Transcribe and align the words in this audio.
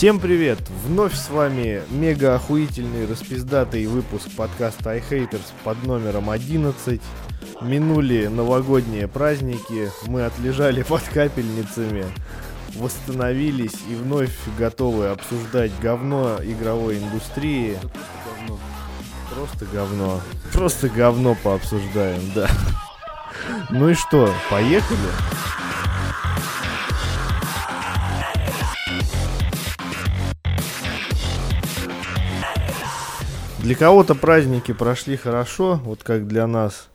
Всем 0.00 0.18
привет! 0.18 0.58
Вновь 0.86 1.14
с 1.14 1.28
вами 1.28 1.82
мега 1.90 2.34
охуительный 2.34 3.06
распиздатый 3.06 3.84
выпуск 3.84 4.30
подкаста 4.34 4.96
iHaters 4.96 5.44
под 5.62 5.84
номером 5.84 6.30
11. 6.30 7.02
Минули 7.60 8.26
новогодние 8.28 9.08
праздники, 9.08 9.90
мы 10.06 10.24
отлежали 10.24 10.82
под 10.84 11.02
капельницами, 11.02 12.06
восстановились 12.76 13.76
и 13.90 13.94
вновь 13.94 14.34
готовы 14.58 15.08
обсуждать 15.08 15.78
говно 15.82 16.38
игровой 16.42 16.96
индустрии. 16.96 17.76
Просто 19.34 19.66
говно. 19.66 20.22
Просто 20.54 20.88
говно 20.88 21.36
пообсуждаем, 21.44 22.22
да. 22.34 22.48
Ну 23.68 23.90
и 23.90 23.92
что, 23.92 24.32
поехали? 24.48 25.10
Для 33.62 33.74
кого-то 33.74 34.14
праздники 34.14 34.72
прошли 34.72 35.16
хорошо, 35.16 35.80
вот 35.84 36.02
как 36.02 36.26
для 36.26 36.46
нас. 36.46 36.88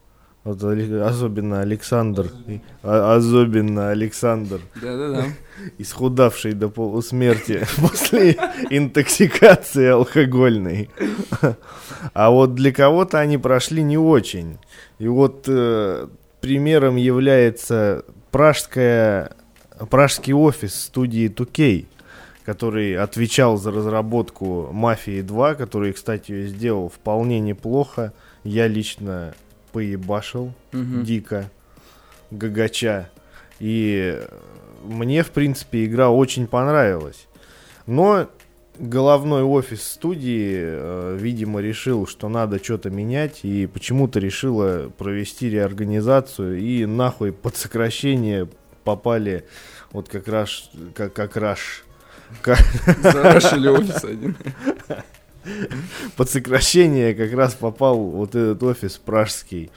Вот, 0.43 0.61
особенно 0.63 1.61
Александр. 1.61 2.27
а- 2.83 3.15
Особенно 3.15 3.89
Александр, 3.89 4.59
Да-да-да. 4.79 5.25
исхудавший 5.79 6.53
до 6.53 6.69
полусмерти 6.69 7.65
после 7.77 8.37
интоксикации 8.69 9.87
алкогольной. 9.87 10.89
А 12.13 12.29
вот 12.29 12.53
для 12.55 12.71
кого-то 12.71 13.19
они 13.19 13.37
прошли 13.39 13.81
не 13.81 13.97
очень. 13.97 14.57
И 14.99 15.07
вот 15.07 15.45
э, 15.47 16.07
примером 16.39 16.97
является 16.97 18.03
пражская, 18.31 19.31
пражский 19.89 20.33
офис 20.33 20.75
студии 20.75 21.27
2K, 21.29 21.85
который 22.45 22.95
отвечал 22.95 23.57
за 23.57 23.71
разработку 23.71 24.69
«Мафии 24.71 25.21
2», 25.23 25.55
который, 25.55 25.93
кстати, 25.93 26.45
сделал 26.47 26.89
вполне 26.89 27.39
неплохо. 27.39 28.13
Я 28.43 28.67
лично 28.67 29.33
поебашил 29.71 30.53
Мгм. 30.71 31.03
дико, 31.03 31.49
гагача. 32.31 33.09
И 33.59 34.21
мне, 34.83 35.23
в 35.23 35.31
принципе, 35.31 35.85
игра 35.85 36.09
очень 36.11 36.45
понравилась. 36.47 37.27
Но 37.87 38.29
головной 38.77 39.41
офис 39.43 39.81
студии, 39.83 40.55
э, 40.57 41.17
видимо, 41.19 41.61
решил, 41.61 42.05
что 42.05 42.29
надо 42.29 42.63
что-то 42.63 42.89
менять, 42.89 43.39
и 43.43 43.65
почему-то 43.67 44.19
решила 44.19 44.89
провести 44.97 45.49
реорганизацию, 45.49 46.59
и 46.59 46.85
нахуй 46.85 47.31
под 47.31 47.55
сокращение 47.55 48.47
попали 48.83 49.45
вот 49.91 50.09
как 50.09 50.27
раз, 50.27 50.69
как, 50.93 51.13
как 51.13 51.37
раз, 51.37 51.59
Зарашили 53.01 53.67
офис 53.67 54.03
один. 54.03 54.35
под 56.17 56.29
сокращение 56.29 57.13
как 57.13 57.33
раз 57.33 57.53
попал 57.53 57.97
вот 57.97 58.29
этот 58.35 58.61
офис 58.63 58.97
пражский. 58.97 59.71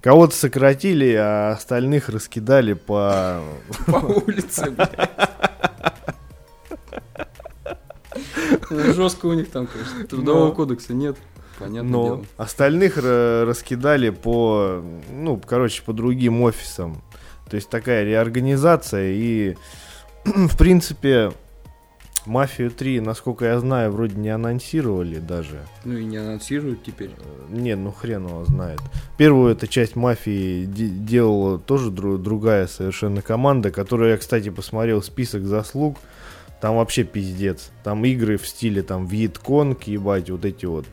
Кого-то 0.00 0.34
сократили, 0.34 1.12
а 1.14 1.50
остальных 1.52 2.08
раскидали 2.08 2.72
по... 2.72 3.42
По 3.86 3.96
улице, 3.96 4.70
блядь. 4.70 5.10
Жестко 8.70 9.26
у 9.26 9.34
них 9.34 9.50
там, 9.50 9.66
конечно. 9.66 10.04
Трудового 10.06 10.46
Но- 10.46 10.52
кодекса 10.52 10.94
нет. 10.94 11.16
Понятное 11.58 11.90
Но 11.90 12.04
дело. 12.06 12.24
остальных 12.38 12.96
ра- 12.96 13.44
раскидали 13.44 14.08
по, 14.08 14.82
ну, 15.12 15.36
короче, 15.36 15.82
по 15.82 15.92
другим 15.92 16.40
офисам. 16.42 17.02
То 17.50 17.56
есть 17.56 17.68
такая 17.68 18.04
реорганизация 18.04 19.10
и, 19.12 19.56
в 20.24 20.56
принципе, 20.56 21.32
Мафию 22.26 22.70
3, 22.70 23.00
насколько 23.00 23.44
я 23.46 23.58
знаю, 23.60 23.90
вроде 23.92 24.14
не 24.16 24.28
анонсировали 24.28 25.18
даже. 25.18 25.58
Ну 25.84 25.96
и 25.96 26.04
не 26.04 26.18
анонсируют 26.18 26.82
теперь. 26.84 27.10
Не, 27.48 27.76
ну 27.76 27.92
хрен 27.92 28.26
его 28.26 28.44
знает. 28.44 28.80
Первую 29.16 29.52
эту 29.52 29.66
часть 29.66 29.96
мафии 29.96 30.64
де- 30.66 30.88
делала 30.88 31.58
тоже 31.58 31.90
дру- 31.90 32.18
другая 32.18 32.66
совершенно 32.66 33.22
команда, 33.22 33.70
которую 33.70 34.10
я, 34.10 34.16
кстати, 34.18 34.50
посмотрел 34.50 35.02
список 35.02 35.44
заслуг. 35.44 35.96
Там 36.60 36.76
вообще 36.76 37.04
пиздец. 37.04 37.70
Там 37.82 38.04
игры 38.04 38.36
в 38.36 38.46
стиле 38.46 38.82
там 38.82 39.06
Вьетконг, 39.06 39.84
ебать, 39.84 40.28
вот 40.28 40.44
эти 40.44 40.66
вот 40.66 40.84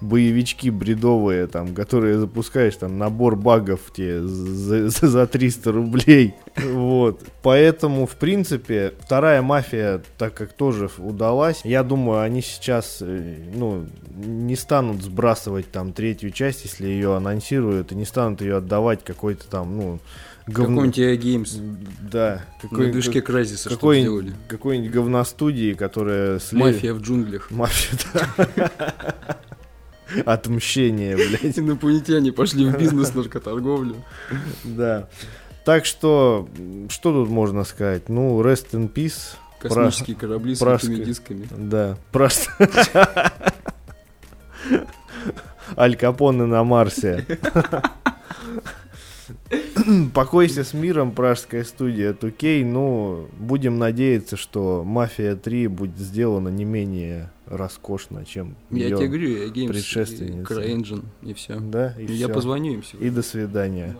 боевички 0.00 0.70
бредовые, 0.70 1.46
там, 1.46 1.74
которые 1.74 2.18
запускаешь, 2.18 2.76
там, 2.76 2.98
набор 2.98 3.36
багов 3.36 3.92
тебе 3.94 4.22
за, 4.22 4.88
за- 4.88 5.06
за 5.06 5.26
300 5.26 5.72
рублей. 5.72 6.34
Вот. 6.56 7.20
Поэтому, 7.42 8.06
в 8.06 8.16
принципе, 8.16 8.94
вторая 9.00 9.42
мафия, 9.42 10.02
так 10.18 10.34
как 10.34 10.52
тоже 10.52 10.88
удалась, 10.98 11.60
я 11.64 11.82
думаю, 11.82 12.20
они 12.20 12.40
сейчас, 12.40 12.98
э, 13.00 13.36
ну, 13.54 13.84
не 14.16 14.56
станут 14.56 15.02
сбрасывать 15.02 15.70
там 15.70 15.92
третью 15.92 16.30
часть, 16.30 16.64
если 16.64 16.86
ее 16.86 17.16
анонсируют, 17.16 17.92
и 17.92 17.94
не 17.94 18.04
станут 18.04 18.40
ее 18.40 18.56
отдавать 18.56 19.04
какой-то 19.04 19.46
там, 19.48 19.76
ну, 19.76 20.00
говно- 20.46 20.82
Какой-нибудь 20.82 20.98
EA 20.98 21.16
Games. 21.18 21.78
Да. 22.10 22.42
На 22.70 22.90
движке 22.90 23.20
Crysis 23.20 23.60
что 23.60 23.70
какой- 23.70 24.00
сделали. 24.00 24.32
какой-нибудь 24.48 24.90
говностудии, 24.92 25.72
которая... 25.74 26.38
сле- 26.38 26.58
Мафия 26.58 26.92
в 26.94 27.00
джунглях. 27.00 27.50
Мафия, 27.50 27.98
да. 28.56 28.70
Отмщение, 30.26 31.16
блядь. 31.16 31.58
Инопланетяне 31.58 32.30
пошли 32.32 32.66
в 32.66 32.78
бизнес 32.78 33.14
наркоторговлю. 33.14 33.96
Да. 34.64 35.08
Так 35.64 35.86
что, 35.86 36.48
что 36.90 37.12
тут 37.12 37.30
можно 37.30 37.64
сказать? 37.64 38.08
Ну, 38.10 38.40
rest 38.42 38.72
in 38.72 38.92
peace. 38.92 39.36
Космические 39.60 40.14
корабли 40.14 40.54
с 40.54 40.60
этими 40.62 41.02
дисками. 41.04 41.48
Да, 41.50 41.96
просто... 42.12 42.50
Аль 45.78 45.96
Капоне 45.96 46.44
на 46.44 46.62
Марсе. 46.64 47.24
Покойся 50.14 50.64
с 50.64 50.74
миром, 50.74 51.12
пражская 51.12 51.64
студия 51.64 52.12
2K. 52.12 52.64
Ну, 52.64 53.28
будем 53.38 53.78
надеяться, 53.78 54.36
что 54.36 54.82
Мафия 54.84 55.36
3 55.36 55.66
будет 55.68 55.98
сделана 55.98 56.48
не 56.48 56.64
менее 56.64 57.30
роскошно, 57.46 58.24
чем 58.24 58.56
Я 58.70 58.88
тебе 58.96 59.06
говорю, 59.08 59.28
EA 59.30 59.52
Games, 59.52 59.68
предшественница. 59.68 60.54
CryEngine 60.54 61.04
и 61.22 61.34
все. 61.34 61.58
Да, 61.60 61.94
и 61.98 62.06
Я 62.12 62.28
позвоню 62.28 62.74
им 62.74 62.80
И 62.80 62.84
сегодня. 62.84 63.10
до 63.12 63.22
свидания. 63.22 63.96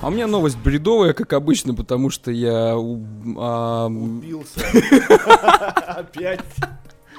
А 0.00 0.08
у 0.08 0.10
меня 0.10 0.26
новость 0.26 0.58
бредовая, 0.58 1.12
как 1.12 1.32
обычно, 1.32 1.74
потому 1.74 2.10
что 2.10 2.32
я... 2.32 2.74
а, 2.74 3.86
Убился. 3.86 4.60
Опять. 5.86 6.40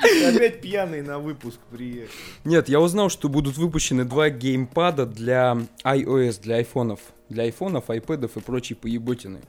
Опять 0.04 0.62
пьяный 0.62 1.02
на 1.02 1.20
выпуск 1.20 1.60
приехал. 1.72 2.12
Нет, 2.44 2.70
я 2.70 2.80
узнал, 2.80 3.10
что 3.10 3.30
будут 3.30 3.58
выпущены 3.58 4.06
два 4.06 4.30
геймпада 4.30 5.06
для 5.06 5.58
iOS, 5.84 6.42
для 6.42 6.58
айфонов. 6.58 7.00
Для 7.30 7.44
айфонов, 7.44 7.90
айпэдов 7.90 8.38
и 8.38 8.40
прочей 8.42 8.76
поеботины. 8.76 9.40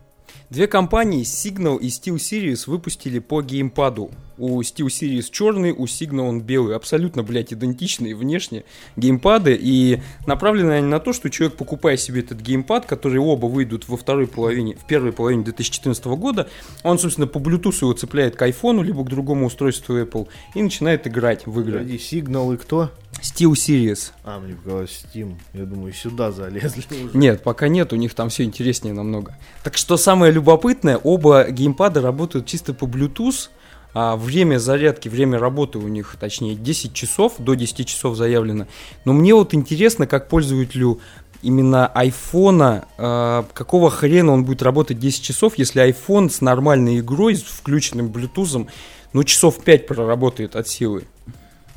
Две 0.50 0.66
компании, 0.66 1.22
Signal 1.22 1.78
и 1.78 1.88
SteelSeries, 1.88 2.64
выпустили 2.68 3.18
по 3.18 3.42
геймпаду. 3.42 4.10
У 4.36 4.60
SteelSeries 4.60 5.28
черный, 5.30 5.72
у 5.72 5.84
Signal 5.84 6.28
он 6.28 6.40
белый. 6.40 6.76
Абсолютно, 6.76 7.22
блядь, 7.22 7.52
идентичные 7.52 8.14
внешне 8.14 8.64
геймпады. 8.96 9.56
И 9.60 10.00
направлены 10.26 10.72
они 10.72 10.86
на 10.86 11.00
то, 11.00 11.12
что 11.12 11.30
человек, 11.30 11.56
покупая 11.56 11.96
себе 11.96 12.20
этот 12.20 12.40
геймпад, 12.40 12.86
которые 12.86 13.20
оба 13.20 13.46
выйдут 13.46 13.88
во 13.88 13.96
второй 13.96 14.26
половине, 14.26 14.76
в 14.76 14.86
первой 14.86 15.12
половине 15.12 15.44
2014 15.44 16.04
года, 16.06 16.48
он, 16.82 16.98
собственно, 16.98 17.26
по 17.26 17.38
Bluetooth 17.38 17.78
его 17.80 17.92
цепляет 17.92 18.36
к 18.36 18.42
айфону, 18.42 18.82
либо 18.82 19.04
к 19.04 19.08
другому 19.08 19.46
устройству 19.46 19.96
Apple, 19.98 20.28
и 20.54 20.62
начинает 20.62 21.06
играть 21.06 21.46
в 21.46 21.60
игры. 21.60 21.78
Погоди, 21.78 21.98
сигнал 21.98 22.52
и 22.52 22.56
кто? 22.56 22.90
SteelSeries. 23.22 24.12
А, 24.24 24.40
мне 24.40 24.54
показалось 24.54 25.04
Steam. 25.04 25.36
Я 25.52 25.64
думаю, 25.64 25.92
сюда 25.92 26.32
залезли 26.32 26.84
уже. 27.04 27.16
Нет, 27.16 27.42
пока 27.42 27.68
нет, 27.68 27.92
у 27.92 27.96
них 27.96 28.14
там 28.14 28.28
все 28.28 28.44
интереснее 28.44 28.94
намного. 28.94 29.36
Так 29.62 29.76
что 29.76 29.96
самое 29.96 30.32
любопытное, 30.32 30.96
оба 30.96 31.50
геймпада 31.50 32.00
работают 32.00 32.46
чисто 32.46 32.74
по 32.74 32.84
Bluetooth. 32.84 33.48
А 33.96 34.16
время 34.16 34.58
зарядки, 34.58 35.08
время 35.08 35.38
работы 35.38 35.78
у 35.78 35.86
них, 35.86 36.16
точнее, 36.18 36.56
10 36.56 36.94
часов, 36.94 37.34
до 37.38 37.54
10 37.54 37.86
часов 37.86 38.16
заявлено. 38.16 38.66
Но 39.04 39.12
мне 39.12 39.32
вот 39.34 39.54
интересно, 39.54 40.08
как 40.08 40.28
пользователю 40.28 40.98
именно 41.42 41.86
айфона, 41.86 42.86
э, 42.98 43.44
какого 43.52 43.90
хрена 43.90 44.32
он 44.32 44.44
будет 44.44 44.62
работать 44.62 44.98
10 44.98 45.22
часов, 45.22 45.58
если 45.58 45.86
iPhone 45.88 46.28
с 46.28 46.40
нормальной 46.40 46.98
игрой, 46.98 47.36
с 47.36 47.42
включенным 47.42 48.08
Bluetooth, 48.08 48.66
ну, 49.12 49.22
часов 49.22 49.62
5 49.62 49.86
проработает 49.86 50.56
от 50.56 50.66
силы. 50.66 51.04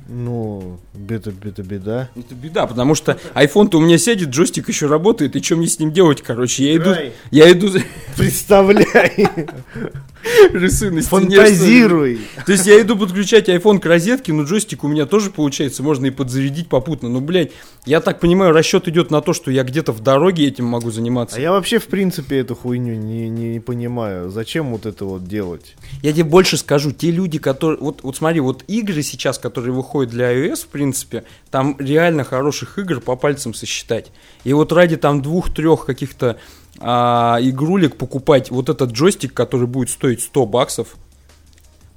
Ну, 0.10 0.80
это, 1.10 1.34
это 1.44 1.64
беда. 1.64 2.10
Это 2.16 2.34
беда, 2.34 2.66
потому 2.66 2.96
что 2.96 3.20
iPhone-то 3.34 3.78
у 3.78 3.82
меня 3.82 3.98
сядет, 3.98 4.30
джойстик 4.30 4.70
еще 4.70 4.88
работает, 4.88 5.36
и 5.36 5.44
что 5.44 5.58
мне 5.58 5.68
с 5.68 5.80
ним 5.80 5.92
делать, 5.92 6.22
короче? 6.22 6.64
Я 6.64 6.78
иду, 6.78 6.96
я 7.32 7.52
иду, 7.52 7.70
Представляй. 8.16 9.28
Рисуй 10.54 10.92
на 10.92 11.02
стене? 11.02 11.36
Фантазируй. 11.38 12.20
То 12.46 12.52
есть 12.52 12.66
я 12.66 12.80
иду 12.82 12.98
подключать 12.98 13.50
iPhone 13.50 13.80
к 13.80 13.86
розетке, 13.86 14.34
но 14.34 14.44
джойстик 14.44 14.84
у 14.84 14.88
меня 14.88 15.06
тоже 15.06 15.30
получается, 15.30 15.84
можно 15.84 16.08
и 16.08 16.10
подзарядить 16.10 16.70
попутно. 16.70 17.10
Ну, 17.10 17.22
блядь, 17.22 17.52
я 17.86 18.02
так 18.02 18.20
понимаю, 18.20 18.54
расчет 18.54 18.88
идет 18.88 19.12
на 19.12 19.22
то, 19.22 19.34
что 19.34 19.52
я 19.52 19.64
где-то 19.64 19.92
в 19.92 20.02
дороге 20.02 20.48
этим 20.48 20.66
могу 20.66 20.92
заниматься. 20.92 21.38
А 21.38 21.40
я 21.40 21.52
вообще, 21.52 21.80
в 21.80 21.88
принципе, 21.88 22.40
эту 22.40 22.56
хуйню 22.56 22.96
не, 22.96 23.30
не, 23.30 23.50
не 23.50 23.60
понимаю. 23.60 24.30
Зачем 24.30 24.72
вот 24.72 24.86
это 24.86 25.06
вот 25.06 25.28
делать? 25.28 25.76
Я 26.02 26.12
тебе 26.12 26.24
больше 26.24 26.58
скажу, 26.58 26.92
те 26.92 27.12
люди, 27.12 27.40
которые... 27.40 27.80
Вот, 27.80 28.04
вот 28.04 28.16
смотри, 28.16 28.40
вот 28.40 28.64
игры 28.68 29.02
сейчас, 29.04 29.40
которые 29.40 29.74
выходят 29.74 30.12
для 30.12 30.34
iOS, 30.34 30.66
в 30.66 30.68
принципе, 30.68 31.24
там 31.52 31.76
реально 31.80 32.24
хороших 32.24 32.78
игр 32.78 33.00
по 33.00 33.16
пальцам 33.16 33.54
сосчитать. 33.54 34.12
И 34.44 34.54
вот 34.54 34.72
ради 34.72 34.98
там 34.98 35.22
двух-трех 35.22 35.86
каких-то 35.86 36.38
а, 36.80 37.38
игрулек 37.42 37.98
покупать 37.98 38.52
вот 38.52 38.70
этот 38.70 38.92
джойстик, 38.92 39.34
который 39.34 39.68
будет 39.68 39.90
стоить 39.90 40.22
100 40.22 40.46
баксов, 40.46 40.98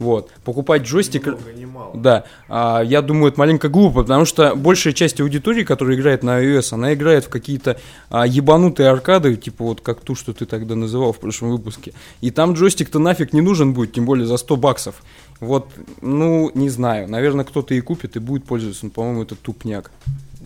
вот, 0.00 0.31
покупать 0.44 0.85
джойстик... 0.85 1.27
немало. 1.55 1.94
Да, 1.94 2.25
а, 2.49 2.81
я 2.82 3.03
думаю, 3.03 3.31
это 3.31 3.38
маленько 3.38 3.69
глупо, 3.69 4.00
потому 4.00 4.25
что 4.25 4.56
большая 4.56 4.94
часть 4.94 5.21
аудитории, 5.21 5.62
которая 5.62 5.94
играет 5.94 6.23
на 6.23 6.43
iOS, 6.43 6.73
она 6.73 6.94
играет 6.94 7.27
в 7.27 7.29
какие-то 7.29 7.79
а, 8.09 8.27
ебанутые 8.27 8.88
аркады, 8.88 9.37
типа 9.37 9.62
вот 9.62 9.82
как 9.82 10.00
ту, 10.00 10.15
что 10.15 10.32
ты 10.32 10.47
тогда 10.47 10.75
называл 10.75 11.12
в 11.12 11.19
прошлом 11.19 11.50
выпуске. 11.50 11.93
И 12.23 12.31
там 12.31 12.55
джойстик-то 12.55 12.99
нафиг 12.99 13.35
не 13.35 13.43
нужен 13.43 13.75
будет, 13.75 13.93
тем 13.93 14.06
более 14.06 14.26
за 14.26 14.38
100 14.38 14.56
баксов. 14.56 15.03
Вот, 15.38 15.69
ну, 16.00 16.50
не 16.55 16.71
знаю, 16.71 17.06
наверное, 17.06 17.44
кто-то 17.44 17.75
и 17.75 17.81
купит 17.83 18.17
и 18.17 18.21
будет 18.21 18.44
пользоваться, 18.44 18.87
но, 18.87 18.91
по-моему, 18.91 19.25
это 19.25 19.35
тупняк. 19.35 19.91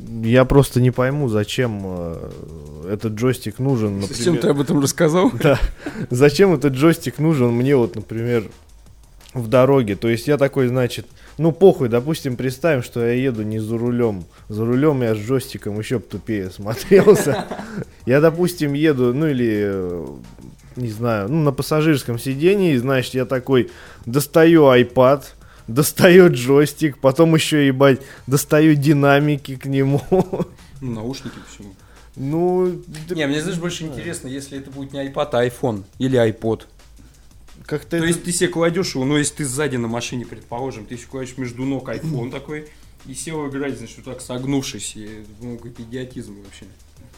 Я 0.06 0.44
просто 0.44 0.80
не 0.80 0.90
пойму, 0.90 1.28
зачем 1.28 1.82
э, 1.84 2.30
этот 2.92 3.14
джойстик 3.14 3.58
нужен. 3.58 4.02
Зачем 4.02 4.34
например. 4.34 4.40
ты 4.40 4.48
об 4.48 4.60
этом 4.60 4.80
рассказал? 4.80 5.30
Да. 5.42 5.58
Зачем 6.10 6.54
этот 6.54 6.74
джойстик 6.74 7.18
нужен 7.18 7.52
мне 7.52 7.76
вот, 7.76 7.96
например, 7.96 8.50
в 9.32 9.48
дороге? 9.48 9.96
То 9.96 10.08
есть 10.08 10.26
я 10.26 10.36
такой, 10.36 10.68
значит, 10.68 11.06
ну 11.38 11.52
похуй, 11.52 11.88
допустим, 11.88 12.36
представим, 12.36 12.82
что 12.82 13.04
я 13.04 13.12
еду 13.12 13.42
не 13.42 13.58
за 13.58 13.78
рулем. 13.78 14.24
За 14.48 14.64
рулем 14.64 15.02
я 15.02 15.14
с 15.14 15.18
джойстиком 15.18 15.78
еще 15.78 15.98
тупее 15.98 16.50
смотрелся. 16.50 17.46
Я, 18.06 18.20
допустим, 18.20 18.74
еду, 18.74 19.14
ну 19.14 19.26
или, 19.26 19.62
э, 19.64 20.06
не 20.76 20.90
знаю, 20.90 21.30
ну 21.30 21.42
на 21.42 21.52
пассажирском 21.52 22.18
сидении, 22.18 22.76
значит, 22.76 23.14
я 23.14 23.24
такой 23.24 23.70
достаю 24.04 24.64
iPad, 24.64 25.22
достаю 25.66 26.30
джойстик, 26.32 26.98
потом 26.98 27.34
еще, 27.34 27.66
ебать, 27.66 28.00
достаю 28.26 28.74
динамики 28.74 29.56
к 29.56 29.66
нему. 29.66 30.00
Ну, 30.80 30.90
наушники 30.90 31.34
почему? 31.48 31.74
Ну, 32.16 32.82
да 33.08 33.14
Не, 33.14 33.26
мне, 33.26 33.40
знаешь, 33.40 33.58
больше 33.58 33.84
интересно, 33.84 34.28
если 34.28 34.58
это 34.58 34.70
будет 34.70 34.92
не 34.92 35.00
iPad, 35.06 35.28
а 35.32 35.46
iPhone 35.46 35.84
или 35.98 36.18
iPod. 36.18 36.62
как-то 37.66 37.90
То 37.90 37.96
это- 37.98 38.06
есть 38.06 38.22
ты 38.24 38.32
себе 38.32 38.48
кладешь 38.48 38.94
его, 38.94 39.04
ну, 39.04 39.16
если 39.16 39.36
ты 39.36 39.44
сзади 39.46 39.76
на 39.76 39.88
машине, 39.88 40.26
предположим, 40.26 40.84
ты 40.84 40.96
себе 40.96 41.06
кладешь 41.06 41.38
между 41.38 41.64
ног 41.64 41.88
iPhone 41.88 42.30
такой, 42.30 42.68
и 43.06 43.14
сел 43.14 43.48
играть, 43.48 43.78
значит, 43.78 43.96
вот 43.98 44.04
так 44.06 44.20
согнувшись, 44.20 44.96
и, 44.96 45.24
ну, 45.40 45.56
как 45.58 45.78
идиотизм 45.80 46.36
вообще. 46.42 46.66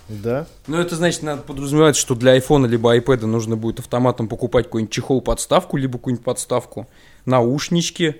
Да? 0.08 0.46
Ну, 0.68 0.76
это 0.78 0.94
значит, 0.94 1.22
надо 1.24 1.42
подразумевать, 1.42 1.96
что 1.96 2.14
для 2.14 2.36
iPhone 2.38 2.68
либо 2.68 2.96
iPad 2.96 3.26
нужно 3.26 3.56
будет 3.56 3.80
автоматом 3.80 4.28
покупать 4.28 4.66
какой-нибудь 4.66 4.92
чехол-подставку, 4.94 5.76
либо 5.76 5.98
какую-нибудь 5.98 6.24
подставку, 6.24 6.86
наушнички. 7.24 8.16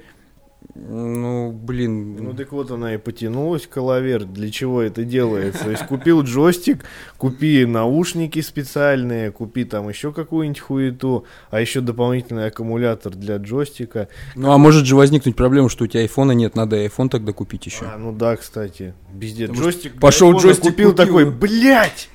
Ну, 0.75 1.53
блин. 1.53 2.17
Ну 2.17 2.35
так 2.35 2.53
вот 2.53 2.71
она 2.71 2.95
и 2.95 2.97
потянулась, 2.97 3.67
коловер. 3.67 4.25
Для 4.25 4.51
чего 4.51 4.83
это 4.83 5.05
делается? 5.05 5.65
То 5.65 5.71
есть 5.71 5.87
купил 5.87 6.23
джойстик, 6.23 6.85
купи 7.17 7.65
наушники 7.67 8.41
специальные, 8.41 9.31
купи 9.31 9.65
там 9.65 9.89
еще 9.89 10.13
какую-нибудь 10.13 10.61
хуету, 10.61 11.25
а 11.51 11.61
еще 11.61 11.81
дополнительный 11.81 12.47
аккумулятор 12.47 13.15
для 13.15 13.37
джойстика. 13.37 14.09
Ну, 14.35 14.51
а 14.51 14.59
может 14.59 14.87
же 14.87 14.97
возникнуть 14.97 15.37
проблема, 15.37 15.69
что 15.69 15.85
у 15.85 15.87
тебя 15.87 16.01
айфона 16.01 16.33
нет, 16.33 16.57
надо 16.57 16.85
iPhone 16.85 17.09
тогда 17.09 17.33
купить 17.33 17.67
еще. 17.67 17.85
А, 17.85 17.97
ну 17.97 18.13
да, 18.13 18.37
кстати. 18.37 18.95
Что 19.21 19.53
Джойстик 19.53 20.01
пошел 20.01 20.37
джойстик 20.37 20.71
купил 20.71 20.91
купил. 20.91 21.07
такой, 21.07 21.31
блять, 21.31 22.09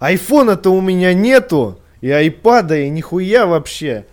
айфона-то 0.00 0.70
у 0.70 0.80
меня 0.80 1.12
нету. 1.12 1.80
И 2.00 2.10
айпада, 2.10 2.78
и 2.78 2.88
нихуя 2.90 3.46
вообще. 3.46 4.06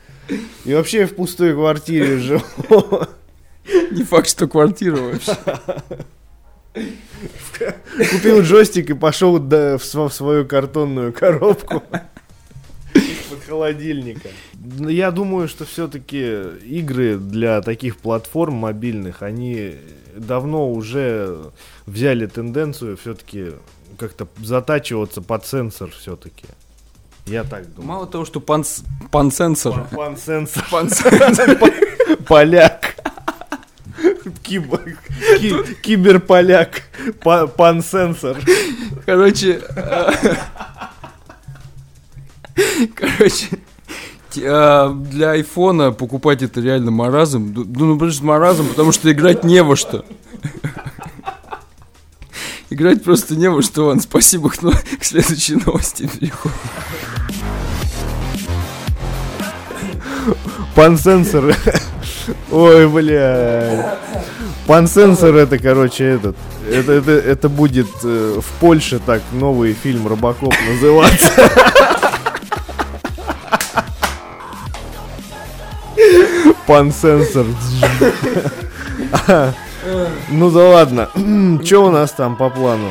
И 0.65 0.73
вообще 0.73 1.01
я 1.01 1.07
в 1.07 1.13
пустой 1.13 1.53
квартире 1.53 2.17
живу. 2.17 2.41
Не 3.91 4.03
факт, 4.03 4.29
что 4.29 4.47
квартира 4.47 4.95
вообще. 4.97 5.35
Купил 8.11 8.41
джойстик 8.41 8.89
и 8.89 8.93
пошел 8.93 9.37
в, 9.39 9.79
св- 9.79 10.11
в 10.11 10.13
свою 10.13 10.45
картонную 10.45 11.13
коробку 11.13 11.81
из-под 12.93 13.43
холодильника. 13.47 14.29
Я 14.79 15.11
думаю, 15.11 15.47
что 15.47 15.65
все-таки 15.65 16.41
игры 16.65 17.17
для 17.17 17.61
таких 17.61 17.97
платформ 17.97 18.55
мобильных, 18.55 19.21
они 19.21 19.75
давно 20.15 20.69
уже 20.71 21.51
взяли 21.85 22.25
тенденцию 22.25 22.97
все-таки 22.97 23.51
как-то 23.97 24.27
затачиваться 24.43 25.21
под 25.21 25.45
сенсор 25.45 25.91
все-таки. 25.91 26.45
Я 27.25 27.43
так 27.43 27.73
думаю. 27.73 27.87
Мало 27.87 28.07
того, 28.07 28.25
что 28.25 28.39
панс... 28.39 28.83
пансенсор. 29.11 29.87
Пан 29.95 30.17
сенсор. 30.17 30.63
Пансенсор. 30.69 31.57
Поляк. 32.27 32.94
Киб- 34.47 34.97
ки- 35.39 35.73
Киберполяк. 35.81 36.83
Па- 37.23 37.47
Пан 37.47 37.81
сенсор. 37.83 38.37
Короче... 39.05 39.61
э, 39.75 40.35
Короче... 42.95 43.47
а, 44.43 44.89
Для 44.93 45.31
айфона 45.31 45.91
покупать 45.91 46.41
это 46.43 46.61
реально 46.61 46.91
маразм. 46.91 47.53
Ну, 47.55 47.65
ну, 47.65 47.97
просто 47.97 48.23
маразм, 48.23 48.67
потому 48.67 48.91
что 48.91 49.11
играть 49.11 49.43
не 49.43 49.61
во 49.63 49.75
что. 49.75 50.05
Играть 52.69 53.03
просто 53.03 53.35
не 53.35 53.49
во 53.49 53.61
что, 53.61 53.85
Ван. 53.87 53.99
Спасибо, 53.99 54.51
но- 54.61 54.71
к 54.99 55.03
следующей 55.03 55.55
новости 55.55 56.07
переходим. 56.07 56.55
Пансенсор. 60.75 61.55
Ой, 62.51 62.87
бля. 62.89 63.97
Пансенсор 64.67 65.35
это, 65.35 65.59
короче, 65.59 66.05
этот. 66.05 66.35
Это, 66.69 66.91
это, 66.93 67.11
это 67.11 67.49
будет 67.49 67.87
э, 68.03 68.39
в 68.41 68.59
Польше 68.59 68.99
так 69.05 69.21
новый 69.31 69.73
фильм 69.73 70.07
Робокоп 70.07 70.55
называться. 70.67 71.31
Пансенсор. 76.65 77.45
Ну 80.29 80.49
да 80.49 80.69
ладно. 80.69 81.09
Что 81.63 81.85
у 81.85 81.91
нас 81.91 82.11
там 82.11 82.35
по 82.35 82.49
плану? 82.49 82.89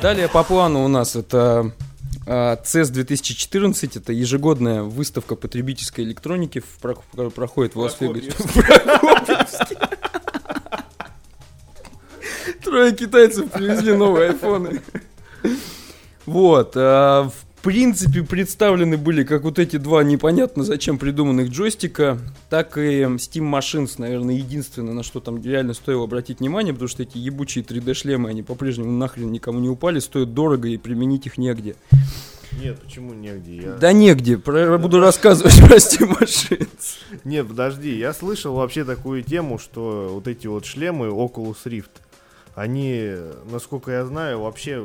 Далее 0.00 0.28
по 0.28 0.44
плану 0.44 0.84
у 0.84 0.88
нас 0.88 1.16
это 1.16 1.72
CES 2.26 2.90
2014, 2.90 3.96
это 3.96 4.12
ежегодная 4.12 4.82
выставка 4.82 5.34
потребительской 5.34 6.04
электроники, 6.04 6.60
в 6.60 6.78
Про- 6.80 7.30
проходит 7.30 7.74
в 7.74 7.80
Лас-Вегасе. 7.80 8.32
Трое 12.64 12.92
китайцев 12.94 13.50
привезли 13.50 13.92
новые 13.92 14.30
айфоны. 14.30 14.80
Вот, 16.26 16.72
а, 16.76 17.24
в 17.24 17.32
принципе, 17.62 18.22
представлены 18.22 18.96
были 18.96 19.22
как 19.22 19.42
вот 19.42 19.58
эти 19.58 19.76
два 19.76 20.02
непонятно 20.02 20.64
зачем 20.64 20.98
придуманных 20.98 21.48
джойстика, 21.48 22.18
так 22.50 22.76
и 22.76 23.02
Steam 23.02 23.50
Machines, 23.50 23.94
наверное, 23.98 24.34
единственное, 24.34 24.92
на 24.92 25.02
что 25.02 25.20
там 25.20 25.40
реально 25.42 25.74
стоило 25.74 26.04
обратить 26.04 26.40
внимание, 26.40 26.72
потому 26.72 26.88
что 26.88 27.04
эти 27.04 27.18
ебучие 27.18 27.64
3D-шлемы, 27.64 28.28
они 28.28 28.42
по-прежнему 28.42 28.90
нахрен 28.90 29.30
никому 29.30 29.60
не 29.60 29.68
упали, 29.68 30.00
стоят 30.00 30.34
дорого 30.34 30.68
и 30.68 30.76
применить 30.76 31.26
их 31.26 31.38
негде. 31.38 31.76
Нет, 32.60 32.80
почему 32.80 33.14
негде? 33.14 33.56
Я... 33.56 33.72
Да 33.74 33.92
негде, 33.92 34.36
про- 34.38 34.76
буду 34.78 35.00
рассказывать 35.00 35.58
про 35.60 35.76
Steam 35.76 36.18
Machines. 36.18 36.98
Не, 37.24 37.44
подожди, 37.44 37.96
я 37.96 38.12
слышал 38.12 38.54
вообще 38.54 38.84
такую 38.84 39.22
тему, 39.22 39.58
что 39.58 40.10
вот 40.12 40.28
эти 40.28 40.48
вот 40.48 40.66
шлемы 40.66 41.06
Oculus 41.06 41.58
Rift, 41.64 41.90
они, 42.54 43.14
насколько 43.50 43.92
я 43.92 44.04
знаю, 44.04 44.40
вообще 44.40 44.84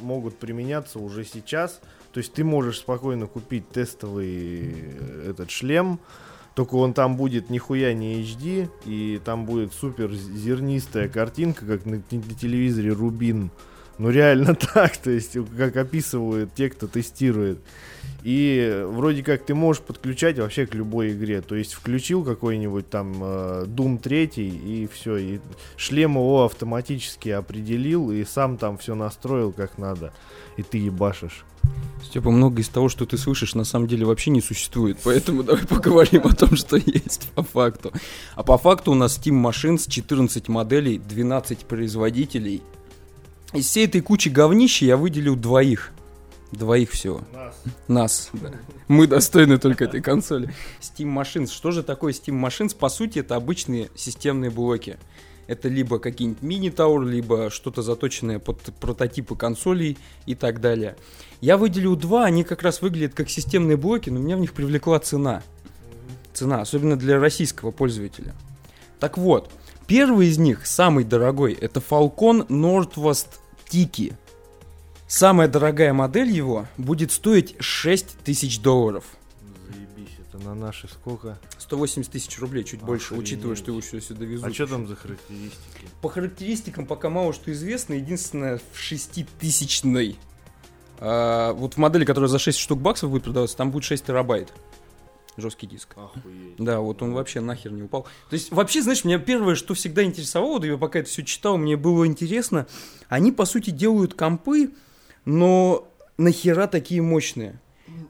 могут 0.00 0.36
применяться 0.38 0.98
уже 0.98 1.24
сейчас. 1.24 1.80
То 2.14 2.18
есть 2.18 2.32
ты 2.32 2.44
можешь 2.44 2.78
спокойно 2.78 3.26
купить 3.26 3.68
тестовый 3.68 4.72
э, 4.72 5.30
этот 5.30 5.50
шлем, 5.50 5.98
только 6.54 6.76
он 6.76 6.94
там 6.94 7.16
будет 7.16 7.50
нихуя 7.50 7.92
не 7.92 8.22
HD, 8.22 8.70
и 8.86 9.20
там 9.24 9.44
будет 9.44 9.72
супер 9.72 10.12
зернистая 10.12 11.08
картинка, 11.08 11.66
как 11.66 11.84
на, 11.84 11.96
на 11.96 12.34
телевизоре 12.40 12.92
Рубин 12.92 13.50
Ну 13.98 14.10
реально 14.10 14.54
так, 14.74 14.96
то 14.96 15.10
есть 15.10 15.36
как 15.58 15.76
описывают 15.76 16.54
те, 16.54 16.70
кто 16.70 16.86
тестирует. 16.86 17.58
И 18.22 18.84
вроде 18.86 19.24
как 19.24 19.44
ты 19.44 19.56
можешь 19.56 19.82
подключать 19.82 20.38
вообще 20.38 20.66
к 20.66 20.74
любой 20.74 21.14
игре. 21.14 21.40
То 21.40 21.56
есть 21.56 21.74
включил 21.74 22.24
какой-нибудь 22.24 22.88
там 22.88 23.12
э, 23.22 23.64
Doom 23.66 23.98
3 23.98 24.26
и 24.36 24.88
все. 24.90 25.16
И 25.16 25.40
шлем 25.76 26.12
его 26.12 26.44
автоматически 26.44 27.30
определил 27.30 28.12
и 28.12 28.24
сам 28.24 28.56
там 28.56 28.78
все 28.78 28.94
настроил 28.94 29.50
как 29.52 29.78
надо. 29.78 30.12
И 30.56 30.62
ты 30.62 30.78
ебашишь. 30.78 31.44
Степа, 32.04 32.30
много 32.30 32.60
из 32.60 32.68
того, 32.68 32.88
что 32.88 33.06
ты 33.06 33.16
слышишь, 33.16 33.54
на 33.54 33.64
самом 33.64 33.88
деле 33.88 34.04
вообще 34.04 34.30
не 34.30 34.40
существует. 34.40 34.98
Поэтому 35.04 35.42
давай 35.42 35.64
поговорим 35.66 36.26
о 36.26 36.34
том, 36.34 36.56
что 36.56 36.76
есть 36.76 37.30
по 37.34 37.42
факту. 37.42 37.92
А 38.34 38.42
по 38.42 38.58
факту 38.58 38.92
у 38.92 38.94
нас 38.94 39.18
Steam 39.18 39.78
с 39.78 39.86
14 39.86 40.48
моделей, 40.48 40.98
12 40.98 41.60
производителей. 41.60 42.62
Из 43.52 43.66
всей 43.66 43.86
этой 43.86 44.00
кучи 44.00 44.28
говнища 44.28 44.84
я 44.84 44.96
выделил 44.96 45.36
двоих. 45.36 45.92
Двоих 46.52 46.90
всего. 46.90 47.22
Нас. 47.32 47.54
Нас, 47.88 48.30
да. 48.32 48.52
Мы 48.86 49.06
достойны 49.06 49.58
только 49.58 49.84
этой 49.84 50.00
консоли. 50.00 50.54
Steam 50.80 51.12
Machines. 51.12 51.50
Что 51.50 51.70
же 51.70 51.82
такое 51.82 52.12
Steam 52.12 52.40
Machines? 52.40 52.76
По 52.76 52.88
сути, 52.88 53.20
это 53.20 53.36
обычные 53.36 53.90
системные 53.96 54.50
блоки. 54.50 54.98
Это 55.46 55.68
либо 55.68 55.98
какие-нибудь 55.98 56.42
мини-таур, 56.42 57.04
либо 57.04 57.50
что-то 57.50 57.82
заточенное 57.82 58.38
под 58.38 58.58
прототипы 58.80 59.36
консолей 59.36 59.98
и 60.26 60.34
так 60.34 60.60
далее. 60.60 60.96
Я 61.40 61.58
выделил 61.58 61.96
два, 61.96 62.24
они 62.24 62.44
как 62.44 62.62
раз 62.62 62.80
выглядят 62.80 63.14
как 63.14 63.28
системные 63.28 63.76
блоки, 63.76 64.10
но 64.10 64.18
меня 64.18 64.36
в 64.36 64.40
них 64.40 64.54
привлекла 64.54 64.98
цена. 65.00 65.42
Цена, 66.32 66.62
особенно 66.62 66.96
для 66.96 67.18
российского 67.18 67.70
пользователя. 67.70 68.34
Так 68.98 69.18
вот, 69.18 69.50
первый 69.86 70.28
из 70.28 70.38
них, 70.38 70.66
самый 70.66 71.04
дорогой, 71.04 71.52
это 71.52 71.80
Falcon 71.80 72.46
Northwest 72.48 73.28
Tiki. 73.68 74.14
Самая 75.06 75.46
дорогая 75.46 75.92
модель 75.92 76.30
его 76.30 76.66
будет 76.78 77.12
стоить 77.12 77.54
6 77.60 78.18
тысяч 78.24 78.60
долларов. 78.60 79.04
Это 80.34 80.44
на 80.44 80.54
наши 80.54 80.88
сколько? 80.88 81.38
180 81.58 82.10
тысяч 82.10 82.38
рублей, 82.40 82.64
чуть 82.64 82.82
больше, 82.82 83.14
Охренеть. 83.14 83.24
учитывая, 83.24 83.56
что 83.56 83.70
его 83.70 83.80
все 83.80 84.00
сюда 84.00 84.24
везут. 84.24 84.46
А 84.48 84.52
что 84.52 84.66
там 84.66 84.88
за 84.88 84.96
характеристики? 84.96 85.86
По 86.02 86.08
характеристикам 86.08 86.86
пока 86.86 87.08
мало 87.08 87.32
что 87.32 87.52
известно. 87.52 87.94
Единственное, 87.94 88.60
в 88.72 88.78
6000 88.78 90.16
а, 90.98 91.52
вот 91.52 91.74
в 91.74 91.76
модели, 91.76 92.04
которая 92.04 92.28
за 92.28 92.38
6 92.38 92.58
штук 92.58 92.80
баксов 92.80 93.10
будет 93.10 93.24
продаваться, 93.24 93.56
там 93.56 93.70
будет 93.70 93.84
6 93.84 94.06
терабайт. 94.06 94.52
Жесткий 95.36 95.66
диск. 95.66 95.96
Охуеть. 95.96 96.56
Да, 96.58 96.80
вот 96.80 97.02
он 97.02 97.12
вообще 97.12 97.40
нахер 97.40 97.72
не 97.72 97.82
упал. 97.82 98.06
То 98.30 98.34
есть, 98.34 98.52
вообще, 98.52 98.82
знаешь, 98.82 99.04
меня 99.04 99.18
первое, 99.18 99.56
что 99.56 99.74
всегда 99.74 100.04
интересовало, 100.04 100.60
да 100.60 100.68
я 100.68 100.76
пока 100.78 101.00
это 101.00 101.08
все 101.08 101.24
читал, 101.24 101.58
мне 101.58 101.76
было 101.76 102.06
интересно, 102.06 102.66
они, 103.08 103.32
по 103.32 103.44
сути, 103.44 103.70
делают 103.70 104.14
компы, 104.14 104.70
но 105.24 105.88
нахера 106.16 106.66
такие 106.68 107.02
мощные? 107.02 107.60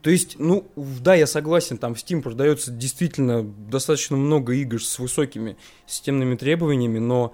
То 0.04 0.10
есть, 0.10 0.38
ну, 0.38 0.66
да, 0.76 1.14
я 1.14 1.26
согласен, 1.26 1.78
там 1.78 1.94
в 1.94 1.96
Steam 1.96 2.20
продается 2.20 2.70
действительно 2.70 3.42
достаточно 3.42 4.18
много 4.18 4.52
игр 4.52 4.84
с 4.84 4.98
высокими 4.98 5.56
системными 5.86 6.36
требованиями, 6.36 6.98
но 6.98 7.32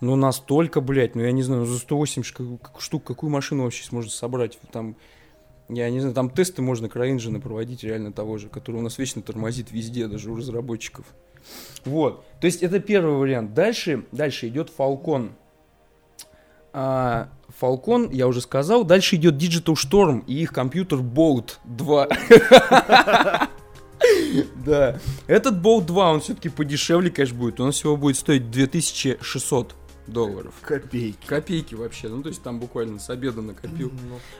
ну, 0.00 0.16
настолько, 0.16 0.80
блядь, 0.80 1.14
ну, 1.14 1.20
я 1.20 1.30
не 1.30 1.42
знаю, 1.42 1.64
ну, 1.64 1.66
за 1.66 1.78
180 1.78 2.34
ка- 2.34 2.56
как- 2.56 2.80
штук 2.80 3.04
какую 3.04 3.28
машину 3.28 3.64
вообще 3.64 3.84
сможет 3.84 4.12
собрать? 4.12 4.58
Там, 4.72 4.96
я 5.68 5.90
не 5.90 6.00
знаю, 6.00 6.14
там 6.14 6.30
тесты 6.30 6.62
можно 6.62 6.86
CryEngine 6.86 7.38
проводить 7.38 7.84
реально 7.84 8.14
того 8.14 8.38
же, 8.38 8.48
который 8.48 8.76
у 8.76 8.82
нас 8.82 8.96
вечно 8.96 9.20
тормозит 9.20 9.70
везде, 9.70 10.08
даже 10.08 10.30
у 10.30 10.36
разработчиков. 10.36 11.04
Вот, 11.84 12.24
то 12.40 12.46
есть 12.46 12.62
это 12.62 12.80
первый 12.80 13.16
вариант. 13.16 13.52
Дальше, 13.52 14.06
дальше 14.10 14.48
идет 14.48 14.72
Falcon. 14.74 15.32
А, 16.78 17.30
Falcon, 17.58 18.14
я 18.14 18.28
уже 18.28 18.42
сказал. 18.42 18.84
Дальше 18.84 19.16
идет 19.16 19.36
Digital 19.36 19.76
Storm 19.76 20.22
и 20.26 20.42
их 20.42 20.52
компьютер 20.52 20.98
Bolt 20.98 21.54
2. 21.64 22.08
Да. 24.66 24.98
Этот 25.26 25.54
Bolt 25.54 25.86
2, 25.86 26.12
он 26.12 26.20
все-таки 26.20 26.50
подешевле, 26.50 27.10
конечно, 27.10 27.38
будет. 27.38 27.58
Он 27.60 27.72
всего 27.72 27.96
будет 27.96 28.16
стоить 28.16 28.50
2600 28.50 29.74
долларов. 30.06 30.52
Копейки. 30.60 31.26
Копейки 31.26 31.74
вообще. 31.74 32.08
Ну, 32.08 32.22
то 32.22 32.28
есть 32.28 32.42
там 32.42 32.60
буквально 32.60 32.98
с 32.98 33.08
обеда 33.08 33.40
накопил. 33.40 33.90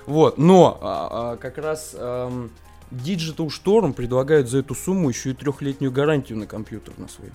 Вот, 0.05 0.37
но 0.37 0.79
а, 0.83 1.33
а, 1.33 1.37
как 1.39 1.57
раз 1.57 1.97
ам, 1.99 2.51
Digital 2.91 3.49
Storm 3.49 3.95
предлагают 3.95 4.49
за 4.49 4.59
эту 4.59 4.75
сумму 4.75 5.09
еще 5.09 5.31
и 5.31 5.35
трехлетнюю 5.35 5.91
гарантию 5.91 6.39
на 6.39 6.47
компьютер 6.47 6.93
на 6.99 7.09
свой. 7.09 7.31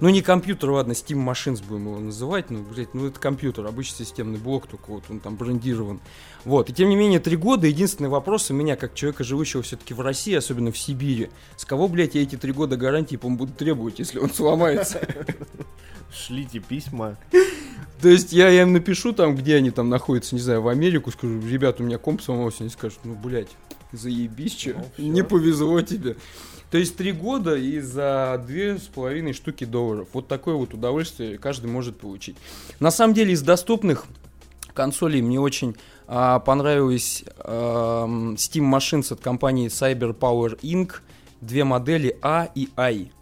Ну, 0.00 0.08
не 0.08 0.22
компьютер, 0.22 0.70
ладно, 0.70 0.92
Steam 0.92 1.24
Machines 1.24 1.62
будем 1.66 1.86
его 1.86 1.98
называть, 1.98 2.50
ну, 2.50 2.62
блядь, 2.62 2.94
ну, 2.94 3.06
это 3.06 3.18
компьютер, 3.18 3.66
обычный 3.66 4.04
системный 4.04 4.38
блок, 4.38 4.66
только 4.66 4.90
вот 4.90 5.04
он 5.08 5.20
там 5.20 5.36
брендирован. 5.36 6.00
Вот, 6.44 6.70
и 6.70 6.72
тем 6.72 6.88
не 6.88 6.96
менее, 6.96 7.20
три 7.20 7.36
года, 7.36 7.66
единственный 7.66 8.08
вопрос 8.08 8.50
у 8.50 8.54
меня, 8.54 8.76
как 8.76 8.94
человека, 8.94 9.24
живущего 9.24 9.62
все-таки 9.62 9.94
в 9.94 10.00
России, 10.00 10.34
особенно 10.34 10.72
в 10.72 10.78
Сибири, 10.78 11.30
с 11.56 11.64
кого, 11.64 11.88
блядь, 11.88 12.14
я 12.14 12.22
эти 12.22 12.36
три 12.36 12.52
года 12.52 12.76
гарантии, 12.76 13.16
по-моему, 13.16 13.38
буду 13.38 13.52
требовать, 13.52 13.98
если 13.98 14.18
он 14.18 14.30
сломается? 14.30 15.00
Шлите 16.12 16.60
письма. 16.60 17.18
То 18.00 18.08
есть 18.08 18.32
я, 18.32 18.48
я 18.48 18.62
им 18.62 18.72
напишу 18.72 19.12
там, 19.12 19.34
где 19.34 19.56
они 19.56 19.70
там 19.70 19.88
находятся, 19.88 20.34
не 20.34 20.40
знаю, 20.40 20.62
в 20.62 20.68
Америку, 20.68 21.10
скажу, 21.10 21.40
ребят, 21.46 21.80
у 21.80 21.84
меня 21.84 21.98
комп 21.98 22.22
сломался, 22.22 22.58
они 22.60 22.70
скажут, 22.70 23.00
ну, 23.04 23.14
блядь, 23.14 23.50
заебись, 23.92 24.54
че, 24.54 24.76
Ну, 24.96 25.12
не 25.12 25.24
повезло 25.24 25.80
тебе. 25.82 26.16
То 26.70 26.76
есть 26.76 26.96
три 26.96 27.12
года 27.12 27.56
и 27.56 27.80
за 27.80 28.42
две 28.46 28.78
с 28.78 28.82
половиной 28.82 29.32
штуки 29.32 29.64
долларов. 29.64 30.08
Вот 30.12 30.28
такое 30.28 30.54
вот 30.54 30.74
удовольствие 30.74 31.38
каждый 31.38 31.70
может 31.70 31.98
получить. 31.98 32.36
На 32.78 32.90
самом 32.90 33.14
деле 33.14 33.32
из 33.32 33.42
доступных 33.42 34.04
консолей 34.74 35.22
мне 35.22 35.40
очень 35.40 35.76
а, 36.06 36.40
понравились 36.40 37.24
ам, 37.38 38.34
Steam 38.34 38.70
Machines 38.70 39.12
от 39.12 39.20
компании 39.20 39.68
Cyber 39.68 40.16
Power 40.16 40.60
Inc. 40.60 40.96
Две 41.40 41.64
модели 41.64 42.18
А 42.20 42.48
и 42.54 42.68
I. 42.76 43.12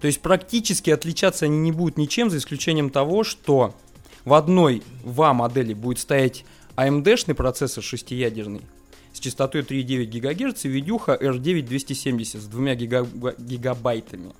То 0.00 0.06
есть 0.06 0.20
практически 0.20 0.90
отличаться 0.90 1.44
они 1.44 1.58
не 1.58 1.72
будут 1.72 1.96
ничем, 1.96 2.30
за 2.30 2.38
исключением 2.38 2.90
того, 2.90 3.24
что 3.24 3.74
в 4.24 4.34
одной 4.34 4.82
ВА 5.04 5.32
модели 5.32 5.72
будет 5.72 6.00
стоять 6.00 6.44
AMD-шный 6.76 7.34
процессор 7.34 7.82
шестиядерный 7.82 8.62
с 9.18 9.20
частотой 9.20 9.62
3,9 9.62 10.06
ГГц 10.06 10.64
и 10.64 10.68
видюха 10.68 11.18
R9 11.20 11.62
270 11.62 12.40
с 12.40 12.46
двумя 12.46 12.76
гига- 12.76 13.34
гигабайтами 13.36 14.32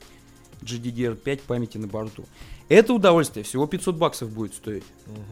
GDDR5 0.62 1.40
памяти 1.47 1.78
на 1.78 1.88
борту. 1.88 2.25
Это 2.68 2.92
удовольствие 2.92 3.44
всего 3.44 3.66
500 3.66 3.97
баксов 3.97 4.30
будет 4.30 4.54
стоить. 4.54 4.85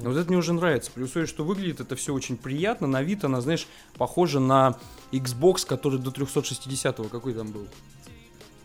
Но 0.03 0.11
Вот 0.11 0.17
это 0.17 0.29
мне 0.29 0.39
уже 0.39 0.53
нравится. 0.53 0.91
При 0.93 1.03
условии, 1.03 1.27
что 1.27 1.45
выглядит 1.45 1.81
это 1.81 1.95
все 1.95 2.13
очень 2.15 2.37
приятно. 2.37 2.87
На 2.87 3.03
вид 3.03 3.25
она, 3.25 3.41
знаешь, 3.41 3.67
похожа 3.99 4.41
на 4.41 4.79
Xbox, 5.13 5.67
который 5.67 6.01
до 6.01 6.11
360-го 6.11 7.09
какой 7.09 7.35
там 7.35 7.49
был. 7.53 7.67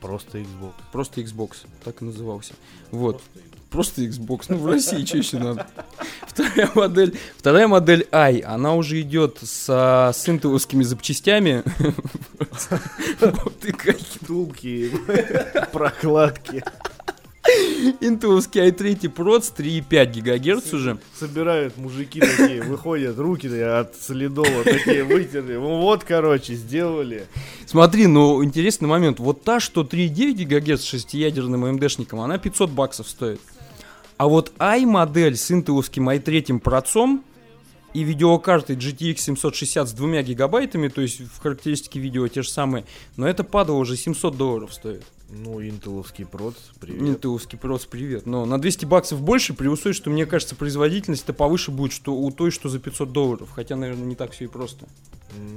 Просто 0.01 0.39
Xbox. 0.39 0.73
Просто 0.91 1.21
Xbox, 1.21 1.57
так 1.83 2.01
и 2.01 2.05
назывался. 2.05 2.53
Вот. 2.89 3.21
Просто 3.69 4.01
Xbox. 4.01 4.45
Ну, 4.49 4.57
в 4.57 4.65
России 4.71 5.05
что 5.05 5.17
еще 5.17 5.37
надо? 5.37 5.67
Вторая 6.27 6.69
модель, 6.75 7.17
вторая 7.37 7.67
модель 7.67 8.07
i, 8.11 8.41
она 8.41 8.73
уже 8.75 8.99
идет 8.99 9.37
с, 9.41 9.67
а, 9.69 10.11
с 10.11 10.27
интеловскими 10.27 10.83
запчастями. 10.83 11.63
Втулки, 14.21 14.91
прокладки. 15.71 16.63
Интеловский 18.01 18.61
i3 18.69 19.13
Pro 19.13 19.41
с 19.41 19.51
3,5 19.51 20.21
ГГц 20.21 20.73
уже. 20.73 20.99
Собирают 21.17 21.77
мужики 21.77 22.19
такие, 22.19 22.61
выходят, 22.67 23.17
руки 23.17 23.47
от 23.47 23.95
солидола 23.95 24.63
такие 24.63 25.03
вытерли. 25.03 25.55
Ну 25.55 25.81
Вот, 25.81 26.03
короче, 26.03 26.53
сделали. 26.55 27.27
Смотри, 27.65 28.07
ну, 28.07 28.43
интересный 28.43 28.87
момент. 28.87 29.19
Вот 29.19 29.43
та, 29.43 29.59
что 29.59 29.81
3,9 29.81 30.45
ГГц 30.45 30.81
с 30.81 30.85
шестиядерным 30.85 31.65
AMD-шником, 31.65 32.19
она 32.19 32.37
500 32.37 32.69
баксов 32.69 33.09
стоит. 33.09 33.41
А 34.17 34.27
вот 34.27 34.51
i-модель 34.59 35.35
с 35.35 35.49
интеловским 35.49 36.09
i3 36.09 36.59
процом 36.59 37.23
и 37.93 38.03
видеокартой 38.03 38.75
GTX 38.75 39.17
760 39.17 39.89
с 39.89 39.91
двумя 39.93 40.21
гигабайтами, 40.21 40.87
то 40.87 41.01
есть 41.01 41.21
в 41.21 41.39
характеристике 41.41 41.99
видео 41.99 42.27
те 42.27 42.41
же 42.41 42.49
самые, 42.49 42.85
но 43.17 43.27
это 43.27 43.43
падало 43.43 43.77
уже 43.77 43.97
700 43.97 44.37
долларов 44.37 44.73
стоит. 44.73 45.03
Ну, 45.33 45.63
интеловский 45.63 46.25
проц, 46.25 46.55
привет. 46.79 47.01
Интеловский 47.01 47.57
прос, 47.57 47.85
привет. 47.85 48.25
Но 48.25 48.45
на 48.45 48.59
200 48.59 48.85
баксов 48.85 49.21
больше, 49.21 49.53
при 49.53 49.67
условии, 49.67 49.95
что, 49.95 50.09
мне 50.09 50.25
кажется, 50.25 50.55
производительность 50.57 51.23
это 51.23 51.31
повыше 51.31 51.71
будет, 51.71 51.93
что 51.93 52.13
у 52.13 52.31
той, 52.31 52.51
что 52.51 52.67
за 52.67 52.79
500 52.79 53.13
долларов. 53.13 53.49
Хотя, 53.55 53.77
наверное, 53.77 54.05
не 54.05 54.15
так 54.15 54.31
все 54.31 54.45
и 54.45 54.47
просто. 54.47 54.87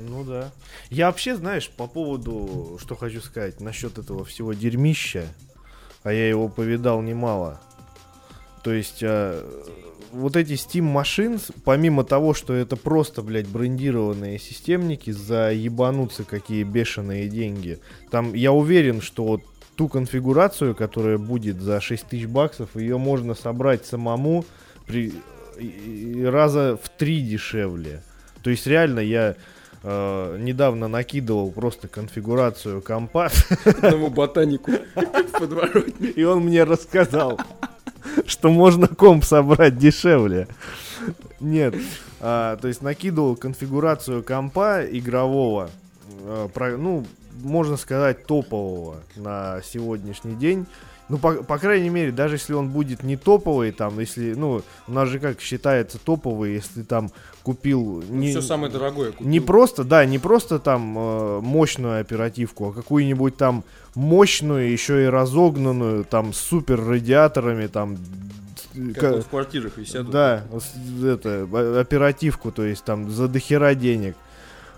Ну 0.09 0.23
да. 0.23 0.53
Я 0.91 1.07
вообще, 1.07 1.35
знаешь, 1.35 1.69
по 1.71 1.89
поводу, 1.89 2.79
что 2.81 2.95
хочу 2.95 3.21
сказать, 3.21 3.61
насчет 3.61 3.99
этого 3.99 4.25
всего 4.25 4.53
дерьмища, 4.53 5.27
а 6.05 6.13
я 6.13 6.29
его 6.29 6.49
повидал 6.49 7.03
немало. 7.03 7.61
То 8.63 8.73
есть, 8.73 9.01
а, 9.03 9.45
вот 10.13 10.37
эти 10.37 10.53
Steam 10.53 10.95
Machines, 10.95 11.53
помимо 11.65 12.05
того, 12.05 12.33
что 12.33 12.55
это 12.55 12.77
просто, 12.77 13.23
блядь, 13.23 13.49
брендированные 13.49 14.39
системники 14.39 15.11
за 15.11 15.51
ебануться 15.51 16.23
какие 16.23 16.63
бешеные 16.63 17.29
деньги, 17.29 17.81
там, 18.11 18.33
я 18.35 18.53
уверен, 18.53 19.01
что 19.01 19.25
вот 19.25 19.43
ту 19.77 19.89
конфигурацию, 19.89 20.75
которая 20.75 21.19
будет 21.19 21.61
за 21.61 21.81
6 21.81 22.07
тысяч 22.07 22.27
баксов, 22.27 22.77
ее 22.77 22.99
можно 22.99 23.35
собрать 23.35 23.85
самому 23.87 24.45
при 24.87 25.13
раза 26.25 26.79
в 26.83 26.89
три 26.89 27.21
дешевле. 27.23 28.03
То 28.43 28.51
есть 28.51 28.67
реально 28.67 29.01
я 29.01 29.37
э, 29.83 30.37
недавно 30.41 30.89
накидывал 30.89 31.51
просто 31.53 31.89
конфигурацию 31.89 32.83
компа, 32.83 33.31
Одному 33.65 34.11
ботанику 34.11 34.73
в 34.95 35.39
подворотне. 35.39 36.09
и 36.09 36.25
он 36.25 36.41
мне 36.45 36.65
рассказал, 36.65 37.39
что 38.27 38.51
можно 38.51 38.89
комп 38.89 39.25
собрать 39.25 39.79
дешевле. 39.79 40.49
Нет, 41.41 41.75
а, 42.21 42.57
то 42.57 42.69
есть 42.69 42.83
накидывал 42.83 43.37
конфигурацию 43.37 44.23
компа 44.23 44.83
игрового, 44.85 45.71
э, 46.21 46.49
про- 46.53 46.77
ну, 46.77 47.05
можно 47.43 47.77
сказать, 47.77 48.27
топового 48.27 48.97
на 49.17 49.61
сегодняшний 49.65 50.35
день. 50.35 50.67
Ну, 51.11 51.19
по, 51.19 51.35
по 51.35 51.59
крайней 51.59 51.91
мере, 51.91 52.13
даже 52.13 52.37
если 52.37 52.55
он 52.55 52.71
будет 52.71 53.03
не 53.03 53.19
топовый, 53.19 53.73
там, 53.73 54.01
если, 54.01 54.33
ну, 54.33 54.63
у 54.89 54.93
нас 54.93 55.07
же 55.11 55.19
как 55.19 55.39
считается 55.39 55.99
топовый, 55.99 56.55
если 56.55 56.83
там 56.83 57.11
купил... 57.43 58.03
не- 58.09 58.31
Все 58.31 58.41
самое 58.41 58.73
дорогое 58.73 59.13
купил. 59.13 59.29
не 59.29 59.39
просто, 59.41 59.85
да, 59.85 60.07
не 60.07 60.19
просто 60.19 60.59
там 60.59 60.97
э, 60.97 61.41
мощную 61.43 62.01
оперативку, 62.01 62.69
а 62.69 62.73
какую-нибудь 62.73 63.37
там 63.37 63.65
мощную, 63.95 64.73
еще 64.73 65.05
и 65.05 65.07
разогнанную, 65.09 66.05
там 66.05 66.33
с 66.33 66.39
супер 66.39 66.83
радиаторами, 66.83 67.67
там. 67.67 67.99
Как 68.95 68.97
ка- 68.97 69.13
вот 69.13 69.25
в 69.25 69.29
квартирах 69.29 69.77
висят. 69.77 70.09
да, 70.11 70.45
это, 71.05 71.47
оперативку, 71.81 72.51
то 72.51 72.65
есть 72.65 72.83
там 72.83 73.11
за 73.11 73.29
дохера 73.29 73.75
денег. 73.75 74.17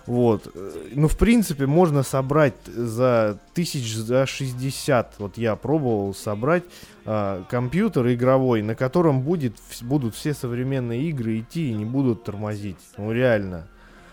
Вот. 0.07 0.49
Э, 0.55 0.71
Ну, 0.95 1.07
в 1.07 1.17
принципе, 1.17 1.67
можно 1.67 2.01
собрать 2.01 2.55
за 2.65 3.39
тысяч 3.53 3.93
за 3.93 4.25
60. 4.25 5.15
Вот 5.19 5.37
я 5.37 5.55
пробовал 5.55 6.13
собрать 6.15 6.63
а, 7.05 7.43
компьютер 7.49 8.11
игровой, 8.13 8.61
на 8.61 8.73
котором 8.73 9.21
будет, 9.21 9.55
будут 9.81 10.15
все 10.15 10.33
современные 10.33 11.03
игры 11.09 11.39
идти 11.39 11.69
и 11.69 11.73
не 11.73 11.85
будут 11.85 12.23
тормозить. 12.23 12.77
Ну, 12.97 13.11
реально. 13.11 13.67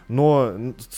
Но 0.09 0.53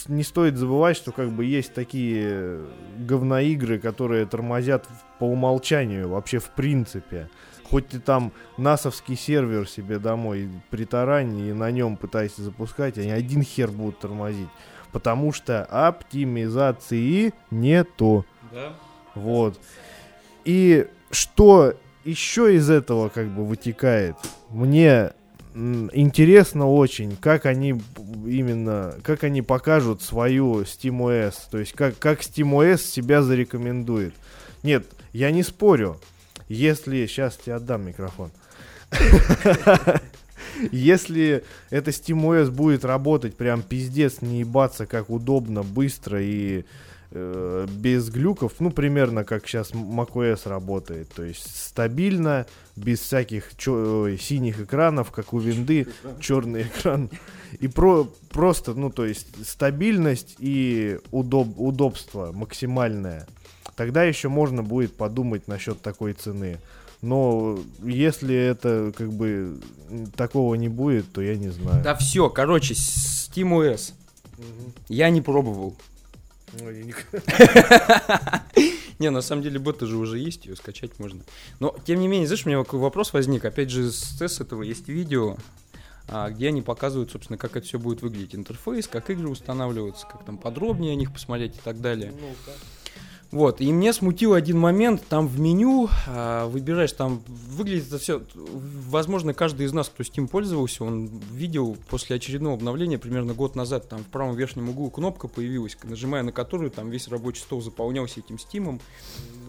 не 0.08 0.24
стоит 0.24 0.56
забывать, 0.56 0.96
что 0.96 1.12
как 1.12 1.30
бы 1.30 1.44
есть 1.44 1.74
такие 1.74 2.28
э, 2.28 2.66
говноигры, 2.98 3.78
которые 3.78 4.26
тормозят 4.26 4.86
по 5.20 5.24
умолчанию, 5.24 6.08
вообще 6.08 6.38
в 6.38 6.50
принципе. 6.50 7.28
Хоть 7.70 7.88
ты 7.88 8.00
там 8.00 8.32
насовский 8.58 9.16
сервер 9.16 9.68
себе 9.68 9.98
домой 9.98 10.48
притарань 10.70 11.38
и 11.38 11.52
на 11.52 11.70
нем 11.70 11.96
пытайся 11.96 12.42
запускать, 12.42 12.98
они 12.98 13.10
один 13.10 13.42
хер 13.42 13.70
будут 13.70 13.98
тормозить. 14.00 14.48
Потому 14.92 15.32
что 15.32 15.64
оптимизации 15.64 17.34
нету. 17.50 18.24
Да. 18.52 18.72
Вот. 19.14 19.58
И 20.44 20.86
что 21.10 21.74
еще 22.04 22.54
из 22.54 22.70
этого 22.70 23.08
как 23.08 23.28
бы 23.28 23.44
вытекает? 23.44 24.16
Мне 24.50 25.12
интересно 25.54 26.70
очень, 26.70 27.16
как 27.16 27.46
они 27.46 27.80
именно, 28.26 28.94
как 29.02 29.24
они 29.24 29.40
покажут 29.42 30.02
свою 30.02 30.62
SteamOS, 30.62 31.34
то 31.50 31.58
есть 31.58 31.72
как, 31.72 31.98
как 31.98 32.20
SteamOS 32.20 32.78
себя 32.78 33.22
зарекомендует. 33.22 34.14
Нет, 34.62 34.86
я 35.12 35.30
не 35.30 35.42
спорю, 35.42 35.98
если... 36.48 37.06
Сейчас 37.06 37.36
тебе 37.36 37.54
отдам 37.54 37.86
микрофон. 37.86 38.30
Если 40.72 41.44
эта 41.70 41.90
SteamOS 41.90 42.50
будет 42.50 42.84
работать 42.84 43.36
прям 43.36 43.62
пиздец, 43.62 44.22
не 44.22 44.40
ебаться, 44.40 44.86
как 44.86 45.10
удобно, 45.10 45.62
быстро 45.62 46.20
и 46.22 46.64
э, 47.10 47.66
без 47.70 48.10
глюков, 48.10 48.54
ну, 48.58 48.70
примерно 48.70 49.24
как 49.24 49.46
сейчас 49.46 49.72
macOS 49.72 50.48
работает. 50.48 51.08
То 51.14 51.22
есть 51.22 51.56
стабильно, 51.56 52.46
без 52.74 53.00
всяких 53.00 53.56
чё- 53.56 54.16
синих 54.18 54.60
экранов, 54.60 55.10
как 55.10 55.32
у 55.32 55.38
винды, 55.38 55.86
черный 56.20 56.62
экран. 56.62 57.10
И 57.60 57.68
про, 57.68 58.10
просто, 58.30 58.74
ну, 58.74 58.90
то 58.90 59.06
есть 59.06 59.28
стабильность 59.46 60.36
и 60.38 60.98
удоб, 61.10 61.58
удобство 61.58 62.32
максимальное. 62.32 63.26
Тогда 63.76 64.04
еще 64.04 64.28
можно 64.28 64.62
будет 64.62 64.96
подумать 64.96 65.48
насчет 65.48 65.80
такой 65.82 66.14
цены. 66.14 66.58
Но 67.02 67.58
если 67.82 68.34
это 68.34 68.92
как 68.96 69.12
бы 69.12 69.60
такого 70.16 70.54
не 70.54 70.68
будет, 70.68 71.12
то 71.12 71.20
я 71.20 71.36
не 71.36 71.48
знаю. 71.48 71.82
Да 71.82 71.94
все, 71.94 72.28
короче, 72.30 72.74
SteamOS. 72.74 73.92
Я 74.88 75.10
не 75.10 75.20
пробовал. 75.20 75.76
Я 76.60 76.72
не- 76.72 76.94
Не, 78.98 79.10
на 79.10 79.20
самом 79.20 79.42
деле 79.42 79.58
бета 79.58 79.86
же 79.86 79.96
уже 79.98 80.18
есть, 80.18 80.46
ее 80.46 80.56
скачать 80.56 80.98
можно. 80.98 81.20
Но, 81.60 81.74
тем 81.84 82.00
не 82.00 82.08
менее, 82.08 82.26
знаешь, 82.26 82.46
у 82.46 82.48
меня 82.48 82.62
такой 82.64 82.80
вопрос 82.80 83.12
возник. 83.12 83.44
Опять 83.44 83.68
же, 83.70 83.92
с 83.92 84.40
этого 84.40 84.62
есть 84.62 84.88
видео, 84.88 85.36
а, 86.08 86.30
где 86.30 86.48
они 86.48 86.62
показывают, 86.62 87.10
собственно, 87.10 87.36
как 87.36 87.56
это 87.56 87.66
все 87.66 87.78
будет 87.78 88.00
выглядеть. 88.00 88.34
Интерфейс, 88.34 88.88
как 88.88 89.10
игры 89.10 89.28
устанавливаются, 89.28 90.06
как 90.06 90.24
там 90.24 90.38
подробнее 90.38 90.92
о 90.92 90.96
них 90.96 91.12
посмотреть 91.12 91.56
и 91.56 91.60
так 91.62 91.80
далее. 91.82 92.12
Вот, 93.32 93.60
и 93.60 93.72
мне 93.72 93.92
смутил 93.92 94.34
один 94.34 94.58
момент, 94.58 95.02
там 95.08 95.26
в 95.26 95.40
меню 95.40 95.88
а, 96.06 96.46
выбираешь, 96.46 96.92
там 96.92 97.22
выглядит 97.26 97.88
это 97.88 97.98
все, 97.98 98.22
возможно, 98.34 99.34
каждый 99.34 99.66
из 99.66 99.72
нас, 99.72 99.88
кто 99.88 100.04
Steam 100.04 100.28
пользовался, 100.28 100.84
он 100.84 101.08
видел 101.32 101.76
после 101.88 102.16
очередного 102.16 102.54
обновления, 102.54 102.98
примерно 102.98 103.34
год 103.34 103.56
назад, 103.56 103.88
там 103.88 104.00
в 104.00 104.06
правом 104.06 104.36
верхнем 104.36 104.68
углу 104.68 104.90
кнопка 104.90 105.26
появилась, 105.26 105.76
нажимая 105.82 106.22
на 106.22 106.32
которую 106.32 106.70
там 106.70 106.88
весь 106.88 107.08
рабочий 107.08 107.40
стол 107.40 107.60
заполнялся 107.60 108.20
этим 108.20 108.36
Steam, 108.36 108.80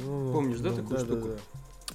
Помнишь, 0.05 0.59
да, 0.59 0.71
такую 0.71 0.99
штуку? 0.99 1.29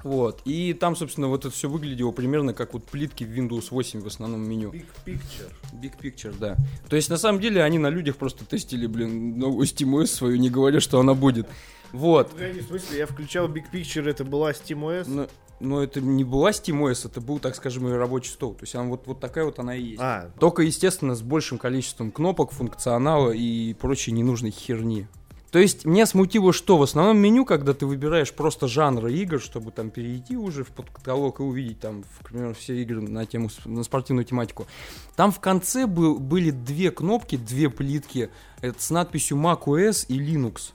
Вот, 0.03 0.43
и 0.45 0.75
там, 0.75 0.97
собственно, 0.97 1.29
вот 1.29 1.45
это 1.45 1.55
все 1.55 1.69
выглядело 1.69 2.11
примерно 2.11 2.55
как 2.55 2.75
вот 2.75 2.85
плитки 2.85 3.25
в 3.25 3.31
Windows 3.31 3.69
8 3.71 4.01
в 4.01 4.07
основном 4.07 4.43
меню. 4.49 4.71
Big 4.71 4.87
Picture. 5.07 5.53
Big 5.73 5.93
Picture, 6.01 6.35
да. 6.39 6.57
То 6.89 6.97
есть, 6.97 7.09
на 7.09 7.17
самом 7.17 7.41
деле, 7.41 7.63
они 7.63 7.79
на 7.79 7.89
людях 7.89 8.17
просто 8.17 8.45
тестили, 8.45 8.87
блин, 8.87 9.39
новую 9.39 9.67
SteamOS 9.67 10.07
свою, 10.07 10.37
не 10.37 10.51
говоря, 10.51 10.81
что 10.81 10.99
она 10.99 11.15
будет. 11.15 11.47
Вот. 11.93 12.31
Погоди, 12.31 12.61
в 12.61 12.67
смысле, 12.67 12.99
я 12.99 13.07
включал 13.07 13.49
Big 13.49 13.65
Picture, 13.73 14.09
это 14.09 14.25
была 14.25 14.51
SteamOS? 14.53 15.05
Но, 15.07 15.29
но 15.61 15.83
это 15.83 16.01
не 16.01 16.25
была 16.25 16.51
SteamOS, 16.51 17.07
это 17.07 17.21
был, 17.21 17.39
так 17.39 17.55
скажем, 17.55 17.87
ее 17.87 17.97
рабочий 17.97 18.31
стол. 18.31 18.55
То 18.55 18.63
есть, 18.65 18.75
она 18.75 18.89
вот, 18.89 19.07
вот 19.07 19.21
такая 19.21 19.45
вот 19.45 19.59
она 19.59 19.77
и 19.77 19.83
есть. 19.83 20.03
А, 20.03 20.33
Только, 20.41 20.63
естественно, 20.63 21.15
с 21.15 21.23
большим 21.23 21.59
количеством 21.59 22.11
кнопок, 22.11 22.51
функционала 22.51 23.31
и 23.31 23.75
прочей 23.75 24.13
ненужной 24.13 24.51
херни. 24.51 25.07
То 25.53 25.59
есть, 25.59 25.85
меня 25.85 26.07
смутило, 26.07 26.55
что 26.55 26.79
в 26.79 26.83
основном 26.83 27.19
меню, 27.19 27.45
когда 27.45 27.75
ты 27.75 27.85
выбираешь 27.85 28.33
просто 28.33 28.69
жанры 28.69 29.13
игр, 29.13 29.39
чтобы 29.39 29.71
там 29.71 29.91
перейти 29.91 30.35
уже 30.35 30.65
в 30.65 30.69
подкаталог 30.69 31.41
и 31.41 31.43
увидеть 31.43 31.79
там, 31.79 32.05
к 32.21 32.31
примеру, 32.31 32.55
все 32.55 32.81
игры 32.81 33.03
на 33.03 33.27
тему, 33.27 33.51
на 33.67 33.85
спортивную 33.85 34.25
тематику, 34.25 34.67
там 35.15 35.31
в 35.31 35.41
конце 35.41 35.87
был, 35.87 36.19
были 36.19 36.51
две 36.51 36.91
кнопки, 36.91 37.37
две 37.37 37.69
плитки 37.69 38.31
это 38.63 38.83
с 38.83 38.89
надписью 38.89 39.37
macOS 39.37 40.07
и 40.09 40.19
Linux. 40.19 40.73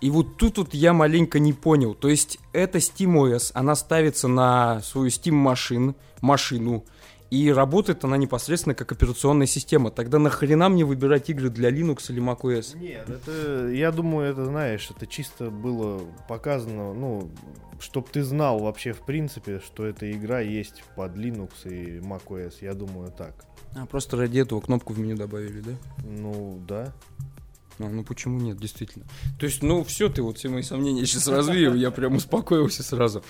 И 0.00 0.10
вот 0.10 0.36
тут 0.36 0.58
вот 0.58 0.74
я 0.74 0.92
маленько 0.92 1.38
не 1.38 1.52
понял. 1.52 1.94
То 1.94 2.08
есть 2.08 2.40
это 2.52 2.78
SteamOS, 2.78 3.52
она 3.54 3.76
ставится 3.76 4.26
на 4.26 4.82
свою 4.82 5.06
Steam 5.06 5.32
машин, 5.32 5.94
машину, 6.20 6.84
и 7.30 7.50
работает 7.50 8.04
она 8.04 8.16
непосредственно 8.16 8.74
как 8.74 8.92
операционная 8.92 9.46
система. 9.46 9.90
Тогда 9.90 10.18
нахрена 10.18 10.68
мне 10.68 10.84
выбирать 10.84 11.28
игры 11.30 11.50
для 11.50 11.70
Linux 11.70 12.10
или 12.10 12.22
macOS? 12.22 12.76
Нет, 12.76 13.08
это, 13.08 13.68
я 13.68 13.90
думаю, 13.90 14.30
это, 14.30 14.44
знаешь, 14.44 14.88
это 14.90 15.06
чисто 15.06 15.50
было 15.50 16.00
показано, 16.28 16.94
ну, 16.94 17.30
чтоб 17.80 18.08
ты 18.08 18.22
знал 18.22 18.60
вообще, 18.60 18.92
в 18.92 19.00
принципе, 19.00 19.60
что 19.60 19.84
эта 19.84 20.10
игра 20.10 20.40
есть 20.40 20.84
под 20.94 21.16
Linux 21.16 21.50
и 21.64 21.98
macOS, 21.98 22.54
я 22.60 22.74
думаю, 22.74 23.10
так. 23.10 23.44
А, 23.74 23.86
просто 23.86 24.16
ради 24.16 24.38
этого 24.38 24.60
кнопку 24.60 24.92
в 24.92 24.98
меню 24.98 25.16
добавили, 25.16 25.60
да? 25.60 25.72
Ну, 26.04 26.60
да. 26.66 26.94
А, 27.78 27.88
ну 27.88 28.04
почему 28.04 28.40
нет, 28.40 28.58
действительно. 28.58 29.04
То 29.38 29.46
есть, 29.46 29.62
ну 29.62 29.84
все, 29.84 30.08
ты 30.08 30.22
вот 30.22 30.38
все 30.38 30.48
мои 30.48 30.62
сомнения 30.62 31.04
сейчас 31.04 31.28
развеял, 31.28 31.74
я 31.74 31.90
прям 31.90 32.16
успокоился 32.16 32.82
сразу. 32.82 33.22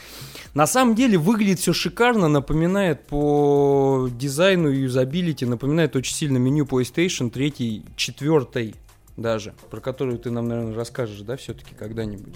На 0.55 0.67
самом 0.67 0.95
деле 0.95 1.19
выглядит 1.19 1.59
все 1.59 1.73
шикарно, 1.73 2.29
напоминает 2.29 3.07
по 3.07 4.09
дизайну 4.13 4.71
и 4.71 4.81
юзабилити, 4.81 5.45
напоминает 5.47 5.97
очень 5.97 6.15
сильно 6.15 6.39
меню 6.39 6.65
PlayStation 6.65 7.31
3, 7.31 7.83
4 7.97 8.75
даже, 9.17 9.55
про 9.71 9.81
которую 9.81 10.19
ты 10.19 10.31
нам, 10.31 10.47
наверное, 10.49 10.75
расскажешь, 10.75 11.21
да, 11.21 11.37
все-таки 11.37 11.75
когда-нибудь. 11.75 12.35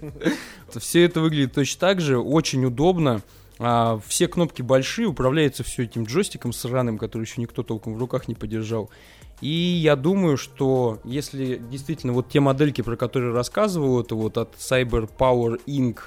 Все 0.78 1.04
это 1.04 1.20
выглядит 1.20 1.54
точно 1.54 1.80
так 1.80 2.00
же, 2.00 2.18
очень 2.18 2.64
удобно. 2.64 3.22
А, 3.60 4.00
все 4.06 4.28
кнопки 4.28 4.62
большие, 4.62 5.08
управляется 5.08 5.64
все 5.64 5.82
этим 5.84 6.04
джойстиком 6.04 6.52
сраным, 6.52 6.96
который 6.96 7.24
еще 7.24 7.40
никто 7.40 7.62
толком 7.62 7.94
в 7.94 7.98
руках 7.98 8.28
не 8.28 8.34
подержал. 8.34 8.90
И 9.40 9.48
я 9.48 9.94
думаю, 9.94 10.36
что 10.36 10.98
если 11.04 11.56
действительно 11.56 12.12
вот 12.12 12.28
те 12.28 12.40
модельки, 12.40 12.82
про 12.82 12.96
которые 12.96 13.32
рассказывал, 13.32 14.00
это 14.00 14.14
вот 14.14 14.36
от 14.36 14.54
Cyber 14.56 15.08
Power 15.16 15.60
Inc., 15.66 15.98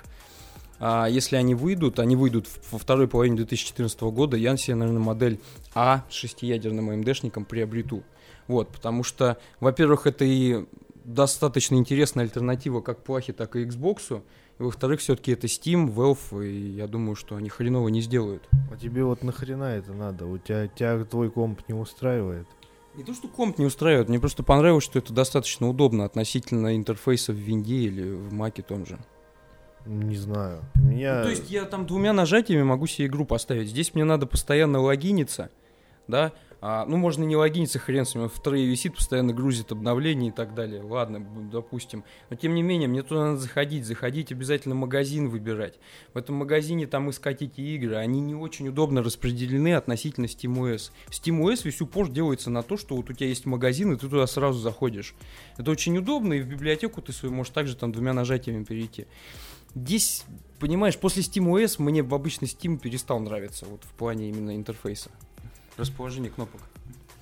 а, 0.83 1.05
если 1.05 1.35
они 1.35 1.53
выйдут, 1.53 1.99
они 1.99 2.15
выйдут 2.15 2.47
во 2.71 2.79
второй 2.79 3.07
половине 3.07 3.37
2014 3.37 4.01
года, 4.01 4.35
я 4.35 4.57
себе, 4.57 4.75
наверное, 4.75 5.01
модель 5.01 5.39
А 5.75 6.03
с 6.09 6.13
шестиядерным 6.13 6.89
AMD-шником 6.89 7.45
приобрету. 7.45 8.03
Вот, 8.47 8.69
потому 8.69 9.03
что, 9.03 9.37
во-первых, 9.59 10.07
это 10.07 10.25
и 10.25 10.65
достаточно 11.05 11.75
интересная 11.75 12.25
альтернатива 12.25 12.81
как 12.81 13.03
плахе, 13.03 13.31
так 13.31 13.55
и 13.55 13.63
Xbox. 13.63 14.23
Во-вторых, 14.57 14.99
все-таки 14.99 15.31
это 15.31 15.47
Steam, 15.47 15.87
Valve, 15.93 16.47
и 16.47 16.71
я 16.71 16.87
думаю, 16.87 17.15
что 17.15 17.35
они 17.35 17.49
хреново 17.49 17.87
не 17.89 18.01
сделают. 18.01 18.49
А 18.71 18.75
тебе 18.75 19.03
вот 19.03 19.23
нахрена 19.23 19.75
это 19.75 19.93
надо? 19.93 20.25
У 20.25 20.37
тебя, 20.39 20.67
тебя 20.67 21.03
твой 21.05 21.29
комп 21.29 21.61
не 21.67 21.75
устраивает? 21.75 22.47
Не 22.95 23.03
то, 23.03 23.13
что 23.13 23.27
комп 23.29 23.57
не 23.57 23.65
устраивает, 23.65 24.09
мне 24.09 24.19
просто 24.19 24.43
понравилось, 24.43 24.83
что 24.83 24.99
это 24.99 25.13
достаточно 25.13 25.69
удобно 25.69 26.03
относительно 26.03 26.75
интерфейса 26.75 27.31
в 27.31 27.35
винде 27.35 27.75
или 27.75 28.11
в 28.11 28.33
маке 28.33 28.61
том 28.61 28.85
же. 28.85 28.99
Не 29.85 30.15
знаю. 30.15 30.61
Меня... 30.75 31.19
Ну, 31.19 31.23
то 31.23 31.29
есть 31.29 31.49
я 31.49 31.65
там 31.65 31.85
двумя 31.85 32.13
нажатиями 32.13 32.63
могу 32.63 32.87
себе 32.87 33.07
игру 33.07 33.25
поставить. 33.25 33.69
Здесь 33.69 33.95
мне 33.95 34.03
надо 34.03 34.27
постоянно 34.27 34.79
логиниться, 34.79 35.49
да, 36.07 36.33
а, 36.63 36.85
ну, 36.85 36.97
можно 36.97 37.23
не 37.23 37.35
логиниться, 37.35 37.79
хрен 37.79 38.05
с 38.05 38.13
ним, 38.13 38.29
в 38.29 38.39
трее 38.39 38.67
висит, 38.67 38.95
постоянно 38.95 39.33
грузит 39.33 39.71
обновления 39.71 40.27
и 40.27 40.31
так 40.31 40.53
далее. 40.53 40.83
Ладно, 40.83 41.25
допустим. 41.51 42.03
Но 42.29 42.35
тем 42.35 42.53
не 42.53 42.61
менее, 42.61 42.87
мне 42.87 43.01
туда 43.01 43.31
надо 43.31 43.39
заходить, 43.39 43.83
заходить, 43.83 44.31
обязательно 44.31 44.75
магазин 44.75 45.27
выбирать. 45.27 45.79
В 46.13 46.19
этом 46.19 46.35
магазине 46.35 46.85
там 46.85 47.09
искать 47.09 47.41
эти 47.41 47.61
игры. 47.61 47.95
Они 47.95 48.21
не 48.21 48.35
очень 48.35 48.67
удобно 48.67 49.01
распределены 49.01 49.73
относительно 49.73 50.25
SteamOS. 50.25 50.91
SteamOS 51.09 51.61
весь 51.63 51.81
упор 51.81 52.09
делается 52.09 52.51
на 52.51 52.61
то, 52.61 52.77
что 52.77 52.95
вот 52.95 53.09
у 53.09 53.13
тебя 53.13 53.27
есть 53.27 53.47
магазин, 53.47 53.91
и 53.93 53.95
ты 53.95 54.07
туда 54.07 54.27
сразу 54.27 54.59
заходишь. 54.59 55.15
Это 55.57 55.71
очень 55.71 55.97
удобно, 55.97 56.33
и 56.33 56.41
в 56.41 56.47
библиотеку 56.47 57.01
ты 57.01 57.11
свою 57.11 57.33
можешь 57.33 57.53
также 57.53 57.75
там 57.75 57.91
двумя 57.91 58.13
нажатиями 58.13 58.65
перейти. 58.65 59.07
Здесь, 59.73 60.25
понимаешь, 60.59 60.97
после 60.97 61.23
SteamOS 61.23 61.81
мне 61.81 62.03
в 62.03 62.13
обычный 62.13 62.47
Steam 62.47 62.77
перестал 62.77 63.19
нравиться, 63.19 63.65
вот 63.65 63.83
в 63.83 63.93
плане 63.93 64.29
именно 64.29 64.55
интерфейса 64.55 65.09
расположение 65.81 66.31
кнопок. 66.31 66.61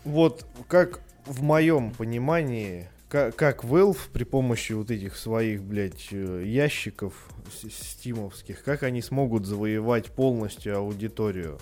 Вот 0.04 0.46
как 0.68 1.02
в 1.26 1.42
моем 1.42 1.92
понимании, 1.92 2.90
как, 3.10 3.36
как 3.36 3.64
Valve 3.64 3.98
при 4.14 4.24
помощи 4.24 4.74
вот 4.74 4.92
этих 4.92 5.16
своих, 5.16 5.64
блядь, 5.64 6.10
э, 6.12 6.44
ящиков 6.46 7.14
стимовских, 7.52 8.64
как 8.64 8.84
они 8.84 9.02
смогут 9.02 9.46
завоевать 9.46 10.12
полностью 10.12 10.78
аудиторию. 10.78 11.60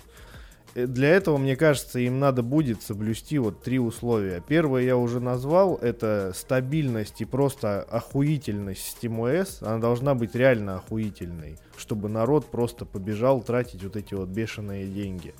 Э, 0.74 0.86
для 0.86 1.08
этого, 1.08 1.38
мне 1.38 1.56
кажется, 1.56 1.98
им 1.98 2.18
надо 2.18 2.42
будет 2.42 2.82
соблюсти 2.82 3.38
вот 3.38 3.62
три 3.62 3.78
условия. 3.78 4.42
Первое 4.46 4.82
я 4.82 4.96
уже 4.96 5.20
назвал, 5.20 5.76
это 5.76 6.32
стабильность 6.34 7.20
и 7.20 7.24
просто 7.24 7.82
охуительность 7.82 8.96
SteamOS. 9.00 9.58
Она 9.66 9.78
должна 9.78 10.14
быть 10.14 10.34
реально 10.34 10.76
охуительной, 10.76 11.58
чтобы 11.76 12.08
народ 12.08 12.46
просто 12.50 12.84
побежал 12.84 13.40
тратить 13.40 13.82
вот 13.82 13.96
эти 13.96 14.14
вот 14.14 14.28
бешеные 14.28 14.86
деньги. 14.86 15.34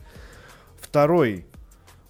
Второй 0.89 1.45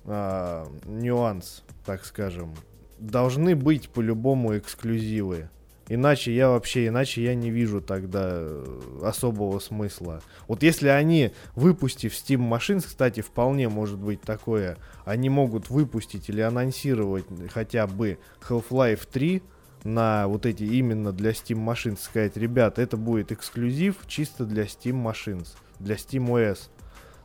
а, 0.05 0.69
нюанс, 0.87 1.65
так 1.85 2.05
скажем, 2.05 2.55
должны 3.01 3.57
быть 3.57 3.89
по-любому 3.89 4.57
эксклюзивы. 4.57 5.51
Иначе 5.89 6.33
я 6.33 6.51
вообще, 6.51 6.87
иначе 6.87 7.25
я 7.25 7.35
не 7.35 7.51
вижу 7.51 7.81
тогда 7.81 8.29
э, 8.31 9.01
особого 9.03 9.59
смысла. 9.59 10.23
Вот 10.47 10.63
если 10.63 10.87
они, 10.87 11.33
выпустив 11.57 12.13
Steam 12.13 12.49
Machines, 12.49 12.87
кстати, 12.87 13.21
вполне 13.21 13.69
может 13.69 13.99
быть 13.99 14.21
такое, 14.21 14.77
они 15.05 15.29
могут 15.29 15.71
выпустить 15.71 16.29
или 16.29 16.41
анонсировать 16.41 17.25
хотя 17.53 17.89
бы 17.89 18.19
Half-Life 18.49 19.09
3 19.11 19.43
на 19.83 20.29
вот 20.29 20.47
эти 20.47 20.63
именно 20.63 21.13
для 21.13 21.33
Steam 21.33 21.67
Machines, 21.67 21.99
сказать, 22.01 22.37
ребят, 22.37 22.79
это 22.79 22.97
будет 22.97 23.33
эксклюзив 23.33 23.97
чисто 24.07 24.45
для 24.45 24.65
Steam 24.67 25.03
Machines, 25.03 25.49
для 25.81 25.97
Steam 25.97 26.29
OS 26.29 26.69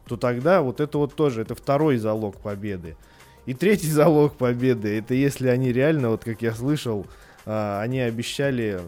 то 0.08 0.18
тогда 0.18 0.62
вот 0.62 0.80
это 0.80 0.98
вот 0.98 1.16
тоже, 1.16 1.42
это 1.42 1.56
второй 1.56 1.98
залог 1.98 2.38
победы. 2.38 2.96
И 3.46 3.54
третий 3.54 3.88
залог 3.92 4.36
победы, 4.36 4.98
это 4.98 5.14
если 5.14 5.48
они 5.48 5.72
реально, 5.72 6.10
вот 6.10 6.24
как 6.24 6.42
я 6.42 6.54
слышал, 6.54 7.06
а, 7.46 7.82
они 7.82 8.00
обещали 8.00 8.82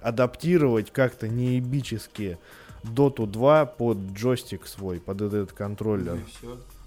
адаптировать 0.00 0.90
как-то 0.90 1.28
неебически 1.28 2.38
Dota 2.82 3.26
2 3.26 3.66
под 3.66 3.98
джойстик 4.12 4.66
свой, 4.66 4.98
под 5.00 5.22
этот 5.22 5.52
контроллер. 5.52 6.18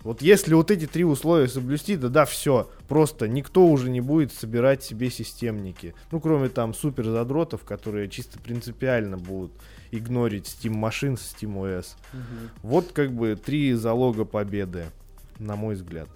Вот 0.04 0.22
если 0.22 0.54
вот 0.54 0.70
эти 0.70 0.86
три 0.86 1.04
условия 1.04 1.48
соблюсти, 1.48 1.96
да 1.96 2.10
да, 2.10 2.26
все. 2.26 2.70
Просто 2.88 3.28
никто 3.28 3.66
уже 3.66 3.90
не 3.90 4.02
будет 4.02 4.32
собирать 4.32 4.84
себе 4.84 5.10
системники. 5.10 5.96
Ну, 6.12 6.20
кроме 6.20 6.50
там 6.50 6.76
супер 6.76 7.06
задротов, 7.06 7.64
которые 7.64 8.08
чисто 8.08 8.38
принципиально 8.38 9.18
будут 9.18 9.52
игнорить 9.98 10.46
Steam 10.46 10.72
машин 10.74 11.18
с 11.18 11.22
Steam 11.36 11.56
OS. 11.56 11.96
Угу. 12.14 12.22
Вот 12.70 12.92
как 12.94 13.12
бы 13.14 13.36
три 13.36 13.74
залога 13.74 14.26
победы, 14.26 14.86
на 15.40 15.56
мой 15.56 15.76
взгляд. 15.76 16.08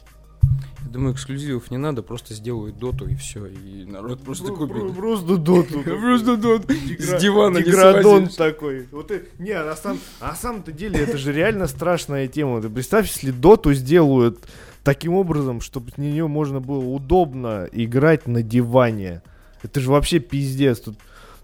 Я 0.85 0.89
думаю, 0.91 1.13
эксклюзивов 1.13 1.69
не 1.71 1.77
надо, 1.77 2.01
просто 2.01 2.33
сделают 2.33 2.77
доту 2.77 3.05
и 3.07 3.15
все, 3.15 3.45
и 3.47 3.85
народ 3.85 4.23
просто 4.23 4.47
Про- 4.47 4.55
купит. 4.55 4.75
про- 4.75 4.93
Просто 4.93 5.37
доту. 5.37 5.81
Просто 5.83 6.37
доту. 6.37 6.73
С 6.97 7.19
дивана 7.21 7.57
не 7.57 7.65
Деградон 7.65 8.27
такой. 8.29 8.87
Вот 8.91 9.11
и- 9.11 9.23
не, 9.37 9.51
а 9.51 9.75
а 10.19 10.27
на 10.27 10.35
самом-то 10.35 10.71
деле 10.71 10.99
это 10.99 11.17
же 11.17 11.33
реально 11.33 11.67
страшная 11.67 12.27
тема. 12.27 12.61
Ты 12.61 12.69
представь, 12.69 13.07
если 13.09 13.31
доту 13.31 13.73
сделают 13.73 14.39
таким 14.83 15.13
образом, 15.13 15.61
чтобы 15.61 15.91
на 15.97 16.03
нее 16.03 16.27
можно 16.27 16.61
было 16.61 16.83
удобно 16.83 17.67
играть 17.71 18.27
на 18.27 18.41
диване. 18.41 19.21
Это 19.61 19.81
же 19.81 19.91
вообще 19.91 20.19
пиздец. 20.19 20.79
Тут, 20.79 20.95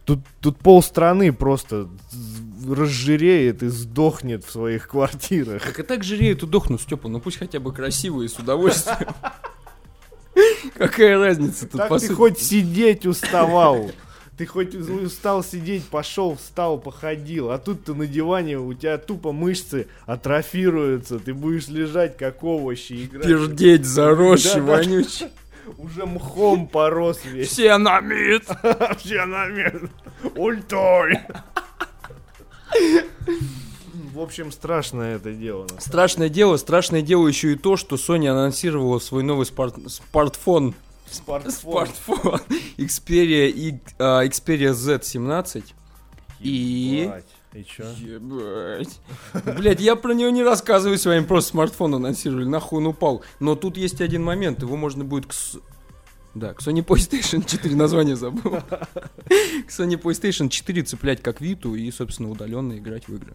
тут, 0.06 0.20
тут 0.40 0.58
полстраны 0.58 1.34
просто 1.34 1.90
разжиреет 2.68 3.64
и 3.64 3.68
сдохнет 3.68 4.46
в 4.46 4.52
своих 4.52 4.88
квартирах. 4.88 5.64
Так 5.64 5.80
и 5.80 5.84
так 5.84 6.04
жиреют 6.04 6.44
и 6.44 6.48
дохнут, 6.48 6.82
Степа, 6.82 7.08
ну 7.08 7.20
пусть 7.20 7.38
хотя 7.38 7.60
бы 7.60 7.74
красиво 7.74 8.22
и 8.22 8.28
с 8.28 8.40
удовольствием. 8.40 9.14
Какая 10.76 11.18
разница 11.18 11.68
тут, 11.68 11.82
Так 11.82 12.00
ты 12.00 12.14
хоть 12.14 12.40
сидеть 12.40 13.06
уставал. 13.06 13.92
Ты 14.38 14.46
хоть 14.46 14.76
устал 14.76 15.46
сидеть, 15.46 15.86
пошел, 15.86 16.36
встал, 16.36 16.78
походил, 16.78 17.52
а 17.52 17.58
тут 17.58 17.86
ты 17.86 17.94
на 17.94 18.06
диване, 18.06 18.60
у 18.60 18.74
тебя 18.74 18.98
тупо 18.98 19.32
мышцы 19.32 19.88
атрофируются, 20.06 21.20
ты 21.20 21.34
будешь 21.34 21.70
лежать 21.70 22.18
как 22.18 22.44
овощи 22.44 23.06
играть. 23.06 23.26
Пердеть 23.26 23.86
заросший, 23.86 24.60
Да, 24.60 24.84
да. 25.22 25.30
Уже 25.78 26.06
мхом 26.06 26.68
порос 26.68 27.22
весь. 27.26 27.50
Все 27.50 27.78
на 27.78 28.00
мид. 28.00 28.44
Вообще 28.64 29.26
намер. 29.26 29.90
Ультой. 30.36 31.20
В 34.14 34.20
общем, 34.20 34.52
страшное 34.52 35.16
это 35.18 35.32
дело. 35.34 35.68
на 35.74 35.82
Страшное 35.82 36.30
дело, 36.30 36.58
страшное 36.58 37.02
дело 37.02 37.28
еще 37.28 37.54
и 37.54 37.56
то, 37.56 37.76
что 37.78 37.96
Sony 37.96 38.28
анонсировала 38.28 39.00
свой 39.00 39.24
новый 39.24 39.46
спарт- 39.46 39.90
смартфон, 39.90 40.74
смартфон 41.10 42.40
Xperia, 42.78 43.48
и, 43.50 43.80
а, 44.00 44.24
Xperia 44.26 44.72
Z17. 44.72 45.64
И- 46.40 46.50
Ебать. 47.06 47.26
И 47.26 47.45
чё? 47.64 47.86
Ебать. 47.98 49.00
Блять, 49.58 49.80
я 49.80 49.96
про 49.96 50.14
него 50.14 50.30
не 50.30 50.44
рассказываю 50.44 50.98
с 50.98 51.06
вами, 51.06 51.24
просто 51.24 51.52
смартфон 51.52 51.96
анонсировали, 51.96 52.46
нахуй 52.46 52.80
он 52.80 52.88
упал. 52.88 53.24
Но 53.40 53.56
тут 53.56 53.78
есть 53.78 54.02
один 54.02 54.24
момент, 54.24 54.62
его 54.62 54.76
можно 54.76 55.04
будет 55.04 55.28
к... 55.28 55.34
Да, 56.34 56.54
к 56.54 56.60
Sony 56.60 56.86
PlayStation 56.86 57.46
4 57.48 57.76
название 57.76 58.18
забыл. 58.18 58.52
К 58.60 59.70
Sony 59.70 60.00
PlayStation 60.00 60.50
4 60.50 60.84
цеплять 60.84 61.22
как 61.22 61.40
Виту 61.40 61.76
и, 61.76 61.90
собственно, 61.92 62.30
удаленно 62.30 62.78
играть 62.78 63.08
в 63.08 63.16
игры. 63.16 63.34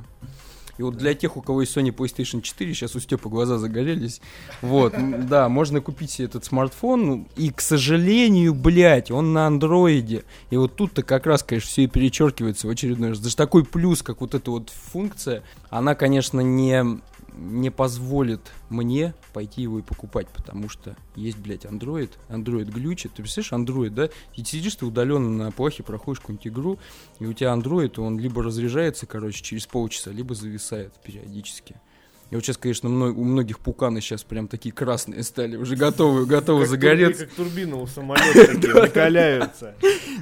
И 0.81 0.83
вот 0.83 0.97
для 0.97 1.12
тех, 1.12 1.37
у 1.37 1.43
кого 1.43 1.61
есть 1.61 1.77
Sony 1.77 1.95
PlayStation 1.95 2.40
4, 2.40 2.73
сейчас 2.73 2.97
у 2.97 3.01
Степа 3.01 3.29
глаза 3.29 3.59
загорелись. 3.59 4.23
Вот, 4.62 4.95
да, 5.29 5.51
можно 5.51 5.83
купить 5.83 6.11
себе 6.11 6.25
этот 6.25 6.47
смартфон. 6.47 7.27
И, 7.37 7.51
к 7.51 7.61
сожалению, 7.61 8.55
блядь, 8.55 9.11
он 9.11 9.35
на 9.35 9.47
андроиде. 9.47 10.25
И 10.49 10.57
вот 10.57 10.77
тут-то 10.77 11.03
как 11.03 11.27
раз, 11.27 11.43
конечно, 11.43 11.69
все 11.69 11.83
и 11.83 11.87
перечеркивается 11.87 12.66
в 12.66 12.71
очередной 12.71 13.11
раз. 13.11 13.19
Даже 13.19 13.37
такой 13.37 13.66
плюс, 13.66 14.03
как 14.03 14.23
вот 14.23 14.35
эта 14.35 14.51
вот 14.51 14.71
функция, 14.71 15.43
она, 15.69 15.95
конечно, 15.95 16.40
не, 16.40 16.99
не 17.35 17.71
позволит 17.71 18.40
мне 18.69 19.14
пойти 19.33 19.62
его 19.62 19.79
и 19.79 19.83
покупать, 19.83 20.29
потому 20.29 20.69
что 20.69 20.97
есть, 21.16 21.38
блядь, 21.38 21.64
Android, 21.64 22.11
Android 22.29 22.71
глючит. 22.71 23.12
Ты 23.12 23.23
представляешь, 23.23 23.66
Android, 23.66 23.90
да? 23.90 24.09
И 24.35 24.45
сидишь 24.45 24.77
ты 24.77 24.87
удаленно 24.87 25.45
на 25.45 25.53
плахе, 25.53 25.83
проходишь 25.83 26.21
какую-нибудь 26.21 26.47
игру, 26.47 26.79
и 27.19 27.27
у 27.27 27.33
тебя 27.33 27.53
Android, 27.53 28.01
он 28.01 28.19
либо 28.19 28.43
разряжается, 28.43 29.07
короче, 29.07 29.43
через 29.43 29.66
полчаса, 29.66 30.11
либо 30.11 30.35
зависает 30.35 30.95
периодически. 31.03 31.77
И 32.31 32.37
вот 32.37 32.45
сейчас, 32.45 32.59
конечно, 32.59 32.88
мно- 32.88 33.11
у 33.12 33.25
многих 33.25 33.59
пуканы 33.59 34.01
сейчас 34.01 34.23
прям 34.23 34.47
такие 34.47 34.73
красные 34.73 35.25
стали, 35.25 35.57
уже 35.57 35.75
готовы, 35.75 36.27
готовы 36.27 36.61
Как 36.61 36.71
загореться. 36.71 37.25
турби- 37.25 37.27
Как 37.27 37.35
турбина 37.37 37.77
у 37.77 37.87
самолета 37.88 38.69
накаляются. 38.81 39.75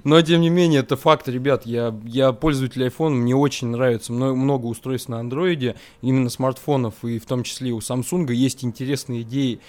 Но, 0.05 0.21
тем 0.23 0.41
не 0.41 0.49
менее, 0.49 0.81
это 0.81 0.97
факт, 0.97 1.29
ребят. 1.29 1.67
Я, 1.67 1.95
я 2.05 2.33
пользователь 2.33 2.83
iPhone, 2.87 3.11
мне 3.11 3.37
очень 3.37 3.69
нравится 3.69 4.13
мно- 4.13 4.35
много 4.35 4.67
устройств 4.67 5.09
на 5.11 5.21
андроиде, 5.21 5.75
именно 6.01 6.31
смартфонов, 6.31 7.05
и 7.05 7.19
в 7.19 7.27
том 7.27 7.43
числе 7.43 7.73
у 7.73 7.81
Samsung 7.81 8.33
есть 8.33 8.65
интересные 8.65 9.21
идеи. 9.23 9.61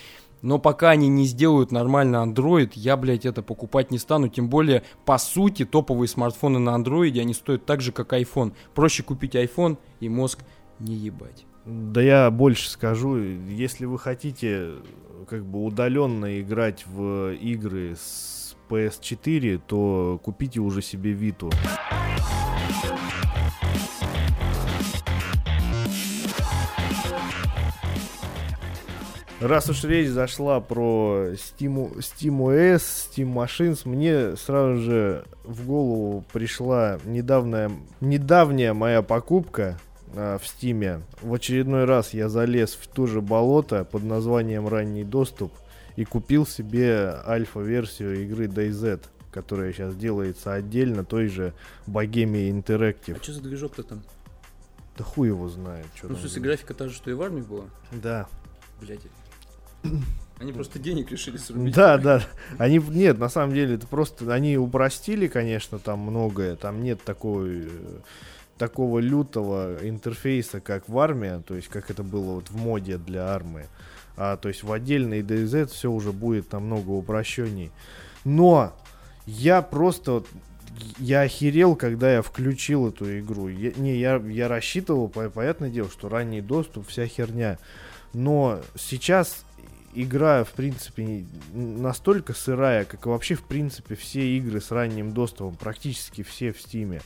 Но 0.41 0.57
пока 0.57 0.91
они 0.91 1.09
не 1.09 1.25
сделают 1.25 1.73
нормально 1.73 2.23
Android, 2.25 2.71
я, 2.75 2.95
блядь, 2.95 3.25
это 3.25 3.41
покупать 3.41 3.91
не 3.91 3.97
стану. 3.97 4.29
Тем 4.29 4.47
более, 4.47 4.83
по 5.03 5.17
сути, 5.17 5.65
топовые 5.65 6.07
смартфоны 6.07 6.59
на 6.59 6.73
андроиде, 6.75 7.19
они 7.19 7.33
стоят 7.33 7.65
так 7.65 7.81
же, 7.81 7.91
как 7.91 8.13
iPhone. 8.13 8.53
Проще 8.73 9.03
купить 9.03 9.35
iPhone 9.35 9.77
и 9.99 10.07
мозг 10.07 10.39
не 10.79 10.95
ебать. 10.95 11.45
Да 11.69 12.01
я 12.01 12.31
больше 12.31 12.67
скажу, 12.67 13.17
если 13.17 13.85
вы 13.85 13.99
хотите 13.99 14.71
как 15.29 15.45
бы 15.45 15.63
удаленно 15.63 16.41
играть 16.41 16.87
в 16.87 17.31
игры 17.33 17.95
с 17.95 18.55
PS4, 18.69 19.61
то 19.67 20.19
купите 20.23 20.61
уже 20.61 20.81
себе 20.81 21.11
Виту. 21.11 21.51
Раз 29.39 29.69
уж 29.69 29.83
речь 29.83 30.09
зашла 30.09 30.59
про 30.61 31.27
Steam, 31.33 31.99
Steam 31.99 32.39
OS, 32.39 32.77
Steam 32.77 33.31
Machines, 33.31 33.87
мне 33.87 34.35
сразу 34.35 34.81
же 34.81 35.23
в 35.43 35.67
голову 35.67 36.25
пришла 36.33 36.97
недавняя, 37.05 37.71
недавняя 38.01 38.73
моя 38.73 39.03
покупка 39.03 39.79
а, 40.15 40.37
в 40.37 40.43
Steam. 40.43 41.01
В 41.21 41.33
очередной 41.33 41.85
раз 41.85 42.13
я 42.13 42.29
залез 42.29 42.71
в 42.73 42.87
то 42.87 43.07
же 43.07 43.21
болото 43.21 43.83
под 43.83 44.03
названием 44.03 44.67
«Ранний 44.67 45.03
доступ» 45.03 45.53
и 45.95 46.05
купил 46.05 46.45
себе 46.45 47.15
альфа-версию 47.27 48.23
игры 48.23 48.45
DayZ, 48.45 49.01
которая 49.31 49.73
сейчас 49.73 49.95
делается 49.95 50.53
отдельно 50.53 51.03
той 51.03 51.27
же 51.27 51.53
Bohemia 51.87 52.49
Interactive. 52.51 53.17
А 53.19 53.23
что 53.23 53.33
за 53.33 53.41
движок-то 53.41 53.83
там? 53.83 54.01
Да 54.97 55.03
хуй 55.03 55.27
его 55.29 55.47
знает. 55.47 55.85
Что 55.95 56.09
Ну, 56.09 56.15
в 56.15 56.19
смысле, 56.19 56.41
графика 56.41 56.73
та 56.73 56.87
же, 56.87 56.93
что 56.93 57.09
и 57.09 57.13
в 57.13 57.21
армии 57.21 57.41
была? 57.41 57.65
Да. 57.91 58.27
Блять. 58.81 59.01
Они 60.39 60.53
просто 60.53 60.79
денег 60.79 61.11
решили 61.11 61.37
срубить. 61.37 61.75
Да, 61.75 61.97
да. 61.97 62.23
Они, 62.57 62.79
нет, 62.79 63.17
на 63.17 63.27
самом 63.29 63.53
деле, 63.53 63.75
это 63.75 63.87
просто, 63.87 64.33
они 64.33 64.57
упростили, 64.57 65.27
конечно, 65.27 65.79
там 65.79 65.99
многое. 65.99 66.55
Там 66.55 66.81
нет 66.81 67.01
такой, 67.03 67.63
э, 67.63 67.99
такого 68.59 68.99
лютого 68.99 69.77
интерфейса, 69.81 70.59
как 70.59 70.87
в 70.87 70.99
армии, 70.99 71.41
то 71.47 71.55
есть, 71.55 71.69
как 71.69 71.89
это 71.89 72.03
было 72.03 72.35
вот 72.35 72.51
в 72.51 72.57
моде 72.57 72.97
для 72.97 73.27
армии. 73.29 73.65
А, 74.17 74.37
то 74.37 74.49
есть, 74.49 74.63
в 74.63 74.71
отдельной 74.71 75.21
DayZ 75.21 75.67
все 75.67 75.89
уже 75.89 76.11
будет 76.11 76.51
намного 76.51 76.91
упрощенней. 76.91 77.71
Но 78.25 78.73
я 79.25 79.61
просто 79.61 80.11
вот, 80.11 80.27
я 80.99 81.21
охерел, 81.21 81.75
когда 81.75 82.11
я 82.13 82.21
включил 82.21 82.89
эту 82.89 83.19
игру. 83.19 83.47
Я- 83.47 83.71
не, 83.77 83.97
я, 83.97 84.17
я 84.17 84.47
рассчитывал, 84.49 85.07
по- 85.07 85.29
понятное 85.29 85.69
дело, 85.69 85.89
что 85.89 86.09
ранний 86.09 86.41
доступ, 86.41 86.87
вся 86.87 87.07
херня. 87.07 87.57
Но 88.13 88.59
сейчас 88.75 89.45
игра, 89.93 90.43
в 90.43 90.51
принципе, 90.51 91.25
настолько 91.53 92.33
сырая, 92.33 92.83
как 92.83 93.05
и 93.05 93.09
вообще, 93.09 93.35
в 93.35 93.43
принципе, 93.43 93.95
все 93.95 94.37
игры 94.37 94.59
с 94.59 94.71
ранним 94.71 95.13
доступом, 95.13 95.55
практически 95.55 96.23
все 96.23 96.51
в 96.51 96.61
Стиме. 96.61 97.01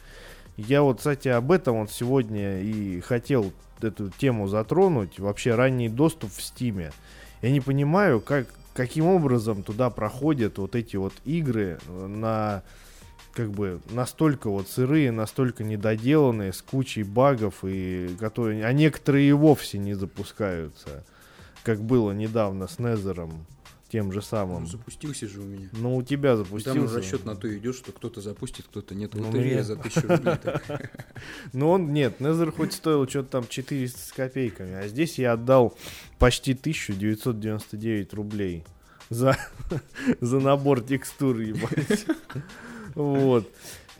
Я 0.58 0.84
вот, 0.84 0.98
кстати, 0.98 1.28
об 1.30 1.52
этом 1.52 1.80
вот 1.80 1.92
сегодня 1.92 2.62
и 2.62 3.00
хотел 3.02 3.52
эту 3.82 4.10
тему 4.10 4.48
затронуть. 4.48 5.20
Вообще 5.20 5.56
ранний 5.56 5.90
доступ 5.90 6.32
в 6.32 6.42
Стиме. 6.42 6.92
Я 7.42 7.52
не 7.52 7.60
понимаю, 7.60 8.22
как, 8.22 8.48
каким 8.74 9.06
образом 9.06 9.64
туда 9.64 9.90
проходят 9.90 10.58
вот 10.58 10.76
эти 10.76 10.96
вот 10.96 11.14
игры 11.26 11.80
э, 11.86 12.08
на 12.08 12.64
как 13.34 13.50
бы 13.50 13.82
настолько 13.90 14.50
вот 14.50 14.70
сырые, 14.70 15.12
настолько 15.12 15.64
недоделанные, 15.64 16.54
с 16.54 16.62
кучей 16.62 17.04
багов, 17.04 17.64
и 17.64 18.16
которые, 18.20 18.64
а 18.64 18.72
некоторые 18.74 19.30
и 19.30 19.32
вовсе 19.32 19.80
не 19.80 19.96
запускаются, 19.96 21.04
как 21.64 21.82
было 21.82 22.12
недавно 22.12 22.68
с 22.68 22.78
Незером, 22.78 23.46
тем 23.94 24.12
же 24.12 24.18
Ну, 24.18 24.22
самым. 24.24 24.66
запустился 24.66 25.28
же 25.28 25.40
у 25.40 25.44
меня. 25.44 25.70
Ну, 25.72 25.98
у 25.98 26.02
тебя 26.02 26.36
Там 26.36 26.46
запустился. 26.46 26.98
расчет 26.98 27.26
на 27.26 27.36
то 27.36 27.56
идет, 27.56 27.76
что 27.76 27.92
кто-то 27.92 28.22
запустит, 28.22 28.66
кто-то 28.66 28.96
нет. 28.96 29.14
Ну, 29.14 29.28
Лотерея 29.28 29.62
за 29.62 29.76
тысячу 29.76 30.02
рублей. 30.08 30.34
Но 31.54 31.70
он, 31.74 31.94
нет, 31.94 32.20
Незер 32.20 32.52
хоть 32.52 32.74
стоил 32.74 33.08
что-то 33.08 33.30
там 33.30 33.48
400 33.48 34.00
с 34.00 34.12
копейками, 34.12 34.74
а 34.74 34.88
здесь 34.88 35.20
я 35.20 35.34
отдал 35.34 35.78
почти 36.18 36.54
1999 36.54 38.14
рублей 38.16 38.64
за, 39.12 39.38
за 40.22 40.40
набор 40.40 40.82
текстур, 40.82 41.38
ебать. 41.40 42.08
Вот. 42.96 43.48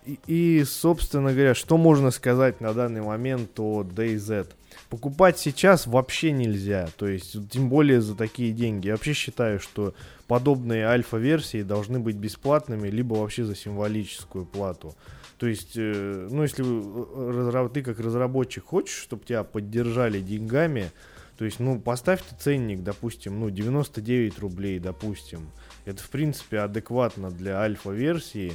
И, 0.08 0.18
и, 0.26 0.64
собственно 0.64 1.34
говоря, 1.34 1.54
что 1.54 1.78
можно 1.78 2.10
сказать 2.10 2.62
на 2.62 2.74
данный 2.74 3.02
момент 3.02 3.60
о 3.60 3.84
DayZ? 3.84 4.48
Покупать 4.94 5.40
сейчас 5.40 5.88
вообще 5.88 6.32
нельзя, 6.32 6.88
то 6.98 7.08
есть, 7.08 7.50
тем 7.50 7.68
более 7.68 8.00
за 8.00 8.14
такие 8.14 8.54
деньги. 8.54 8.86
Я 8.86 8.94
вообще 8.94 9.14
считаю, 9.14 9.60
что 9.60 9.96
подобные 10.28 10.86
альфа-версии 10.86 11.64
должны 11.64 11.98
быть 12.00 12.16
бесплатными, 12.16 12.90
либо 12.90 13.16
вообще 13.16 13.44
за 13.44 13.56
символическую 13.56 14.46
плату. 14.46 14.94
То 15.40 15.48
есть, 15.48 15.72
э, 15.78 16.28
ну, 16.30 16.44
если 16.44 16.64
э, 16.64 17.70
ты 17.74 17.82
как 17.82 18.00
разработчик 18.00 18.66
хочешь, 18.66 18.96
чтобы 18.96 19.26
тебя 19.26 19.44
поддержали 19.44 20.22
деньгами, 20.22 20.92
то 21.40 21.46
есть, 21.46 21.60
ну, 21.60 21.80
поставь 21.80 22.22
ты 22.22 22.36
ценник, 22.40 22.84
допустим, 22.84 23.40
ну, 23.40 23.50
99 23.50 24.38
рублей, 24.38 24.78
допустим. 24.78 25.50
Это, 25.86 26.04
в 26.04 26.10
принципе, 26.12 26.60
адекватно 26.60 27.32
для 27.32 27.60
альфа-версии. 27.60 28.54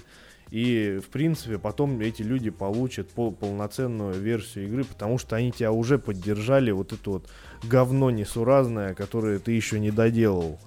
И, 0.51 1.01
в 1.05 1.11
принципе, 1.11 1.59
потом 1.59 2.01
эти 2.01 2.23
люди 2.23 2.51
получат 2.51 3.11
пол- 3.11 3.33
полноценную 3.33 4.15
версию 4.15 4.67
игры, 4.67 4.85
потому 4.85 5.19
что 5.19 5.37
они 5.37 5.53
тебя 5.53 5.73
уже 5.73 5.99
поддержали 5.99 6.71
вот 6.71 6.93
это 6.93 7.11
вот 7.11 7.29
говно 7.63 8.11
несуразное, 8.11 8.95
которое 8.95 9.39
ты 9.39 9.53
еще 9.53 9.79
не 9.79 9.91
доделал. 9.91 10.59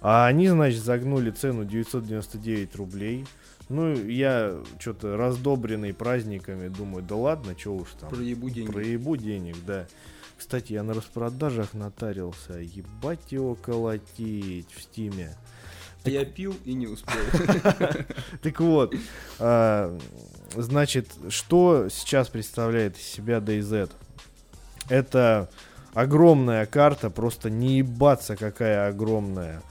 А 0.00 0.26
они, 0.26 0.48
значит, 0.48 0.82
загнули 0.82 1.30
цену 1.30 1.64
999 1.64 2.76
рублей. 2.76 3.24
Ну, 3.68 3.94
я 3.94 4.54
что-то 4.78 5.16
раздобренный 5.16 5.94
праздниками 5.94 6.68
думаю, 6.68 7.02
да 7.02 7.16
ладно, 7.16 7.54
что 7.56 7.76
уж 7.76 7.88
там. 7.98 8.10
Проебу 8.10 8.50
деньги. 8.50 8.70
Проебу 8.70 9.16
денег, 9.16 9.56
да. 9.66 9.86
Кстати, 10.36 10.72
я 10.72 10.82
на 10.82 10.92
распродажах 10.92 11.72
натарился. 11.72 12.58
Ебать 12.58 13.32
его 13.32 13.54
колотить 13.54 14.70
в 14.72 14.82
стиме. 14.82 15.36
А 16.04 16.10
я 16.10 16.24
пил 16.24 16.54
и 16.64 16.74
не 16.74 16.86
успел. 16.86 17.16
Так 18.42 18.60
вот, 18.60 18.94
а, 19.38 19.98
значит, 20.54 21.08
что 21.30 21.88
сейчас 21.88 22.28
представляет 22.28 22.98
из 22.98 23.04
себя 23.04 23.38
DayZ? 23.38 23.90
Это 24.90 25.48
огромная 25.94 26.66
карта, 26.66 27.08
просто 27.08 27.48
не 27.48 27.78
ебаться 27.78 28.36
какая 28.36 28.88
огромная. 28.88 29.62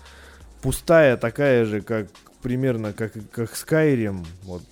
Пустая 0.62 1.18
такая 1.18 1.66
же, 1.66 1.82
как 1.82 2.08
примерно 2.42 2.94
как, 2.94 3.14
как 3.32 3.52
Skyrim, 3.52 4.26
вот 4.44 4.64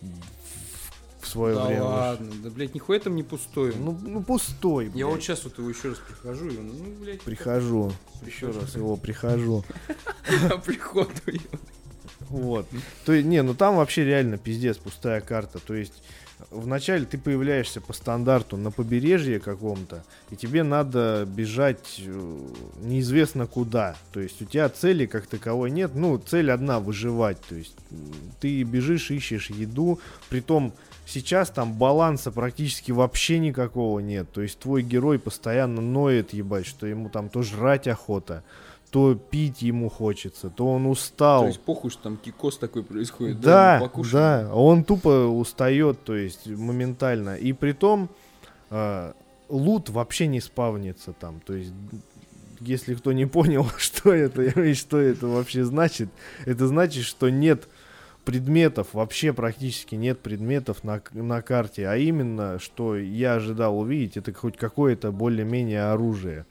в- 1.21 1.27
свое 1.27 1.55
Да 1.55 1.65
время. 1.65 1.83
ладно, 1.83 2.31
да, 2.43 2.49
блядь, 2.49 2.73
нихуя 2.75 2.99
там 2.99 3.15
не 3.15 3.23
пустой. 3.23 3.73
Ну, 3.75 3.97
ну 4.01 4.21
пустой. 4.23 4.85
Я 4.85 4.91
блядь. 4.91 5.05
вот 5.05 5.21
сейчас 5.21 5.43
вот 5.43 5.57
его 5.57 5.69
еще 5.69 5.89
раз 5.89 5.97
прихожу, 5.99 6.47
и 6.49 6.57
он, 6.57 6.67
ну, 6.67 6.83
блядь, 7.01 7.21
прихожу. 7.21 7.91
Еще 8.25 8.47
раз 8.51 8.75
его 8.75 8.95
прихожу. 8.97 9.63
как 10.49 10.63
приход 10.63 11.09
ее. 11.27 11.41
Вот. 12.29 12.65
То 13.05 13.13
есть, 13.13 13.27
не, 13.27 13.41
ну 13.43 13.53
там 13.53 13.75
вообще 13.77 14.05
реально 14.05 14.37
пиздец, 14.37 14.77
пустая 14.77 15.19
карта. 15.21 15.59
То 15.59 15.73
есть, 15.73 16.01
вначале 16.49 17.05
ты 17.05 17.17
появляешься 17.17 17.81
по 17.81 17.91
стандарту 17.93 18.55
на 18.55 18.71
побережье 18.71 19.39
каком-то, 19.39 20.05
и 20.29 20.35
тебе 20.37 20.63
надо 20.63 21.25
бежать 21.27 22.01
э, 22.05 22.39
неизвестно 22.81 23.47
куда. 23.47 23.97
То 24.13 24.21
есть, 24.21 24.41
у 24.41 24.45
тебя 24.45 24.69
цели 24.69 25.07
как 25.07 25.27
таковой 25.27 25.71
нет. 25.71 25.91
Ну, 25.93 26.17
цель 26.19 26.51
одна 26.51 26.79
выживать. 26.79 27.41
То 27.41 27.55
есть, 27.55 27.75
ты 28.39 28.63
бежишь, 28.63 29.11
ищешь 29.11 29.49
еду. 29.49 29.99
Притом, 30.29 30.71
сейчас 31.11 31.49
там 31.49 31.73
баланса 31.73 32.31
практически 32.31 32.91
вообще 32.91 33.39
никакого 33.39 33.99
нет. 33.99 34.31
То 34.31 34.41
есть, 34.41 34.59
твой 34.59 34.81
герой 34.81 35.19
постоянно 35.19 35.81
ноет, 35.81 36.33
ебать, 36.33 36.65
что 36.65 36.87
ему 36.87 37.09
там 37.09 37.29
то 37.29 37.43
жрать 37.43 37.87
охота, 37.87 38.43
то 38.91 39.15
пить 39.15 39.61
ему 39.61 39.89
хочется, 39.89 40.49
то 40.49 40.67
он 40.67 40.85
устал. 40.85 41.41
То 41.41 41.47
есть 41.47 41.61
похуй, 41.61 41.91
что 41.91 42.03
там 42.03 42.17
кикос 42.17 42.57
такой 42.57 42.83
происходит. 42.83 43.39
Да, 43.39 43.77
мы 43.79 43.87
покушаем. 43.87 44.47
да, 44.47 44.53
он 44.53 44.83
тупо 44.83 45.27
устает, 45.27 46.03
то 46.03 46.15
есть 46.15 46.47
моментально. 46.47 47.35
И 47.35 47.53
при 47.53 47.71
том 47.71 48.09
э, 48.69 49.13
лут 49.47 49.89
вообще 49.89 50.27
не 50.27 50.41
спавнится 50.41 51.13
там. 51.13 51.39
То 51.39 51.53
есть, 51.53 51.71
если 52.59 52.95
кто 52.95 53.13
не 53.13 53.25
понял, 53.25 53.65
что 53.77 54.13
это 54.13 54.43
и 54.43 54.73
что 54.73 54.97
это 54.97 55.27
вообще 55.27 55.63
значит, 55.63 56.09
это 56.45 56.67
значит, 56.67 57.05
что 57.05 57.29
нет 57.29 57.69
предметов, 58.31 58.93
вообще 58.93 59.33
практически 59.33 59.95
нет 59.95 60.21
предметов 60.21 60.85
на, 60.85 61.01
на 61.11 61.41
карте. 61.41 61.87
А 61.87 61.97
именно, 61.97 62.59
что 62.59 62.95
я 62.95 63.35
ожидал 63.35 63.77
увидеть, 63.77 64.15
это 64.15 64.31
хоть 64.33 64.55
какое-то 64.55 65.11
более-менее 65.11 65.83
оружие. 65.91 66.45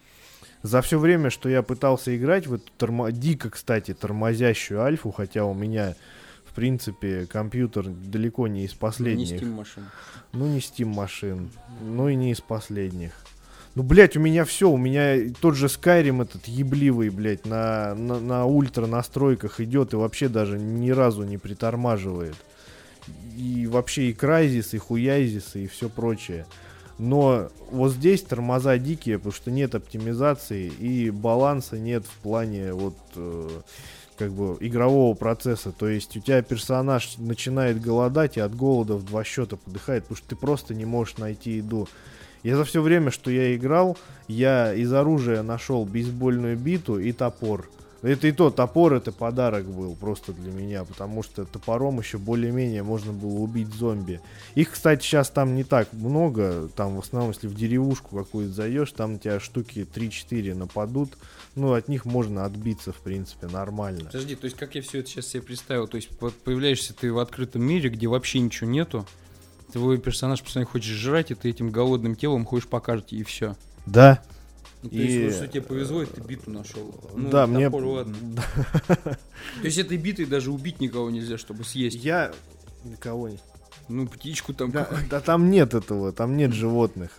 За 0.63 0.83
все 0.83 0.99
время, 0.99 1.31
что 1.31 1.49
я 1.49 1.63
пытался 1.63 2.15
играть 2.15 2.47
в 2.47 2.53
эту 2.53 2.71
тормо- 2.79 3.11
дико, 3.11 3.49
кстати, 3.49 3.95
тормозящую 3.95 4.83
альфу, 4.83 5.11
хотя 5.11 5.47
у 5.47 5.55
меня, 5.55 5.95
в 6.45 6.53
принципе, 6.53 7.27
компьютер 7.27 7.89
далеко 7.89 8.47
не 8.47 8.65
из 8.65 8.73
Не 8.73 8.79
последних. 8.79 9.41
Steam 9.41 9.55
машин. 9.55 9.85
Ну, 10.33 10.47
не 10.49 10.59
Steam 10.59 10.95
машин. 10.95 11.51
Ну 11.81 12.11
и 12.11 12.15
не 12.15 12.33
из 12.33 12.43
последних. 12.43 13.13
Ну, 13.77 13.85
блядь, 13.85 14.17
у 14.17 14.21
меня 14.21 14.45
все, 14.45 14.69
у 14.69 14.77
меня 14.77 15.33
тот 15.41 15.55
же 15.55 15.67
Skyrim 15.67 16.23
этот 16.23 16.47
ебливый, 16.49 17.11
блядь, 17.11 17.47
на, 17.47 17.95
на, 17.95 18.19
на 18.19 18.45
ультра 18.45 18.87
настройках 18.87 19.61
идет 19.61 19.93
и 19.93 19.97
вообще 19.97 20.29
даже 20.29 20.59
ни 20.59 20.91
разу 20.91 21.23
не 21.23 21.39
притормаживает. 21.39 22.35
И 23.37 23.69
вообще 23.69 24.11
и 24.11 24.13
Crysis, 24.13 24.71
и 24.73 24.79
Хуяйзис, 24.79 25.55
и 25.55 25.69
все 25.69 25.89
прочее. 25.89 26.47
Но 26.99 27.49
вот 27.71 27.93
здесь 27.93 28.23
тормоза 28.23 28.77
дикие, 28.77 29.19
потому 29.19 29.33
что 29.33 29.51
нет 29.51 29.75
оптимизации 29.75 30.67
и 30.67 31.11
баланса 31.11 31.79
нет 31.79 32.05
в 32.05 32.23
плане 32.23 32.75
вот 32.75 32.99
э, 33.17 33.49
как 34.19 34.33
бы 34.33 34.59
игрового 34.61 35.15
процесса. 35.15 35.73
То 35.73 35.89
есть 35.89 36.15
у 36.17 36.21
тебя 36.21 36.43
персонаж 36.43 37.17
начинает 37.17 37.81
голодать 37.81 38.37
и 38.37 38.41
от 38.41 38.55
голода 38.55 38.97
в 38.97 39.05
два 39.05 39.25
счета 39.25 39.57
подыхает, 39.57 40.03
потому 40.03 40.19
что 40.19 40.29
ты 40.29 40.37
просто 40.37 40.75
не 40.75 40.85
можешь 40.85 41.17
найти 41.17 41.53
еду. 41.53 41.89
Я 42.43 42.57
за 42.57 42.65
все 42.65 42.81
время, 42.81 43.11
что 43.11 43.31
я 43.31 43.55
играл, 43.55 43.99
я 44.29 44.73
из 44.73 44.93
оружия 44.93 45.43
нашел 45.43 45.85
бейсбольную 45.85 46.57
биту 46.57 46.99
и 46.99 47.13
топор. 47.13 47.69
Это 48.03 48.29
и 48.29 48.33
то, 48.33 48.51
топор 48.51 48.95
это 48.95 49.13
подарок 49.13 49.67
был 49.67 49.95
просто 49.95 50.33
для 50.33 50.51
меня, 50.51 50.85
потому 50.85 51.23
что 51.23 51.45
топором 51.45 51.99
еще 51.99 52.17
более-менее 52.17 52.83
можно 52.83 53.13
было 53.13 53.41
убить 53.41 53.69
зомби. 53.75 54.23
Их, 54.55 54.71
кстати, 54.71 55.03
сейчас 55.03 55.29
там 55.29 55.55
не 55.55 55.65
так 55.65 55.93
много, 55.93 56.71
там 56.77 56.97
в 56.97 57.01
основном, 57.01 57.33
если 57.33 57.47
в 57.47 57.55
деревушку 57.55 58.17
какую-то 58.17 58.55
зайдешь, 58.55 58.93
там 58.93 59.17
у 59.17 59.19
тебя 59.19 59.39
штуки 59.39 59.87
3-4 59.95 60.55
нападут, 60.55 61.19
ну, 61.57 61.75
от 61.75 61.89
них 61.89 62.07
можно 62.07 62.47
отбиться, 62.47 62.93
в 62.93 63.01
принципе, 63.03 63.49
нормально. 63.49 64.07
Подожди, 64.07 64.35
то 64.35 64.47
есть 64.47 64.57
как 64.57 64.75
я 64.77 64.81
все 64.81 65.01
это 65.01 65.11
сейчас 65.11 65.27
себе 65.27 65.43
представил? 65.43 65.87
То 65.87 65.97
есть 65.97 66.09
по- 66.19 66.31
появляешься 66.31 66.95
ты 66.95 67.13
в 67.13 67.19
открытом 67.19 67.63
мире, 67.65 67.91
где 67.91 68.07
вообще 68.07 68.39
ничего 68.41 68.71
нету, 68.71 69.05
твой 69.73 69.99
персонаж 69.99 70.43
постоянно 70.43 70.71
хочет 70.71 70.95
жрать, 70.95 71.31
и 71.31 71.35
ты 71.35 71.51
этим 71.51 71.71
голодным 71.71 72.17
телом 72.17 72.45
ходишь 72.45 72.67
по 72.67 72.81
карте, 72.81 73.17
и 73.17 73.23
все. 73.23 73.57
Да, 73.87 74.23
Ну, 74.83 74.89
то 74.91 74.97
И- 74.97 74.99
есть, 75.07 75.25
вот 75.25 75.35
что 75.45 75.49
тебе 75.53 75.63
повезло, 75.63 76.03
и 76.03 76.07
ты 76.07 76.21
биту 76.21 76.51
нашел. 76.51 76.95
Ну, 77.15 77.29
да, 77.31 77.47
мне... 77.47 77.67
топор, 77.67 77.85
ладно. 77.85 78.17
То 78.89 79.19
есть 79.65 79.77
этой 79.79 79.97
битой 79.99 80.25
даже 80.25 80.51
убить 80.51 80.81
никого 80.81 81.11
нельзя, 81.11 81.37
чтобы 81.39 81.65
съесть. 81.65 82.03
Я... 82.03 82.33
Никого 82.85 83.29
не... 83.29 83.39
Ну, 83.89 84.07
птичку 84.07 84.55
там 84.55 84.71
Да, 84.71 84.89
да 85.11 85.21
там 85.21 85.51
нет 85.51 85.75
этого, 85.75 86.13
там 86.13 86.37
нет 86.37 86.53
животных. 86.53 87.11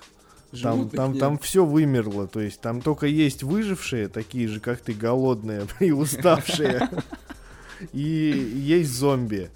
Там, 0.52 0.60
животных 0.60 0.92
там, 0.96 1.12
нет. 1.12 1.20
там 1.20 1.38
все 1.38 1.64
вымерло, 1.66 2.28
то 2.28 2.42
есть 2.42 2.60
там 2.62 2.82
только 2.82 3.06
есть 3.06 3.44
выжившие, 3.44 4.08
такие 4.08 4.48
же, 4.48 4.60
как 4.60 4.80
ты, 4.82 4.94
голодные 4.94 5.68
и 5.80 5.92
уставшие. 5.92 6.90
И 7.94 8.52
есть 8.56 8.92
зомби. 8.92 9.50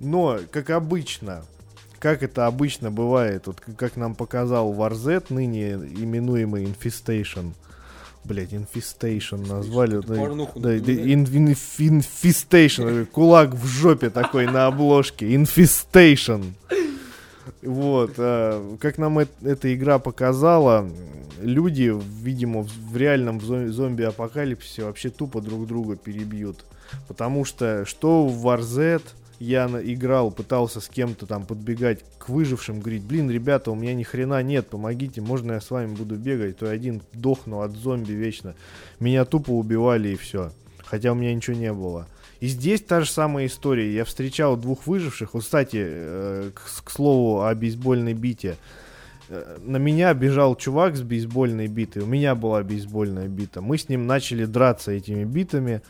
Но, 0.00 0.40
как 0.50 0.70
обычно, 0.70 1.44
как 2.00 2.24
это 2.24 2.46
обычно 2.46 2.90
бывает, 2.90 3.46
вот 3.46 3.60
как 3.76 3.96
нам 3.96 4.16
показал 4.16 4.72
Warz, 4.74 5.24
ныне 5.28 5.72
именуемый 5.74 6.64
Infestation, 6.64 7.52
Блять, 8.22 8.52
Infestation 8.52 9.48
назвали. 9.48 10.00
Порнуху 10.00 10.60
да, 10.60 10.68
да, 10.70 10.74
ин- 10.92 11.24
ин- 11.24 11.48
Infestation, 12.02 13.06
кулак 13.06 13.54
в 13.54 13.66
жопе 13.66 14.10
такой 14.10 14.46
на 14.46 14.66
обложке. 14.66 15.32
Infestation. 15.34 16.52
Вот, 17.62 18.12
а, 18.18 18.76
как 18.78 18.98
нам 18.98 19.18
эт- 19.20 19.28
эта 19.42 19.74
игра 19.74 19.98
показала, 19.98 20.86
люди, 21.40 21.94
видимо, 22.22 22.62
в 22.62 22.70
в 22.90 22.96
реальном 22.96 23.38
зо- 23.40 23.68
зомби-апокалипсисе 23.68 24.84
вообще 24.84 25.10
тупо 25.10 25.40
друг 25.40 25.66
друга 25.66 25.96
перебьют. 25.96 26.64
Потому 27.08 27.44
что 27.44 27.84
что 27.86 28.26
в 28.26 28.46
Warz 28.46 29.00
я 29.40 29.66
играл, 29.82 30.30
пытался 30.30 30.80
с 30.80 30.88
кем-то 30.88 31.26
там 31.26 31.46
подбегать 31.46 32.04
к 32.18 32.28
выжившим, 32.28 32.80
говорить, 32.80 33.02
блин, 33.02 33.30
ребята, 33.30 33.70
у 33.70 33.74
меня 33.74 33.94
ни 33.94 34.02
хрена 34.02 34.42
нет, 34.42 34.68
помогите, 34.68 35.22
можно 35.22 35.52
я 35.52 35.60
с 35.60 35.70
вами 35.70 35.94
буду 35.96 36.16
бегать, 36.16 36.58
то 36.58 36.66
я 36.66 36.72
один 36.72 37.00
дохну 37.14 37.62
от 37.62 37.72
зомби 37.72 38.12
вечно. 38.12 38.54
Меня 39.00 39.24
тупо 39.24 39.50
убивали 39.50 40.10
и 40.10 40.16
все. 40.16 40.52
Хотя 40.84 41.12
у 41.12 41.14
меня 41.14 41.34
ничего 41.34 41.56
не 41.56 41.72
было. 41.72 42.06
И 42.40 42.48
здесь 42.48 42.80
та 42.82 43.00
же 43.00 43.10
самая 43.10 43.46
история. 43.46 43.94
Я 43.94 44.04
встречал 44.04 44.56
двух 44.56 44.86
выживших. 44.86 45.34
Вот, 45.34 45.42
кстати, 45.42 45.78
э, 45.80 46.50
к, 46.54 46.84
к 46.84 46.90
слову 46.90 47.42
о 47.42 47.54
бейсбольной 47.54 48.14
бите. 48.14 48.56
Э, 49.28 49.58
На 49.64 49.76
меня 49.76 50.12
бежал 50.14 50.56
чувак 50.56 50.96
с 50.96 51.02
бейсбольной 51.02 51.68
битой. 51.68 52.02
У 52.02 52.06
меня 52.06 52.34
была 52.34 52.62
бейсбольная 52.62 53.28
бита. 53.28 53.60
Мы 53.60 53.78
с 53.78 53.88
ним 53.88 54.06
начали 54.06 54.46
драться 54.46 54.90
этими 54.90 55.24
битами. 55.24 55.80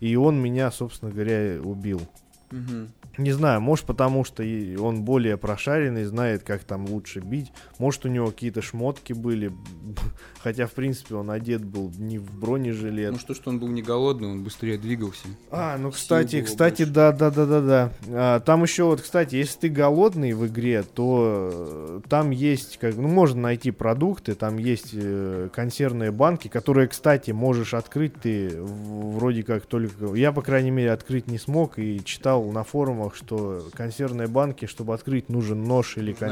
И 0.00 0.16
он 0.16 0.40
меня, 0.40 0.70
собственно 0.70 1.10
говоря, 1.10 1.60
убил. 1.62 2.02
Мгм. 2.50 2.88
Не 3.18 3.32
знаю, 3.32 3.60
может 3.60 3.84
потому 3.86 4.24
что 4.24 4.42
он 4.78 5.02
более 5.02 5.36
прошаренный, 5.36 6.04
знает, 6.04 6.42
как 6.42 6.64
там 6.64 6.86
лучше 6.86 7.20
бить. 7.20 7.52
Может 7.78 8.06
у 8.06 8.08
него 8.08 8.26
какие-то 8.26 8.62
шмотки 8.62 9.12
были. 9.12 9.52
Хотя, 10.42 10.66
в 10.66 10.72
принципе, 10.72 11.16
он 11.16 11.30
одет 11.30 11.64
был 11.64 11.92
не 11.98 12.18
в 12.18 12.30
бронежилет. 12.38 13.12
Ну 13.12 13.18
что, 13.18 13.34
что 13.34 13.50
он 13.50 13.58
был 13.58 13.68
не 13.68 13.82
голодный, 13.82 14.28
он 14.28 14.42
быстрее 14.42 14.78
двигался. 14.78 15.26
А, 15.50 15.76
ну 15.76 15.90
кстати, 15.90 16.40
кстати, 16.40 16.82
больше. 16.82 16.92
да, 16.92 17.12
да, 17.12 17.30
да, 17.30 17.46
да, 17.46 17.60
да. 17.60 17.92
А, 18.08 18.40
там 18.40 18.62
еще 18.62 18.84
вот, 18.84 19.02
кстати, 19.02 19.36
если 19.36 19.58
ты 19.58 19.68
голодный 19.68 20.32
в 20.32 20.46
игре, 20.46 20.82
то 20.82 21.50
э, 21.52 22.00
там 22.08 22.30
есть, 22.30 22.78
как, 22.78 22.96
ну, 22.96 23.08
можно 23.08 23.42
найти 23.42 23.70
продукты, 23.70 24.34
там 24.34 24.56
есть 24.56 24.90
э, 24.92 25.48
консервные 25.52 26.10
банки, 26.10 26.48
которые, 26.48 26.88
кстати, 26.88 27.32
можешь 27.32 27.74
открыть 27.74 28.14
ты 28.14 28.50
вроде 28.62 29.42
как 29.42 29.66
только, 29.66 30.14
я 30.14 30.32
по 30.32 30.42
крайней 30.42 30.70
мере 30.70 30.92
открыть 30.92 31.26
не 31.26 31.38
смог 31.38 31.78
и 31.78 32.02
читал 32.04 32.44
на 32.50 32.64
форумах, 32.64 32.99
что 33.08 33.66
консервные 33.72 34.28
банки, 34.28 34.66
чтобы 34.66 34.92
открыть, 34.92 35.30
нужен 35.30 35.64
нож 35.64 35.96
или 35.96 36.12
кон- 36.12 36.28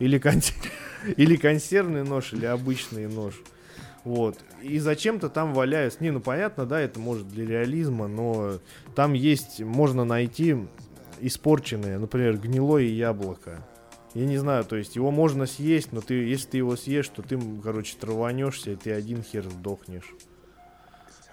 или, 0.00 0.18
кон- 0.18 0.40
или 1.16 1.36
консервный 1.36 2.02
нож, 2.02 2.32
или 2.32 2.46
обычный 2.46 3.06
нож. 3.06 3.40
Вот. 4.02 4.38
И 4.62 4.78
зачем-то 4.78 5.28
там 5.28 5.52
валяются. 5.52 6.02
Не, 6.02 6.10
ну 6.10 6.20
понятно, 6.20 6.66
да, 6.66 6.80
это 6.80 6.98
может 6.98 7.28
для 7.28 7.46
реализма, 7.46 8.08
но 8.08 8.58
там 8.96 9.12
есть, 9.12 9.60
можно 9.60 10.04
найти 10.04 10.56
испорченные, 11.20 11.98
например, 11.98 12.38
гнилое 12.38 12.84
яблоко. 12.84 13.64
Я 14.14 14.26
не 14.26 14.38
знаю, 14.38 14.64
то 14.64 14.74
есть 14.76 14.96
его 14.96 15.10
можно 15.12 15.46
съесть, 15.46 15.92
но 15.92 16.00
ты, 16.00 16.14
если 16.14 16.48
ты 16.48 16.56
его 16.56 16.76
съешь, 16.76 17.08
то 17.08 17.22
ты, 17.22 17.38
короче, 17.62 17.94
траванешься, 18.00 18.72
и 18.72 18.76
ты 18.76 18.90
один 18.90 19.22
хер 19.22 19.44
сдохнешь. 19.44 20.10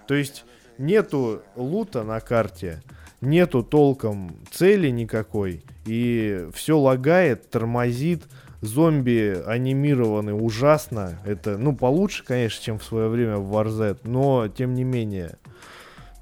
То 0.06 0.14
есть 0.14 0.44
нету 0.78 1.42
лута 1.56 2.04
на 2.04 2.20
карте, 2.20 2.82
нету 3.20 3.62
толком 3.62 4.36
цели 4.50 4.88
никакой, 4.88 5.62
и 5.84 6.48
все 6.54 6.78
лагает, 6.78 7.50
тормозит, 7.50 8.24
зомби 8.60 9.40
анимированы 9.46 10.34
ужасно. 10.34 11.20
Это, 11.24 11.58
ну, 11.58 11.74
получше, 11.74 12.24
конечно, 12.24 12.62
чем 12.62 12.78
в 12.78 12.84
свое 12.84 13.08
время 13.08 13.36
в 13.36 13.52
Warz, 13.54 13.98
но 14.04 14.48
тем 14.48 14.74
не 14.74 14.84
менее. 14.84 15.36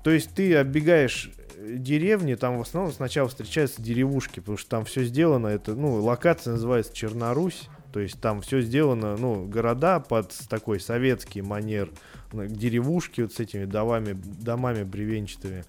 То 0.05 0.11
есть 0.11 0.35
ты 0.35 0.55
оббегаешь 0.55 1.33
э, 1.57 1.77
деревни, 1.79 2.35
там 2.35 2.59
в 2.59 2.61
основном 2.61 2.93
сначала 2.93 3.29
встречаются 3.29 3.83
деревушки, 3.83 4.41
потому 4.41 4.59
что 4.59 4.71
там 4.71 4.85
все 4.85 5.05
сделано, 5.05 5.49
это, 5.49 5.75
ну, 5.75 5.95
локация 6.03 6.53
называется 6.53 6.95
Чернорусь, 6.95 7.69
то 7.93 8.01
есть 8.01 8.21
там 8.21 8.41
все 8.43 8.61
сделано, 8.61 9.17
ну, 9.17 9.47
города 9.47 10.01
под 10.01 10.33
такой 10.49 10.81
советский 10.81 11.43
манер, 11.43 11.91
деревушки 12.33 13.23
вот 13.23 13.33
с 13.33 13.41
этими 13.41 13.65
домами, 13.65 14.13
домами 14.13 14.85
бревенчатыми. 14.85 15.65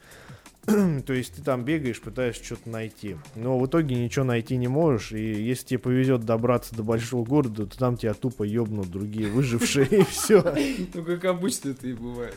То 1.06 1.13
есть 1.13 1.34
ты 1.36 1.41
там 1.41 1.63
бегаешь, 1.63 2.01
пытаешься 2.01 2.43
что-то 2.43 2.69
найти. 2.69 3.15
Но 3.36 3.58
в 3.58 3.65
итоге 3.65 3.95
ничего 3.95 4.25
найти 4.25 4.58
не 4.58 4.67
можешь. 4.67 5.13
И 5.13 5.41
если 5.41 5.67
тебе 5.67 5.80
повезет 5.80 6.25
добраться 6.25 6.75
до 6.75 6.84
большого 6.84 7.23
города, 7.23 7.65
то 7.65 7.77
там 7.77 7.95
тебя 7.95 8.13
тупо 8.13 8.43
ебнут 8.43 8.89
другие 8.89 9.27
выжившие, 9.30 9.88
и 9.88 10.03
все. 10.03 10.43
Ну, 10.93 11.03
как 11.03 11.25
обычно 11.25 11.69
это 11.69 11.88
и 11.88 11.93
бывает. 11.93 12.36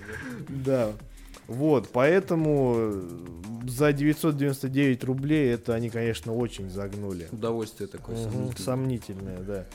да. 0.48 0.70
Да. 0.70 0.92
Вот, 1.46 1.88
поэтому 1.92 2.74
э, 2.76 3.08
за 3.66 3.92
999 3.92 5.02
рублей 5.02 5.52
это 5.52 5.74
они, 5.74 5.90
конечно, 5.90 6.32
очень 6.32 6.70
загнули. 6.70 7.26
Удовольствие 7.32 7.88
такое 7.88 8.14
сомнительное. 8.14 8.64
Сомнительное, 8.64 9.38
да. 9.38 9.66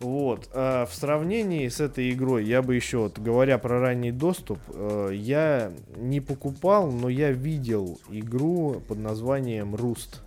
Вот. 0.00 0.48
а 0.54 0.86
в 0.86 0.94
сравнении 0.94 1.68
с 1.68 1.80
этой 1.80 2.10
игрой, 2.10 2.44
я 2.44 2.62
бы 2.62 2.74
еще, 2.74 2.98
вот, 2.98 3.18
говоря 3.18 3.58
про 3.58 3.80
ранний 3.80 4.12
доступ, 4.12 4.58
э, 4.68 5.10
я 5.12 5.72
не 5.96 6.20
покупал, 6.20 6.90
но 6.90 7.08
я 7.08 7.32
видел 7.32 8.00
игру 8.10 8.82
под 8.88 8.98
названием 8.98 9.74
Rust. 9.74 10.20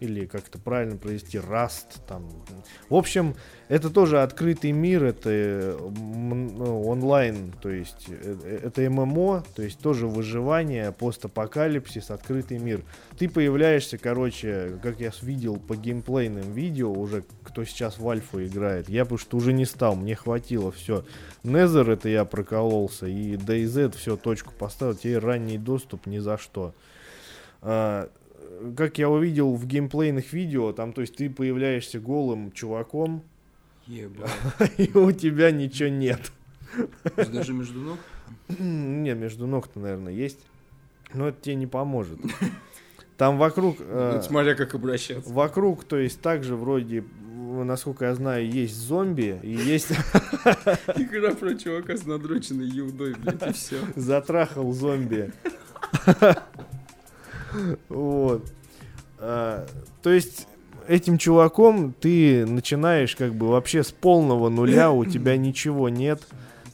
Или 0.00 0.24
как 0.24 0.48
это 0.48 0.58
правильно 0.58 0.96
произвести, 0.96 1.38
Rust. 1.38 2.00
Там. 2.08 2.28
В 2.88 2.94
общем, 2.94 3.36
это 3.68 3.90
тоже 3.90 4.22
открытый 4.22 4.72
мир, 4.72 5.04
это 5.04 5.78
ну, 5.78 6.88
онлайн, 6.88 7.52
то 7.60 7.68
есть 7.70 8.06
э, 8.08 8.36
э, 8.42 8.60
это 8.64 8.88
ММО, 8.90 9.44
то 9.54 9.62
есть 9.62 9.78
тоже 9.78 10.08
выживание, 10.08 10.90
постапокалипсис, 10.90 12.10
открытый 12.10 12.58
мир. 12.58 12.82
Ты 13.18 13.28
появляешься, 13.28 13.98
короче, 13.98 14.78
как 14.82 15.00
я 15.00 15.12
видел 15.22 15.56
по 15.56 15.76
геймплейным 15.76 16.52
видео, 16.52 16.90
уже 16.90 17.22
кто 17.44 17.64
сейчас 17.64 17.98
в 17.98 18.08
Альфу 18.08 18.42
играет. 18.42 18.88
Я 18.88 19.04
потому 19.04 19.18
что 19.18 19.36
уже 19.36 19.52
не 19.52 19.66
стал, 19.66 19.96
мне 19.96 20.16
хватило, 20.16 20.72
все. 20.72 21.04
Незер 21.44 21.90
это 21.90 22.08
я 22.08 22.24
прокололся, 22.24 23.06
и 23.06 23.36
DayZ 23.36 23.96
все, 23.96 24.16
точку 24.16 24.52
поставил, 24.52 24.94
тебе 24.94 25.18
ранний 25.18 25.58
доступ 25.58 26.06
ни 26.06 26.18
за 26.18 26.38
что. 26.38 26.74
Как 28.76 28.98
я 28.98 29.08
увидел 29.08 29.54
в 29.54 29.66
геймплейных 29.66 30.32
видео, 30.32 30.72
там, 30.72 30.92
то 30.92 31.00
есть 31.00 31.16
ты 31.16 31.30
появляешься 31.30 31.98
голым 32.00 32.52
чуваком, 32.52 33.22
Ебать. 33.86 34.30
и 34.78 34.90
у 34.96 35.10
тебя 35.12 35.50
ничего 35.50 35.88
нет. 35.88 36.32
Даже 37.16 37.52
между 37.52 37.80
ног? 37.80 37.98
Не, 38.58 39.14
между 39.14 39.46
ног-то, 39.46 39.80
наверное, 39.80 40.12
есть. 40.12 40.38
Но 41.12 41.28
это 41.28 41.40
тебе 41.40 41.54
не 41.56 41.66
поможет. 41.66 42.20
Там 43.16 43.36
вокруг... 43.38 43.76
э, 43.80 44.12
Ну, 44.16 44.22
Смотря 44.22 44.54
как 44.54 44.74
обращаться. 44.74 45.32
Вокруг, 45.32 45.84
то 45.84 45.98
есть 45.98 46.20
также 46.20 46.54
вроде, 46.56 47.04
насколько 47.28 48.04
я 48.04 48.14
знаю, 48.14 48.48
есть 48.48 48.76
зомби 48.76 49.40
и 49.42 49.50
есть 49.52 49.90
Игра 50.96 51.34
про 51.34 51.54
чувака 51.54 51.96
с 51.96 52.06
надроченной 52.06 52.66
еудой, 52.68 53.14
блядь, 53.14 53.46
и 53.48 53.52
все. 53.52 53.76
затрахал 53.96 54.72
зомби. 54.72 55.32
Вот. 57.88 58.50
А, 59.18 59.66
То 60.02 60.10
есть 60.10 60.46
этим 60.88 61.18
чуваком 61.18 61.94
ты 62.00 62.46
начинаешь 62.46 63.14
как 63.16 63.34
бы 63.34 63.48
вообще 63.48 63.82
с 63.84 63.90
полного 63.90 64.48
нуля, 64.48 64.90
у 64.90 65.04
тебя 65.04 65.36
ничего 65.36 65.88
нет. 65.88 66.22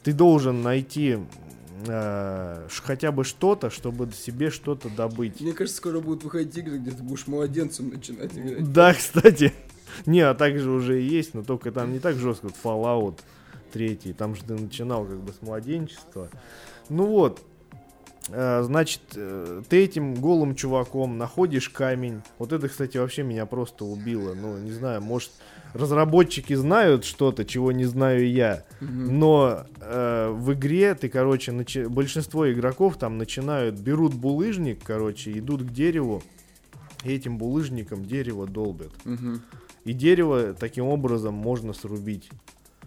Ты 0.03 0.13
должен 0.13 0.61
найти 0.63 1.19
э, 1.87 2.67
ш- 2.69 2.83
хотя 2.83 3.11
бы 3.11 3.23
что-то, 3.25 3.69
чтобы 3.69 4.09
себе 4.13 4.49
что-то 4.49 4.89
добыть. 4.89 5.41
Мне 5.41 5.53
кажется, 5.53 5.77
скоро 5.77 5.99
будут 5.99 6.23
выходить 6.23 6.57
игры, 6.57 6.77
где 6.77 6.91
ты 6.91 7.03
будешь 7.03 7.27
младенцем 7.27 7.89
начинать 7.89 8.33
играть. 8.37 8.71
Да, 8.71 8.93
кстати. 8.97 9.53
Не, 10.05 10.21
а 10.21 10.33
также 10.33 10.69
уже 10.69 11.01
и 11.01 11.05
есть, 11.05 11.33
но 11.33 11.43
только 11.43 11.71
там 11.71 11.91
не 11.91 11.99
так 11.99 12.15
жестко. 12.15 12.47
Fallout 12.63 13.19
3, 13.73 13.95
там 14.17 14.35
же 14.35 14.43
ты 14.43 14.53
начинал 14.53 15.05
как 15.05 15.17
бы 15.19 15.33
с 15.33 15.41
младенчества. 15.41 16.29
Ну 16.89 17.05
вот, 17.05 17.41
значит, 18.63 19.01
э, 19.15 19.61
ты 19.69 19.83
этим 19.83 20.13
голым 20.15 20.55
чуваком 20.55 21.17
находишь 21.17 21.69
камень. 21.69 22.21
Вот 22.39 22.51
это, 22.53 22.67
кстати, 22.67 22.97
вообще 22.97 23.23
меня 23.23 23.45
просто 23.45 23.85
убило. 23.85 24.33
Ну, 24.33 24.57
не 24.57 24.71
знаю, 24.71 25.01
может, 25.01 25.31
разработчики 25.73 26.53
знают 26.53 27.05
что-то, 27.05 27.45
чего 27.45 27.71
не 27.71 27.85
знаю 27.85 28.29
я. 28.29 28.63
Но 28.81 29.65
э, 29.79 30.29
в 30.35 30.53
игре 30.53 30.93
ты, 30.95 31.09
короче, 31.09 31.51
начи- 31.51 31.87
большинство 31.87 32.51
игроков 32.51 32.97
там 32.97 33.17
начинают, 33.17 33.75
берут 33.79 34.13
булыжник, 34.13 34.79
короче, 34.83 35.31
идут 35.37 35.63
к 35.63 35.71
дереву, 35.71 36.21
и 37.03 37.13
этим 37.13 37.37
булыжником 37.37 38.03
дерево 38.05 38.47
долбят. 38.47 38.91
И 39.85 39.93
дерево 39.93 40.53
таким 40.53 40.85
образом 40.87 41.33
можно 41.33 41.71
срубить. 41.73 42.29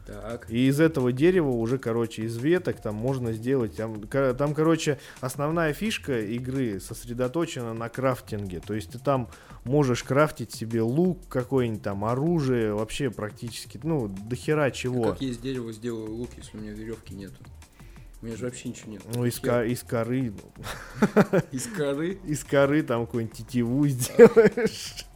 Так. 0.07 0.51
И 0.51 0.67
из 0.67 0.81
этого 0.81 1.13
дерева 1.13 1.51
уже, 1.51 1.79
короче, 1.79 2.23
из 2.23 2.37
веток 2.37 2.81
там 2.81 2.95
можно 2.97 3.33
сделать. 3.33 3.77
Там, 3.77 4.03
там, 4.09 4.55
короче, 4.55 4.99
основная 5.21 5.73
фишка 5.73 6.21
игры 6.21 6.81
сосредоточена 6.81 7.75
на 7.75 7.89
крафтинге. 7.89 8.61
То 8.61 8.75
есть 8.75 8.91
ты 8.93 8.99
там 8.99 9.29
можешь 9.65 10.03
крафтить 10.03 10.53
себе 10.53 10.83
лук 10.83 11.29
какой-нибудь 11.29 11.83
там, 11.83 12.05
оружие, 12.05 12.75
вообще 12.75 13.11
практически, 13.11 13.79
ну, 13.83 14.09
до 14.09 14.35
хера 14.35 14.71
чего. 14.71 15.13
Как 15.13 15.21
есть 15.21 15.43
дерево, 15.43 15.73
сделаю 15.73 16.11
лук, 16.13 16.31
если 16.37 16.57
у 16.57 16.61
меня 16.61 16.73
веревки 16.73 17.15
нету. 17.15 17.37
У 18.23 18.27
меня 18.27 18.37
же 18.37 18.45
вообще 18.45 18.69
ничего 18.69 18.93
нет. 18.93 19.03
Ну, 19.15 19.25
из, 19.25 19.39
ко- 19.41 19.65
из 19.65 19.83
коры, 19.83 20.33
Из 21.53 21.67
коры 21.69 22.19
из 22.27 22.45
коры 22.45 22.83
там 22.83 23.07
какую-нибудь 23.07 23.37
тетиву 23.39 23.87
сделаешь. 23.89 25.07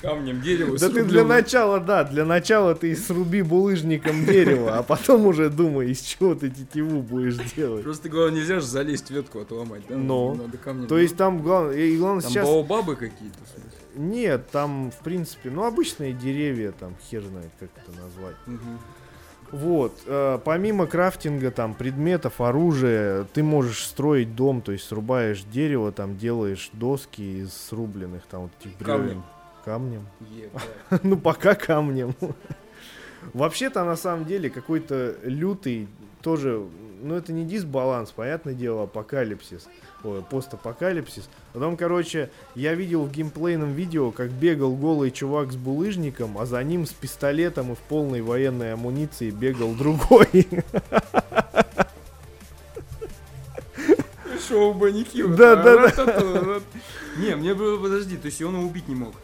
Камнем 0.00 0.40
дерево 0.40 0.78
Да 0.78 0.88
ты 0.88 1.04
для 1.04 1.24
начала, 1.24 1.80
да, 1.80 2.04
для 2.04 2.24
начала 2.24 2.74
ты 2.74 2.96
сруби 2.96 3.42
булыжником 3.42 4.24
дерево, 4.24 4.78
а 4.78 4.82
потом 4.82 5.26
уже 5.26 5.50
думай, 5.50 5.90
из 5.90 6.00
чего 6.00 6.34
ты 6.34 6.50
тетиву 6.50 7.02
будешь 7.02 7.36
делать. 7.54 7.84
Просто 7.84 8.08
главное, 8.08 8.40
нельзя 8.40 8.60
же 8.60 8.66
залезть 8.66 9.10
ветку 9.10 9.40
отломать, 9.40 9.82
да? 9.88 9.96
Но. 9.96 10.34
Надо 10.34 10.58
камнем. 10.58 10.86
То 10.86 10.98
есть 10.98 11.16
там 11.16 11.42
главное, 11.42 11.76
и 11.76 11.96
главное 11.96 12.22
там 12.22 12.30
сейчас... 12.30 12.46
баобабы 12.46 12.96
какие-то? 12.96 13.38
Нет, 13.96 14.48
там, 14.50 14.90
в 14.90 15.02
принципе, 15.02 15.50
ну, 15.50 15.64
обычные 15.64 16.12
деревья, 16.12 16.72
там, 16.72 16.96
хер 17.10 17.22
знает, 17.22 17.50
как 17.58 17.70
это 17.76 18.00
назвать. 18.00 18.36
Вот, 19.50 20.00
э, 20.06 20.38
помимо 20.44 20.86
крафтинга, 20.86 21.50
там, 21.50 21.74
предметов, 21.74 22.40
оружия, 22.40 23.24
ты 23.32 23.42
можешь 23.42 23.84
строить 23.84 24.36
дом, 24.36 24.62
то 24.62 24.70
есть 24.70 24.84
срубаешь 24.84 25.42
дерево, 25.42 25.90
там, 25.90 26.16
делаешь 26.16 26.70
доски 26.72 27.40
из 27.40 27.52
срубленных, 27.52 28.22
там, 28.30 28.42
вот 28.42 28.52
этих 28.60 28.78
бревен. 28.78 28.98
Камнем. 28.98 29.24
Камнем. 29.64 30.06
Ну, 31.02 31.16
пока 31.16 31.54
камнем. 31.54 32.14
Вообще-то, 33.34 33.84
на 33.84 33.96
самом 33.96 34.24
деле, 34.24 34.50
какой-то 34.50 35.16
лютый, 35.22 35.88
тоже, 36.22 36.62
ну, 37.02 37.14
это 37.14 37.32
не 37.32 37.44
дисбаланс, 37.44 38.10
понятное 38.10 38.54
дело, 38.54 38.84
апокалипсис, 38.84 39.68
ой, 40.02 40.22
постапокалипсис. 40.22 41.28
Потом, 41.52 41.76
короче, 41.76 42.30
я 42.54 42.74
видел 42.74 43.04
в 43.04 43.12
геймплейном 43.12 43.72
видео, 43.72 44.10
как 44.10 44.30
бегал 44.30 44.74
голый 44.74 45.10
чувак 45.10 45.52
с 45.52 45.56
булыжником, 45.56 46.38
а 46.38 46.46
за 46.46 46.62
ним 46.62 46.86
с 46.86 46.92
пистолетом 46.92 47.72
и 47.72 47.74
в 47.74 47.78
полной 47.80 48.22
военной 48.22 48.72
амуниции 48.72 49.30
бегал 49.30 49.74
другой. 49.74 50.48
Шоу 54.48 54.74
Баникива. 54.74 55.36
Да, 55.36 55.56
да, 55.56 55.88
да. 55.88 56.60
Не, 57.18 57.36
мне 57.36 57.54
было, 57.54 57.80
подожди, 57.80 58.16
то 58.16 58.26
есть 58.26 58.40
он 58.42 58.54
его 58.56 58.66
убить 58.66 58.88
не 58.88 58.94
мог. 58.94 59.14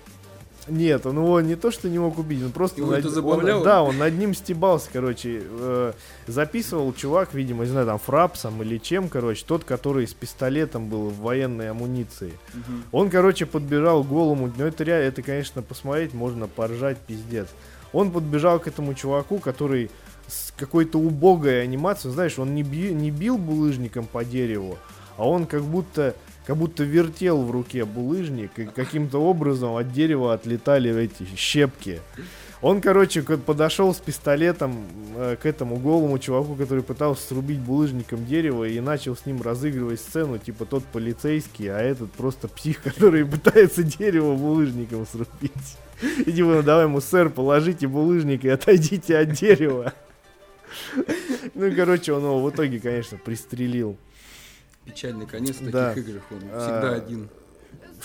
Нет, 0.68 1.06
он 1.06 1.16
его 1.18 1.40
не 1.40 1.54
то 1.54 1.70
что 1.70 1.88
не 1.88 1.98
мог 1.98 2.18
убить, 2.18 2.42
он 2.42 2.50
просто 2.50 2.80
Его 2.80 2.90
над- 2.90 3.00
это 3.00 3.08
он- 3.08 3.14
забавляло? 3.14 3.64
да, 3.64 3.82
он 3.82 3.98
над 3.98 4.14
ним 4.18 4.34
стебался, 4.34 4.88
короче, 4.92 5.42
э, 5.44 5.92
записывал 6.26 6.92
чувак, 6.92 7.34
видимо, 7.34 7.64
не 7.64 7.70
знаю, 7.70 7.86
там 7.86 7.98
фрапсом 7.98 8.60
или 8.62 8.78
чем, 8.78 9.08
короче, 9.08 9.44
тот, 9.46 9.62
который 9.64 10.06
с 10.08 10.14
пистолетом 10.14 10.88
был 10.88 11.08
в 11.10 11.18
военной 11.20 11.70
амуниции. 11.70 12.32
Он, 12.92 13.10
короче, 13.10 13.46
подбежал 13.46 14.02
к 14.02 14.08
голому, 14.08 14.52
ну 14.56 14.64
это 14.64 14.82
реально, 14.84 15.06
это, 15.08 15.22
конечно, 15.22 15.62
посмотреть 15.62 16.14
можно 16.14 16.48
поржать, 16.48 16.98
пиздец. 16.98 17.46
Он 17.92 18.10
подбежал 18.10 18.58
к 18.58 18.66
этому 18.66 18.94
чуваку, 18.94 19.38
который 19.38 19.90
с 20.26 20.52
какой-то 20.58 20.98
убогой 20.98 21.62
анимацией, 21.62 22.12
знаешь, 22.12 22.38
он 22.38 22.54
не, 22.56 22.64
би- 22.64 22.92
не 22.92 23.12
бил 23.12 23.38
булыжником 23.38 24.06
по 24.06 24.24
дереву, 24.24 24.76
а 25.16 25.28
он 25.28 25.46
как 25.46 25.62
будто, 25.62 26.16
как 26.46 26.56
будто 26.56 26.84
вертел 26.84 27.42
в 27.42 27.50
руке 27.50 27.84
булыжник, 27.84 28.58
и 28.58 28.66
каким-то 28.66 29.18
образом 29.18 29.76
от 29.76 29.92
дерева 29.92 30.32
отлетали 30.32 30.94
эти 30.96 31.26
щепки. 31.36 32.00
Он, 32.62 32.80
короче, 32.80 33.22
подошел 33.22 33.92
с 33.92 33.98
пистолетом 33.98 34.86
э, 35.14 35.36
к 35.40 35.44
этому 35.44 35.76
голому 35.76 36.18
чуваку, 36.18 36.54
который 36.54 36.82
пытался 36.82 37.26
срубить 37.26 37.58
булыжником 37.58 38.24
дерево, 38.24 38.64
и 38.64 38.80
начал 38.80 39.14
с 39.14 39.26
ним 39.26 39.42
разыгрывать 39.42 40.00
сцену, 40.00 40.38
типа 40.38 40.64
тот 40.64 40.84
полицейский, 40.84 41.68
а 41.68 41.78
этот 41.78 42.12
просто 42.12 42.48
псих, 42.48 42.82
который 42.84 43.26
пытается 43.26 43.82
дерево 43.82 44.36
булыжником 44.36 45.06
срубить. 45.06 45.76
И 46.20 46.32
типа, 46.32 46.48
ну 46.48 46.62
давай 46.62 46.84
ему, 46.84 47.00
сэр, 47.00 47.28
положите 47.28 47.88
булыжник 47.88 48.44
и 48.44 48.48
отойдите 48.48 49.18
от 49.18 49.32
дерева. 49.32 49.92
Ну, 51.54 51.74
короче, 51.74 52.12
он 52.12 52.22
его 52.22 52.42
в 52.42 52.50
итоге, 52.50 52.80
конечно, 52.80 53.16
пристрелил. 53.16 53.96
Печальный 54.86 55.26
конец 55.26 55.56
в 55.56 55.70
Да. 55.70 55.88
таких 55.90 56.08
играх, 56.08 56.22
он 56.30 56.38
всегда 56.38 56.92
А, 56.92 56.94
один. 56.94 57.28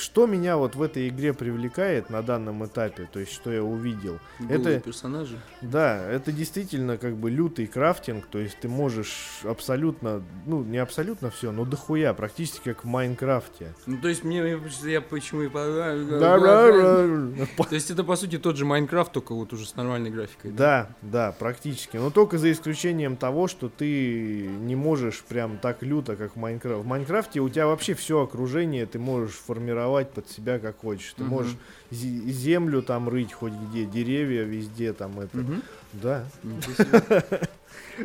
Что 0.02 0.26
меня 0.26 0.58
вот 0.58 0.76
в 0.76 0.82
этой 0.82 1.10
игре 1.10 1.32
привлекает 1.32 2.10
на 2.10 2.24
данном 2.24 2.66
этапе, 2.66 3.08
то 3.14 3.20
есть 3.20 3.32
что 3.32 3.52
я 3.52 3.64
увидел, 3.64 4.18
Голые 4.40 4.78
это- 4.78 4.80
персонажи. 4.80 5.40
Да, 5.62 6.10
это 6.10 6.32
действительно 6.32 6.98
как 6.98 7.16
бы 7.16 7.30
лютый 7.30 7.68
крафтинг, 7.68 8.26
то 8.26 8.40
есть 8.40 8.58
ты 8.60 8.68
можешь 8.68 9.42
абсолютно, 9.44 10.24
ну 10.48 10.64
не 10.64 10.80
абсолютно 10.80 11.30
все, 11.30 11.52
но 11.52 11.66
дохуя, 11.66 12.16
практически 12.16 12.74
как 12.74 12.84
в 12.84 12.88
Майнкрафте. 12.88 13.76
Ну, 13.86 14.02
то 14.02 14.08
есть 14.08 14.24
мне, 14.24 14.60
я 14.86 15.02
почему 15.02 15.44
и 15.44 15.50
То 17.72 17.76
есть 17.76 17.92
это, 17.92 18.04
по 18.04 18.16
сути, 18.16 18.40
тот 18.40 18.58
же 18.58 18.66
Майнкрафт, 18.66 19.12
только 19.12 19.36
вот 19.36 19.54
уже 19.54 19.68
с 19.68 19.76
нормальной 19.76 20.10
графикой. 20.10 20.52
да, 20.52 20.96
да, 21.04 21.32
практически. 21.32 21.98
Но 21.98 22.10
только 22.10 22.40
за 22.40 22.52
исключением 22.52 23.18
того, 23.18 23.48
что 23.48 23.70
ты 23.70 24.48
не 24.48 24.76
можешь 24.76 25.22
прям 25.22 25.60
так 25.60 25.84
люто, 25.84 26.16
как 26.16 26.36
в 26.36 26.40
Майнкрафте. 26.40 26.82
В 26.82 26.88
Майнкрафте 26.88 27.40
у 27.40 27.50
тебя 27.50 27.68
вообще 27.68 27.94
все 27.94 28.24
окружение 28.24 28.88
ты 28.88 28.98
можешь 28.98 29.36
формировать 29.36 29.91
под 30.12 30.30
себя 30.30 30.60
как 30.60 30.80
хочешь. 30.80 31.14
Ты 31.18 31.24
Мгм. 31.24 31.32
можешь 31.32 31.56
зе- 31.92 32.26
землю 32.30 32.82
там 32.82 33.10
рыть 33.10 33.34
хоть 33.34 33.54
где, 33.54 33.86
деревья 33.86 34.44
везде 34.44 34.94
там 34.94 35.20
это. 35.20 35.38
Мгм. 35.38 35.62
Да. 35.94 36.26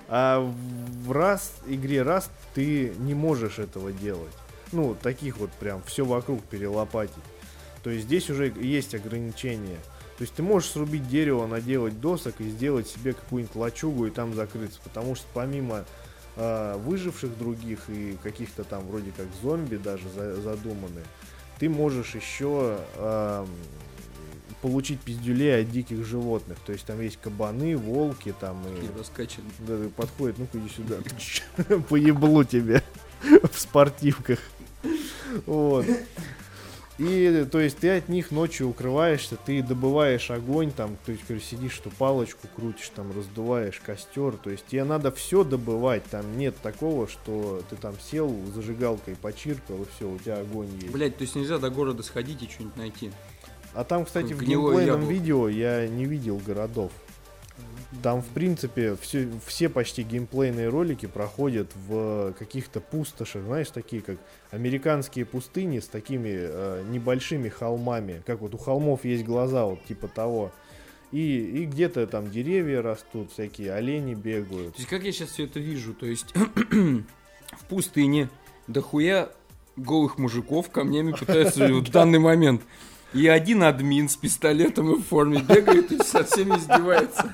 А 0.09 0.41
в 1.05 1.12
раз 1.12 1.53
игре 1.66 2.03
раз 2.03 2.30
ты 2.55 2.93
не 2.99 3.14
можешь 3.14 3.59
этого 3.59 3.93
делать. 3.93 4.32
Ну, 4.72 4.97
таких 5.01 5.39
вот 5.39 5.51
прям 5.53 5.82
все 5.84 6.05
вокруг 6.05 6.43
перелопатить. 6.45 7.14
То 7.82 7.91
есть 7.91 8.05
здесь 8.07 8.28
уже 8.30 8.53
есть 8.61 8.95
ограничения. 8.95 9.78
То 10.18 10.22
есть 10.22 10.34
ты 10.34 10.43
можешь 10.43 10.70
срубить 10.70 11.09
дерево, 11.09 11.47
наделать 11.47 12.01
досок 12.01 12.41
и 12.41 12.49
сделать 12.49 12.89
себе 12.89 13.12
какую-нибудь 13.12 13.55
лачугу 13.57 14.07
и 14.07 14.11
там 14.11 14.34
закрыться. 14.34 14.80
Потому 14.82 15.14
что 15.14 15.24
помимо 15.34 15.84
а, 16.37 16.76
выживших 16.78 17.37
других 17.39 17.89
и 17.89 18.16
каких-то 18.22 18.64
там 18.64 18.87
вроде 18.89 19.12
как 19.16 19.26
зомби 19.43 19.76
даже 19.76 20.09
за- 20.11 20.41
задуманы, 20.41 21.03
ты 21.59 21.68
можешь 21.68 22.14
еще 22.14 22.78
ам, 22.96 23.48
получить 24.62 25.00
пиздюлей 25.00 25.62
от 25.62 25.70
диких 25.70 26.04
животных. 26.04 26.59
То 26.66 26.72
есть 26.72 26.84
там 26.84 27.00
есть 27.00 27.18
кабаны, 27.20 27.76
волки 27.76 28.34
там 28.38 28.62
и... 28.66 28.86
Да, 29.61 29.88
подходит, 29.96 30.38
ну-ка 30.38 30.59
иди 30.59 30.68
сюда. 30.68 30.96
Поеблу 31.88 32.44
тебе 32.44 32.82
в 33.22 33.59
спортивках. 33.59 34.38
Вот. 35.46 35.86
И, 36.99 37.47
то 37.51 37.61
есть, 37.61 37.78
ты 37.78 37.90
от 37.90 38.09
них 38.09 38.30
ночью 38.30 38.68
укрываешься, 38.68 39.36
ты 39.36 39.62
добываешь 39.62 40.30
огонь, 40.30 40.70
там, 40.70 40.97
то 41.05 41.12
есть, 41.12 41.24
сидишь, 41.44 41.72
что 41.72 41.90
палочку 41.90 42.49
крутишь, 42.57 42.90
там, 42.94 43.12
раздуваешь 43.14 43.80
костер, 43.84 44.32
то 44.42 44.49
есть, 44.49 44.64
тебе 44.66 44.84
надо 44.84 45.11
все 45.11 45.44
добывать, 45.44 46.05
там 46.05 46.38
нет 46.38 46.55
такого, 46.62 47.07
что 47.07 47.62
ты 47.68 47.76
там 47.76 47.94
сел, 48.01 48.34
зажигалкой 48.55 49.14
почиркал, 49.16 49.82
и 49.82 49.86
все, 49.94 50.09
у 50.09 50.18
тебя 50.18 50.38
огонь 50.38 50.70
есть. 50.80 50.90
Блять, 50.90 51.18
то 51.18 51.22
есть 51.22 51.36
нельзя 51.36 51.59
до 51.59 51.68
города 51.68 52.03
сходить 52.03 52.42
и 52.42 52.49
что-нибудь 52.49 52.76
найти. 52.76 53.11
А 53.74 53.84
там, 53.84 54.07
кстати, 54.07 54.32
в 54.32 54.42
геймплейном 54.42 55.07
видео 55.07 55.51
я 55.51 55.86
не 55.86 56.07
видел 56.07 56.40
городов. 56.47 56.92
Там, 58.03 58.22
в 58.22 58.26
принципе, 58.28 58.97
все, 59.01 59.28
все 59.47 59.68
почти 59.68 60.03
геймплейные 60.03 60.68
ролики 60.68 61.07
проходят 61.07 61.68
в 61.88 62.34
каких-то 62.38 62.80
пустошах, 62.80 63.44
знаешь, 63.44 63.68
такие 63.70 64.03
как 64.03 64.18
американские 64.51 65.24
пустыни 65.24 65.78
с 65.78 65.86
такими 65.86 66.30
э, 66.32 66.84
небольшими 66.88 67.49
холмами, 67.49 68.22
как 68.26 68.40
вот 68.40 68.55
у 68.55 68.59
холмов 68.59 69.05
есть 69.05 69.24
глаза, 69.24 69.64
вот 69.64 69.84
типа 69.84 70.09
того. 70.09 70.53
И, 71.12 71.62
и 71.62 71.64
где-то 71.66 72.07
там 72.07 72.30
деревья 72.30 72.82
растут, 72.82 73.32
всякие 73.32 73.72
олени 73.72 74.14
бегают. 74.14 74.74
То 74.74 74.80
есть 74.80 74.90
как 74.90 75.05
я 75.05 75.12
сейчас 75.12 75.30
все 75.30 75.44
это 75.44 75.61
вижу? 75.61 75.94
То 75.94 76.07
есть 76.07 76.34
в 76.34 77.64
пустыне 77.68 78.28
дохуя 78.66 79.30
голых 79.76 80.18
мужиков 80.18 80.70
камнями 80.70 81.12
пытаются 81.12 81.66
в 81.72 81.90
данный 81.90 82.18
момент. 82.18 82.62
И 83.14 83.28
один 83.28 83.62
админ 83.62 84.09
с 84.09 84.16
пистолетом 84.16 84.92
и 84.92 84.98
в 84.98 85.04
форме 85.04 85.40
бегает 85.40 85.90
и 85.92 85.98
со 85.98 86.24
всеми 86.24 86.57
издевается. 86.57 87.30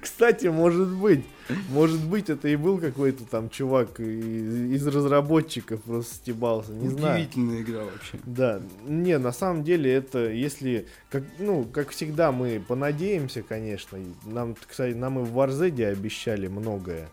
Кстати, 0.00 0.46
может 0.46 0.88
быть, 0.88 1.24
может 1.68 2.02
быть, 2.04 2.30
это 2.30 2.48
и 2.48 2.56
был 2.56 2.78
какой-то 2.78 3.24
там 3.24 3.50
чувак 3.50 4.00
из, 4.00 4.72
из 4.72 4.86
разработчиков 4.86 5.82
просто 5.82 6.14
стебался, 6.14 6.72
не 6.72 6.88
знаю. 6.88 7.16
Удивительная 7.16 7.60
игра 7.62 7.84
вообще. 7.84 8.18
Да, 8.24 8.62
не, 8.86 9.18
на 9.18 9.32
самом 9.32 9.64
деле 9.64 9.92
это, 9.92 10.30
если, 10.30 10.86
как, 11.10 11.24
ну, 11.38 11.64
как 11.64 11.90
всегда, 11.90 12.32
мы 12.32 12.62
понадеемся, 12.66 13.42
конечно. 13.42 13.98
Нам, 14.24 14.56
кстати, 14.66 14.94
нам 14.94 15.18
и 15.18 15.22
в 15.24 15.32
Варзеде 15.32 15.88
обещали 15.88 16.46
многое. 16.46 17.08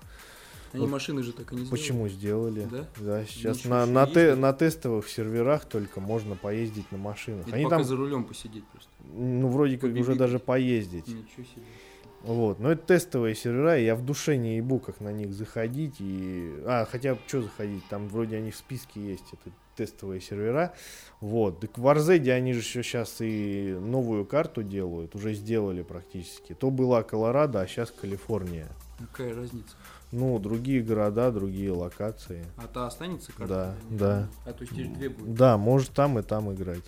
Они 0.73 0.83
вот 0.83 0.91
машины 0.91 1.23
же 1.23 1.33
так 1.33 1.51
и 1.51 1.55
не 1.55 1.61
сделали. 1.61 1.79
Почему 1.79 2.07
сделали? 2.07 2.67
Да? 2.71 2.85
Да, 2.97 3.25
сейчас 3.25 3.65
на, 3.65 3.85
на, 3.85 4.05
те, 4.07 4.35
на 4.35 4.53
тестовых 4.53 5.09
серверах 5.09 5.65
только 5.65 5.99
можно 5.99 6.35
поездить 6.35 6.91
на 6.91 6.97
машинах. 6.97 7.47
Или 7.47 7.55
Они 7.55 7.63
пока 7.63 7.77
там, 7.77 7.85
за 7.85 7.95
рулем 7.95 8.23
посидеть 8.23 8.65
просто. 8.67 8.89
ну, 9.13 9.47
вроде 9.49 9.75
как 9.75 9.89
Побегать. 9.89 10.01
уже 10.01 10.15
даже 10.15 10.39
поездить. 10.39 11.07
Ничего 11.07 11.43
себе. 11.43 11.63
Вот, 12.21 12.59
но 12.59 12.71
это 12.71 12.85
тестовые 12.85 13.33
сервера, 13.33 13.79
и 13.79 13.85
я 13.85 13.95
в 13.95 14.03
душе 14.03 14.35
не 14.35 14.57
ебу, 14.57 14.79
как 14.79 14.99
на 14.99 15.11
них 15.13 15.33
заходить. 15.33 15.95
И... 15.99 16.53
А, 16.65 16.85
хотя, 16.85 17.17
что 17.27 17.43
заходить, 17.43 17.83
там 17.89 18.09
вроде 18.09 18.37
они 18.37 18.51
в 18.51 18.57
списке 18.57 18.99
есть, 18.99 19.23
это 19.31 19.55
тестовые 19.77 20.19
сервера. 20.19 20.73
Вот, 21.21 21.61
так 21.61 21.77
в 21.77 21.87
Warzone 21.87 22.29
они 22.31 22.51
же 22.51 22.59
еще 22.59 22.83
сейчас 22.83 23.17
и 23.21 23.77
новую 23.79 24.25
карту 24.25 24.63
делают, 24.63 25.15
уже 25.15 25.33
сделали 25.33 25.81
практически. 25.81 26.53
То 26.53 26.69
была 26.69 27.03
Колорадо, 27.03 27.61
а 27.61 27.67
сейчас 27.67 27.89
Калифорния. 27.89 28.67
Какая 28.99 29.33
разница? 29.33 29.77
Ну, 30.11 30.39
другие 30.39 30.81
города, 30.81 31.31
другие 31.31 31.71
локации. 31.71 32.43
А 32.57 32.65
та 32.67 32.87
останется 32.87 33.31
карта? 33.31 33.75
Да, 33.89 33.97
да. 33.97 34.29
А 34.45 34.53
то 34.53 34.61
есть 34.61 34.71
теперь 34.73 34.87
две 34.87 35.09
будет? 35.09 35.35
Да, 35.35 35.57
может 35.57 35.91
там 35.91 36.17
и 36.17 36.23
там 36.23 36.51
играть. 36.53 36.83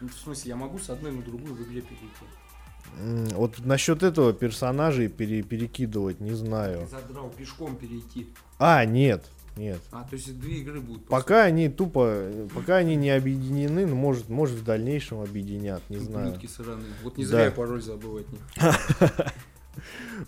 Ну, 0.00 0.08
в 0.08 0.14
смысле, 0.14 0.48
я 0.50 0.56
могу 0.56 0.78
с 0.78 0.90
одной 0.90 1.12
на 1.12 1.22
другую 1.22 1.54
в 1.54 1.62
игре 1.62 1.82
перейти? 1.82 3.34
Вот 3.34 3.58
насчет 3.64 4.02
этого 4.02 4.32
персонажей 4.32 5.08
пере- 5.08 5.42
перекидывать 5.42 6.20
не 6.20 6.32
знаю. 6.32 6.80
Ты 6.80 6.88
задрал 6.96 7.30
пешком 7.30 7.76
перейти. 7.76 8.28
А, 8.58 8.84
нет, 8.84 9.24
нет. 9.56 9.80
А, 9.90 10.04
то 10.04 10.14
есть 10.16 10.38
две 10.38 10.58
игры 10.58 10.80
будут. 10.80 11.06
Пока 11.06 11.44
они 11.44 11.68
тупо, 11.68 12.28
пока 12.54 12.76
они 12.76 12.94
не 12.96 13.10
объединены, 13.10 13.86
ну, 13.86 13.94
может, 13.96 14.28
может 14.28 14.56
в 14.58 14.64
дальнейшем 14.64 15.20
объединят, 15.20 15.82
не 15.88 15.96
просто 15.96 16.12
знаю. 16.12 16.28
ублюдки 16.28 16.46
сраные. 16.46 16.86
Вот 17.02 17.16
не 17.18 17.24
Да. 17.24 17.30
зря 17.30 17.44
я 17.46 17.50
пароль 17.52 17.82
забыл 17.82 18.18
от 18.18 18.26
них. 18.30 18.40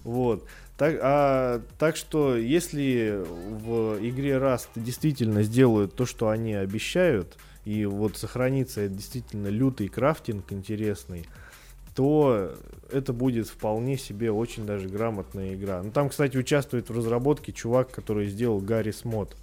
Вот. 0.03 0.45
Так, 0.77 0.99
а, 1.01 1.63
так 1.79 1.97
что, 1.97 2.37
если 2.37 3.23
в 3.27 3.99
игре 4.01 4.33
Rust 4.33 4.69
действительно 4.75 5.43
сделают 5.43 5.95
то, 5.95 6.05
что 6.05 6.29
они 6.29 6.55
обещают, 6.55 7.39
и 7.65 7.87
вот 7.87 8.17
сохранится 8.17 8.87
действительно 8.89 9.49
лютый 9.49 9.89
крафтинг 9.89 10.53
интересный, 10.53 11.27
то 11.95 12.55
это 12.93 13.15
будет 13.15 13.49
вполне 13.49 13.97
себе 13.97 14.31
очень 14.31 14.67
даже 14.67 14.89
грамотная 14.89 15.55
игра. 15.55 15.83
Ну, 15.83 15.91
там, 15.91 16.11
кстати, 16.11 16.37
участвует 16.37 16.91
в 16.91 16.97
разработке 16.97 17.53
чувак, 17.53 17.91
который 17.91 18.27
сделал 18.29 18.61
Гаррис 18.61 19.05
Мод. 19.05 19.35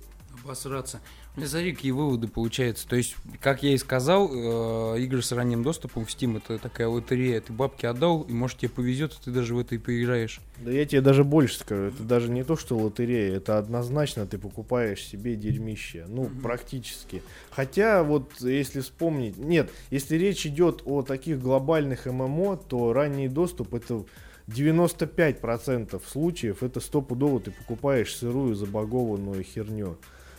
Обосраться. 0.43 1.01
Смотри, 1.35 1.73
какие 1.73 1.91
выводы 1.91 2.27
получаются. 2.27 2.87
То 2.87 2.95
есть, 2.95 3.15
как 3.41 3.63
я 3.63 3.73
и 3.73 3.77
сказал, 3.77 4.29
э, 4.31 4.99
игры 5.01 5.23
с 5.23 5.31
ранним 5.31 5.63
доступом 5.63 6.05
в 6.05 6.09
Steam 6.09 6.37
это 6.37 6.59
такая 6.59 6.87
лотерея. 6.87 7.41
Ты 7.41 7.51
бабки 7.51 7.87
отдал, 7.87 8.21
и 8.21 8.33
может 8.33 8.59
тебе 8.59 8.69
повезет, 8.69 9.13
и 9.13 9.23
ты 9.25 9.31
даже 9.31 9.55
в 9.55 9.59
это 9.59 9.73
и 9.73 9.79
поиграешь. 9.79 10.41
Да 10.59 10.71
я 10.71 10.85
тебе 10.85 11.01
даже 11.01 11.23
больше 11.23 11.57
скажу, 11.57 11.85
это 11.85 12.03
даже 12.03 12.29
не 12.29 12.43
то, 12.43 12.55
что 12.55 12.77
лотерея, 12.77 13.35
это 13.35 13.57
однозначно 13.57 14.27
ты 14.27 14.37
покупаешь 14.37 15.03
себе 15.03 15.35
дерьмище. 15.35 16.05
Ну, 16.07 16.29
практически. 16.43 17.23
Хотя, 17.49 18.03
вот 18.03 18.39
если 18.39 18.81
вспомнить... 18.81 19.37
Нет, 19.37 19.71
если 19.89 20.17
речь 20.17 20.45
идет 20.45 20.83
о 20.85 21.01
таких 21.01 21.41
глобальных 21.41 22.05
ММО, 22.05 22.57
то 22.57 22.93
ранний 22.93 23.27
доступ 23.27 23.73
это 23.73 24.05
95% 24.47 26.01
случаев 26.07 26.61
это 26.61 26.79
стопудово 26.79 27.39
ты 27.39 27.51
покупаешь 27.51 28.15
сырую 28.15 28.55
забагованную 28.55 29.43
херню. 29.43 29.97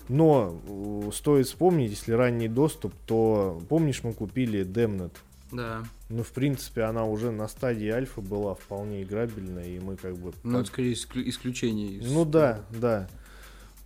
Но 0.08 0.60
э, 0.66 1.10
стоит 1.12 1.46
вспомнить, 1.46 1.90
если 1.90 2.12
ранний 2.12 2.48
доступ, 2.48 2.92
то 3.06 3.60
помнишь, 3.68 4.02
мы 4.04 4.12
купили 4.12 4.64
Demnet. 4.64 5.12
Да. 5.52 5.84
Ну, 6.08 6.22
в 6.22 6.32
принципе, 6.32 6.82
она 6.82 7.04
уже 7.04 7.30
на 7.30 7.48
стадии 7.48 7.88
альфа 7.88 8.20
была 8.20 8.54
вполне 8.54 9.02
играбельная, 9.02 9.64
и 9.66 9.78
мы 9.80 9.96
как 9.96 10.16
бы... 10.16 10.32
Ну, 10.42 10.58
это 10.58 10.68
скорее 10.68 10.92
исклю- 10.94 11.26
исключение. 11.28 11.88
из- 11.98 12.10
Ну 12.12 12.24
да, 12.24 12.60
да. 12.70 13.08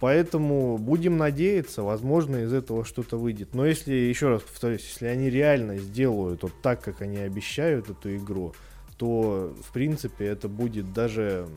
Поэтому 0.00 0.78
будем 0.78 1.16
надеяться, 1.16 1.82
возможно, 1.82 2.36
из 2.36 2.52
этого 2.52 2.84
что-то 2.84 3.16
выйдет. 3.18 3.54
Но 3.54 3.66
если, 3.66 3.92
еще 3.92 4.28
раз 4.28 4.42
повторюсь, 4.42 4.84
если 4.88 5.06
они 5.06 5.28
реально 5.28 5.76
сделают 5.78 6.42
вот 6.42 6.52
так, 6.62 6.82
как 6.82 7.02
они 7.02 7.16
обещают 7.18 7.90
эту 7.90 8.16
игру, 8.16 8.54
то, 8.96 9.52
в 9.62 9.72
принципе, 9.72 10.26
это 10.26 10.48
будет 10.48 10.92
даже 10.92 11.48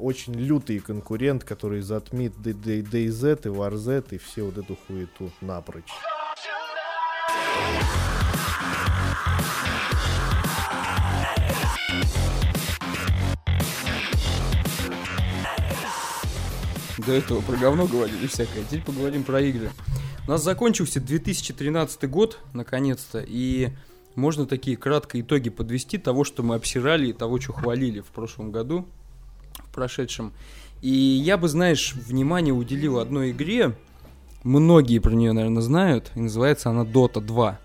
очень 0.00 0.34
лютый 0.34 0.78
конкурент, 0.78 1.44
который 1.44 1.82
затмит 1.82 2.32
DayZ 2.36 3.40
и 3.44 3.48
Warz 3.48 4.06
и 4.10 4.18
все 4.18 4.42
вот 4.44 4.58
эту 4.58 4.76
хуету 4.76 5.30
напрочь. 5.40 5.92
До 17.06 17.12
этого 17.12 17.40
про 17.40 17.56
говно 17.56 17.86
говорили 17.86 18.26
всякое. 18.26 18.64
Теперь 18.64 18.82
поговорим 18.82 19.24
про 19.24 19.40
игры. 19.40 19.70
У 20.26 20.30
нас 20.30 20.44
закончился 20.44 21.00
2013 21.00 22.08
год, 22.08 22.38
наконец-то, 22.52 23.24
и 23.26 23.70
можно 24.14 24.46
такие 24.46 24.76
кратко 24.76 25.20
итоги 25.20 25.48
подвести 25.48 25.98
того, 25.98 26.24
что 26.24 26.42
мы 26.42 26.56
обсирали 26.56 27.08
и 27.08 27.12
того, 27.12 27.40
что 27.40 27.52
хвалили 27.52 28.00
в 28.00 28.06
прошлом 28.06 28.52
году, 28.52 28.86
прошедшем. 29.72 30.32
И 30.82 30.90
я 30.90 31.36
бы, 31.36 31.48
знаешь, 31.48 31.94
внимание 31.94 32.54
уделил 32.54 32.98
одной 32.98 33.32
игре. 33.32 33.76
Многие 34.42 34.98
про 34.98 35.12
нее, 35.12 35.32
наверное, 35.32 35.62
знают. 35.62 36.10
И 36.14 36.20
называется 36.20 36.70
она 36.70 36.82
Dota 36.82 37.20
2. 37.20 37.58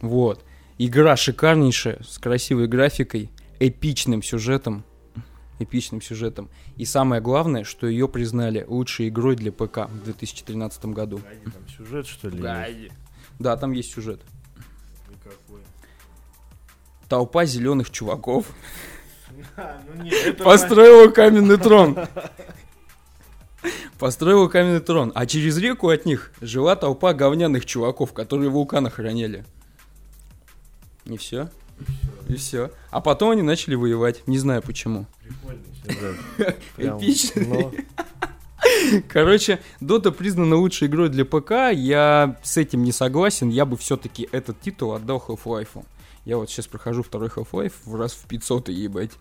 Вот. 0.00 0.44
Игра 0.78 1.16
шикарнейшая, 1.16 2.00
с 2.02 2.18
красивой 2.18 2.68
графикой, 2.68 3.30
эпичным 3.60 4.22
сюжетом. 4.22 4.84
Эпичным 5.58 6.00
сюжетом. 6.00 6.48
И 6.76 6.84
самое 6.84 7.20
главное, 7.20 7.64
что 7.64 7.86
ее 7.86 8.08
признали 8.08 8.64
лучшей 8.66 9.08
игрой 9.08 9.36
для 9.36 9.52
ПК 9.52 9.88
в 9.88 10.04
2013 10.04 10.86
году. 10.86 11.20
Там 11.44 11.68
сюжет, 11.68 12.06
что 12.06 12.28
ли? 12.28 12.42
есть? 12.42 12.94
Да, 13.38 13.56
там 13.56 13.72
есть 13.72 13.92
сюжет. 13.92 14.20
Толпа 17.08 17.44
зеленых 17.44 17.90
чуваков 17.90 18.46
А, 19.56 19.80
ну 19.94 20.44
построила 20.44 21.08
каменный 21.10 21.58
трон. 21.58 21.98
Построила 23.98 24.48
каменный 24.48 24.80
трон. 24.80 25.12
А 25.14 25.26
через 25.26 25.58
реку 25.58 25.88
от 25.88 26.04
них 26.06 26.32
жила 26.40 26.76
толпа 26.76 27.12
говняных 27.14 27.64
чуваков, 27.66 28.12
которые 28.12 28.50
вулкан 28.50 28.86
охраняли. 28.86 29.44
И 31.04 31.16
все. 31.16 31.48
И 32.28 32.34
все. 32.34 32.70
А 32.90 33.00
потом 33.00 33.30
они 33.30 33.42
начали 33.42 33.74
воевать. 33.74 34.26
Не 34.26 34.38
знаю 34.38 34.62
почему. 34.62 35.06
Эпичный. 36.76 37.86
Короче, 39.08 39.60
Dota 39.80 40.12
признана 40.12 40.56
лучшей 40.56 40.88
игрой 40.88 41.08
для 41.08 41.24
ПК. 41.24 41.72
Я 41.72 42.36
с 42.42 42.56
этим 42.56 42.84
не 42.84 42.92
согласен. 42.92 43.48
Я 43.48 43.64
бы 43.64 43.76
все-таки 43.76 44.28
этот 44.32 44.60
титул 44.60 44.92
отдал 44.92 45.22
Half-Life. 45.26 45.84
Я 46.24 46.36
вот 46.36 46.50
сейчас 46.50 46.66
прохожу 46.68 47.02
второй 47.02 47.28
Half-Life 47.28 47.72
в 47.84 47.96
раз 47.96 48.12
в 48.12 48.26
500, 48.26 48.68
ебать. 48.68 49.12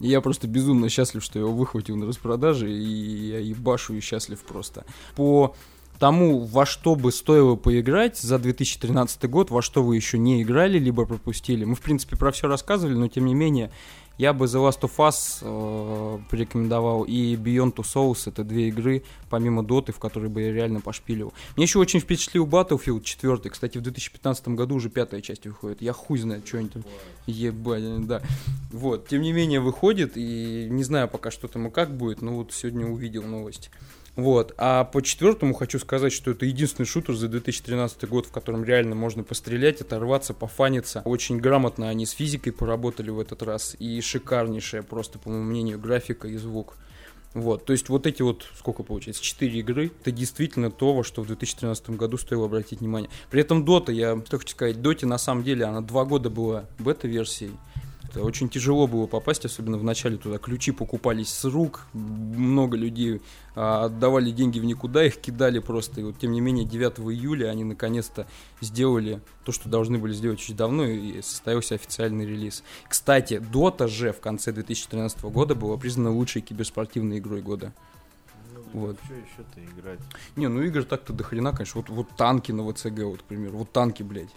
И 0.00 0.08
я 0.08 0.20
просто 0.20 0.46
безумно 0.46 0.88
счастлив, 0.88 1.22
что 1.22 1.38
я 1.38 1.44
его 1.44 1.54
выхватил 1.54 1.96
на 1.96 2.06
распродаже, 2.06 2.70
и 2.70 3.28
я 3.28 3.38
ебашу 3.38 3.94
и 3.94 4.00
счастлив 4.00 4.40
просто. 4.40 4.84
По 5.16 5.54
тому, 5.98 6.40
во 6.40 6.66
что 6.66 6.94
бы 6.94 7.12
стоило 7.12 7.54
поиграть 7.54 8.18
за 8.18 8.38
2013 8.38 9.30
год, 9.30 9.50
во 9.50 9.62
что 9.62 9.82
вы 9.82 9.96
еще 9.96 10.18
не 10.18 10.42
играли, 10.42 10.78
либо 10.78 11.06
пропустили. 11.06 11.64
Мы, 11.64 11.76
в 11.76 11.80
принципе, 11.80 12.16
про 12.16 12.32
все 12.32 12.48
рассказывали, 12.48 12.96
но 12.96 13.08
тем 13.08 13.24
не 13.24 13.34
менее, 13.34 13.70
Я 14.18 14.32
бы 14.32 14.46
The 14.46 14.68
Last 14.68 14.80
of 14.80 14.96
Us 14.98 15.38
э, 15.40 16.18
порекомендовал 16.30 17.04
и 17.04 17.34
Beyond 17.36 17.74
Two 17.74 17.84
Souls. 17.84 18.28
Это 18.28 18.44
две 18.44 18.68
игры, 18.68 19.02
помимо 19.30 19.62
Доты, 19.62 19.92
в 19.92 19.98
которые 19.98 20.30
бы 20.30 20.42
я 20.42 20.52
реально 20.52 20.80
пошпилил. 20.80 21.32
Мне 21.56 21.64
еще 21.64 21.78
очень 21.78 22.00
впечатлил 22.00 22.46
Battlefield 22.46 23.02
4. 23.02 23.50
Кстати, 23.50 23.78
в 23.78 23.82
2015 23.82 24.48
году 24.48 24.76
уже 24.76 24.90
пятая 24.90 25.20
часть 25.20 25.46
выходит. 25.46 25.82
Я 25.82 25.92
хуй 25.92 26.18
знает, 26.18 26.46
что 26.46 26.58
они 26.58 26.68
там... 26.68 26.84
Ебать, 27.26 28.06
да. 28.06 28.22
Вот, 28.70 29.08
тем 29.08 29.22
не 29.22 29.32
менее, 29.32 29.60
выходит, 29.60 30.12
и 30.16 30.66
не 30.70 30.82
знаю 30.82 31.08
пока, 31.08 31.30
что 31.30 31.48
там 31.48 31.68
и 31.68 31.70
как 31.70 31.96
будет, 31.96 32.20
но 32.20 32.34
вот 32.34 32.52
сегодня 32.52 32.86
увидел 32.86 33.22
новость. 33.22 33.70
Вот. 34.14 34.54
А 34.58 34.84
по 34.84 35.02
четвертому 35.02 35.54
хочу 35.54 35.78
сказать, 35.78 36.12
что 36.12 36.32
это 36.32 36.44
единственный 36.44 36.84
шутер 36.86 37.14
за 37.14 37.28
2013 37.28 38.08
год, 38.08 38.26
в 38.26 38.30
котором 38.30 38.64
реально 38.64 38.94
можно 38.94 39.24
пострелять, 39.24 39.80
оторваться, 39.80 40.34
пофаниться. 40.34 41.02
Очень 41.04 41.38
грамотно 41.38 41.88
они 41.88 42.04
с 42.04 42.10
физикой 42.10 42.52
поработали 42.52 43.10
в 43.10 43.18
этот 43.18 43.42
раз. 43.42 43.74
И 43.78 44.00
шикарнейшая 44.00 44.82
просто, 44.82 45.18
по 45.18 45.30
моему 45.30 45.44
мнению, 45.44 45.78
графика 45.78 46.28
и 46.28 46.36
звук. 46.36 46.76
Вот, 47.34 47.64
то 47.64 47.72
есть 47.72 47.88
вот 47.88 48.06
эти 48.06 48.20
вот, 48.20 48.46
сколько 48.58 48.82
получается, 48.82 49.22
4 49.22 49.60
игры, 49.60 49.90
это 50.02 50.10
действительно 50.10 50.70
то, 50.70 50.92
во 50.92 51.02
что 51.02 51.22
в 51.22 51.26
2013 51.26 51.90
году 51.90 52.18
стоило 52.18 52.44
обратить 52.44 52.80
внимание. 52.80 53.08
При 53.30 53.40
этом 53.40 53.64
Dota, 53.64 53.90
я 53.90 54.20
что 54.26 54.38
хочу 54.38 54.50
сказать, 54.50 54.82
Доте 54.82 55.06
на 55.06 55.16
самом 55.16 55.42
деле, 55.42 55.64
она 55.64 55.80
два 55.80 56.04
года 56.04 56.28
была 56.28 56.66
бета-версией, 56.78 57.52
очень 58.16 58.48
тяжело 58.48 58.86
было 58.86 59.06
попасть, 59.06 59.44
особенно 59.44 59.78
в 59.78 59.84
начале 59.84 60.16
туда. 60.16 60.38
Ключи 60.38 60.72
покупались 60.72 61.30
с 61.30 61.44
рук, 61.44 61.86
много 61.92 62.76
людей 62.76 63.22
а, 63.54 63.84
отдавали 63.84 64.30
деньги 64.30 64.58
в 64.58 64.64
никуда, 64.64 65.04
их 65.04 65.18
кидали 65.18 65.58
просто. 65.58 66.00
И 66.00 66.04
вот, 66.04 66.18
тем 66.18 66.32
не 66.32 66.40
менее, 66.40 66.64
9 66.64 66.98
июля 66.98 67.48
они 67.48 67.64
наконец-то 67.64 68.26
сделали 68.60 69.20
то, 69.44 69.52
что 69.52 69.68
должны 69.68 69.98
были 69.98 70.12
сделать 70.12 70.40
очень 70.40 70.56
давно, 70.56 70.84
и 70.84 71.22
состоялся 71.22 71.74
официальный 71.74 72.26
релиз. 72.26 72.62
Кстати, 72.88 73.34
Dota 73.34 73.88
же 73.88 74.12
в 74.12 74.20
конце 74.20 74.52
2013 74.52 75.22
года 75.24 75.54
была 75.54 75.76
признана 75.76 76.10
лучшей 76.10 76.42
киберспортивной 76.42 77.18
игрой 77.18 77.42
года. 77.42 77.72
Ну, 78.54 78.80
вот. 78.80 78.96
Что 79.04 79.14
еще-то 79.14 79.60
играть? 79.78 80.00
Не, 80.36 80.48
ну 80.48 80.62
игр 80.62 80.84
так-то 80.84 81.12
дохрена, 81.12 81.52
конечно. 81.52 81.80
Вот, 81.80 81.90
вот 81.90 82.08
танки 82.16 82.52
на 82.52 82.70
ВЦГ, 82.70 83.04
вот, 83.04 83.22
к 83.22 83.24
примеру. 83.24 83.58
Вот 83.58 83.72
танки, 83.72 84.02
блядь. 84.02 84.30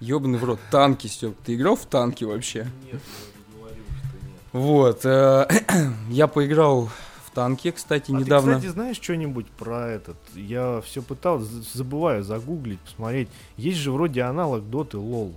Ёбаный 0.00 0.38
в 0.38 0.44
рот, 0.44 0.60
танки, 0.70 1.06
Степ. 1.06 1.36
Ты 1.44 1.54
играл 1.54 1.76
в 1.76 1.86
танки 1.86 2.24
вообще? 2.24 2.70
Нет, 2.84 3.00
я 3.02 3.58
говорил, 3.58 3.84
что 3.84 4.26
нет. 4.26 4.40
Вот. 4.52 5.04
Э, 5.04 5.48
я 6.10 6.28
поиграл 6.28 6.88
в 7.26 7.30
танки, 7.34 7.70
кстати, 7.72 8.12
а 8.12 8.14
недавно. 8.14 8.54
Ты, 8.54 8.58
кстати, 8.58 8.72
знаешь 8.72 9.00
что-нибудь 9.00 9.46
про 9.46 9.88
этот? 9.88 10.16
Я 10.34 10.80
все 10.82 11.02
пытался, 11.02 11.48
забываю 11.74 12.22
загуглить, 12.22 12.78
посмотреть. 12.80 13.28
Есть 13.56 13.78
же 13.78 13.90
вроде 13.90 14.22
аналог 14.22 14.68
Доты 14.70 14.98
LOL. 14.98 15.34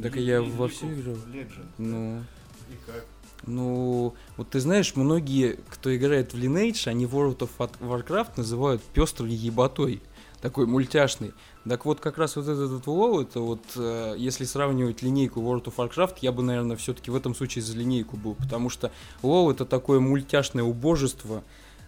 Так 0.00 0.16
я 0.16 0.40
во 0.40 0.68
все 0.68 0.86
играл. 0.92 1.16
Legend. 1.16 1.66
Ну. 1.76 2.20
И 2.70 2.76
как? 2.86 3.04
Ну, 3.44 4.14
вот 4.36 4.50
ты 4.50 4.60
знаешь, 4.60 4.94
многие, 4.94 5.58
кто 5.68 5.94
играет 5.94 6.32
в 6.32 6.38
Lineage, 6.38 6.88
они 6.88 7.06
World 7.06 7.38
of 7.38 7.50
Warcraft 7.80 8.32
называют 8.36 8.82
пестрой 8.82 9.32
ебатой 9.32 10.00
такой 10.40 10.66
мультяшный. 10.66 11.32
Так 11.68 11.84
вот, 11.84 12.00
как 12.00 12.18
раз 12.18 12.34
вот 12.34 12.48
этот 12.48 12.70
вот 12.70 12.86
WoW, 12.86 13.22
это 13.22 13.40
вот, 13.40 13.62
э, 13.76 14.14
если 14.18 14.44
сравнивать 14.44 15.02
линейку 15.02 15.40
World 15.40 15.64
of 15.64 15.76
Warcraft, 15.76 16.16
я 16.20 16.32
бы, 16.32 16.42
наверное, 16.42 16.76
все-таки 16.76 17.10
в 17.10 17.14
этом 17.14 17.36
случае 17.36 17.62
за 17.62 17.76
линейку 17.76 18.16
был, 18.16 18.34
потому 18.34 18.68
что 18.68 18.90
WoW 19.22 19.52
это 19.52 19.64
такое 19.64 20.00
мультяшное 20.00 20.64
убожество 20.64 21.44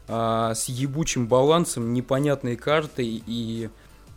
э, 0.06 0.52
с 0.54 0.68
ебучим 0.68 1.26
балансом, 1.26 1.92
непонятной 1.92 2.54
картой 2.54 3.20
и 3.26 3.68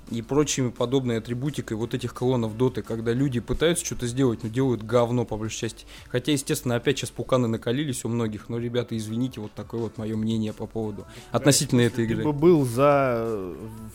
и 0.10 0.22
прочими 0.22 0.70
подобной 0.70 1.18
атрибутикой 1.18 1.78
вот 1.78 1.93
этих 1.93 2.14
колоннов 2.14 2.58
доты, 2.58 2.82
когда 2.82 3.14
люди 3.14 3.39
пытаются 3.39 3.86
что-то 3.86 4.08
сделать, 4.08 4.43
но 4.43 4.49
делают 4.49 4.84
говно 4.84 5.26
по 5.26 5.38
большей 5.38 5.60
части. 5.60 5.86
Хотя, 6.10 6.32
естественно, 6.32 6.76
опять 6.76 6.97
сейчас 6.97 7.12
пуканы 7.12 7.47
накалились 7.47 8.05
у 8.05 8.10
многих, 8.10 8.49
но, 8.49 8.58
ребята, 8.58 8.97
извините, 8.97 9.41
вот 9.41 9.51
такое 9.53 9.82
вот 9.82 9.97
мое 9.97 10.16
мнение 10.16 10.53
по 10.53 10.66
поводу 10.66 11.05
относительно 11.32 11.82
этой 11.82 12.05
игры. 12.05 12.18
Ты 12.18 12.24
бы 12.24 12.34
был 12.34 12.66
за 12.66 13.26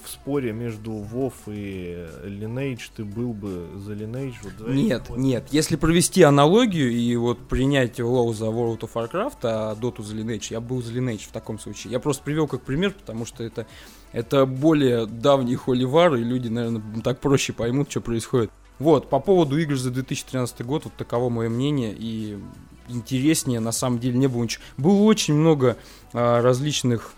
в 0.05 0.09
споре 0.09 0.53
между 0.53 0.93
WoW 0.93 1.33
и 1.47 2.07
Lineage, 2.25 2.91
ты 2.95 3.05
был 3.05 3.33
бы 3.33 3.67
за 3.77 3.95
Lineage? 3.95 4.35
Вот 4.43 4.53
за 4.59 4.73
нет, 4.73 5.05
вот. 5.09 5.19
нет. 5.19 5.49
Если 5.51 5.77
провести 5.77 6.23
аналогию 6.23 6.91
и 6.91 7.17
вот 7.17 7.49
принять 7.49 8.01
WoW 8.01 8.35
за 8.35 8.47
World 8.47 8.81
of 8.81 8.93
Warcraft, 8.95 9.39
а 9.43 9.75
Dota 9.75 10.03
за 10.03 10.15
Lineage, 10.17 10.49
я 10.51 10.61
был 10.61 10.83
за 10.83 10.93
Lineage 10.93 11.29
в 11.29 11.33
таком 11.33 11.59
случае. 11.59 11.93
Я 11.93 12.01
просто 12.01 12.23
привел 12.23 12.47
как 12.47 12.63
пример, 12.63 12.93
потому 12.93 13.25
что 13.25 13.43
это 13.45 13.67
это 14.13 14.47
более 14.47 15.07
давний 15.07 15.57
холивар, 15.57 16.15
и 16.15 16.25
люди, 16.25 16.49
наверное, 16.49 16.83
так 17.03 17.21
проще 17.21 17.53
поймут, 17.53 17.91
что 17.91 18.01
происходит. 18.01 18.51
Вот, 18.79 19.09
по 19.09 19.21
поводу 19.21 19.59
игр 19.59 19.77
за 19.77 19.91
2013 19.91 20.65
год, 20.67 20.85
вот 20.85 20.95
таково 20.95 21.29
мое 21.29 21.49
мнение, 21.49 21.95
и 21.97 22.39
интереснее 22.89 23.61
на 23.61 23.73
самом 23.73 23.99
деле 23.99 24.19
не 24.19 24.27
было 24.27 24.43
ничего. 24.43 24.63
Было 24.77 25.03
очень 25.03 25.35
много 25.35 25.77
а, 26.13 26.43
различных 26.43 27.13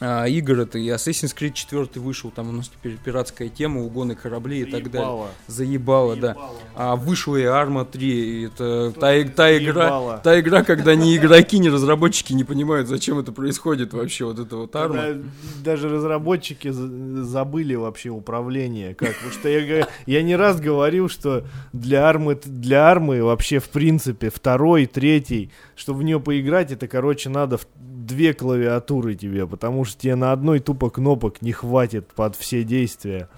а, 0.00 0.26
игр 0.26 0.60
это 0.60 0.78
и 0.78 0.88
Assassin's 0.88 1.36
Creed 1.36 1.52
4 1.52 1.88
вышел, 1.96 2.30
там 2.30 2.48
у 2.48 2.52
нас 2.52 2.68
теперь 2.68 2.96
пиратская 2.96 3.48
тема, 3.48 3.82
угоны 3.82 4.14
кораблей 4.14 4.62
Заебало. 4.62 4.78
и 4.78 4.82
так 4.82 4.92
далее. 4.92 5.26
Заебало, 5.46 6.16
да. 6.16 6.36
А 6.74 6.96
вышла 6.96 7.36
и 7.36 7.44
Arma 7.44 7.84
3, 7.90 8.08
и 8.08 8.46
это 8.46 8.92
та, 8.92 9.24
та 9.24 9.56
игра, 9.56 10.18
та 10.18 10.40
игра, 10.40 10.62
когда 10.62 10.94
ни 10.94 11.16
игроки, 11.16 11.58
ни 11.58 11.68
разработчики 11.68 12.32
не 12.32 12.44
понимают, 12.44 12.88
зачем 12.88 13.18
это 13.18 13.32
происходит 13.32 13.92
вообще, 13.92 14.24
вот 14.24 14.38
это 14.38 14.56
вот 14.56 14.74
Arma. 14.74 15.24
даже 15.62 15.88
разработчики 15.88 16.70
забыли 16.70 17.74
вообще 17.74 18.10
управление, 18.10 18.94
как, 18.94 19.14
потому 19.14 19.32
что 19.32 19.48
я, 19.48 19.88
я 20.06 20.22
не 20.22 20.36
раз 20.36 20.60
говорил, 20.60 21.08
что 21.08 21.44
для 21.72 22.06
Армы, 22.06 22.38
для 22.44 22.88
Армы 22.88 23.22
вообще 23.22 23.58
в 23.58 23.68
принципе 23.68 24.30
второй, 24.30 24.86
третий, 24.86 25.50
чтобы 25.76 26.00
в 26.00 26.02
нее 26.02 26.20
поиграть, 26.20 26.72
это, 26.72 26.88
короче, 26.88 27.28
надо 27.28 27.58
две 28.06 28.34
клавиатуры 28.34 29.14
тебе, 29.14 29.46
потому 29.46 29.84
что 29.84 30.00
тебе 30.00 30.14
на 30.14 30.32
одной 30.32 30.60
тупо 30.60 30.90
кнопок 30.90 31.42
не 31.42 31.52
хватит 31.52 32.08
под 32.08 32.36
все 32.36 32.64
действия. 32.64 33.28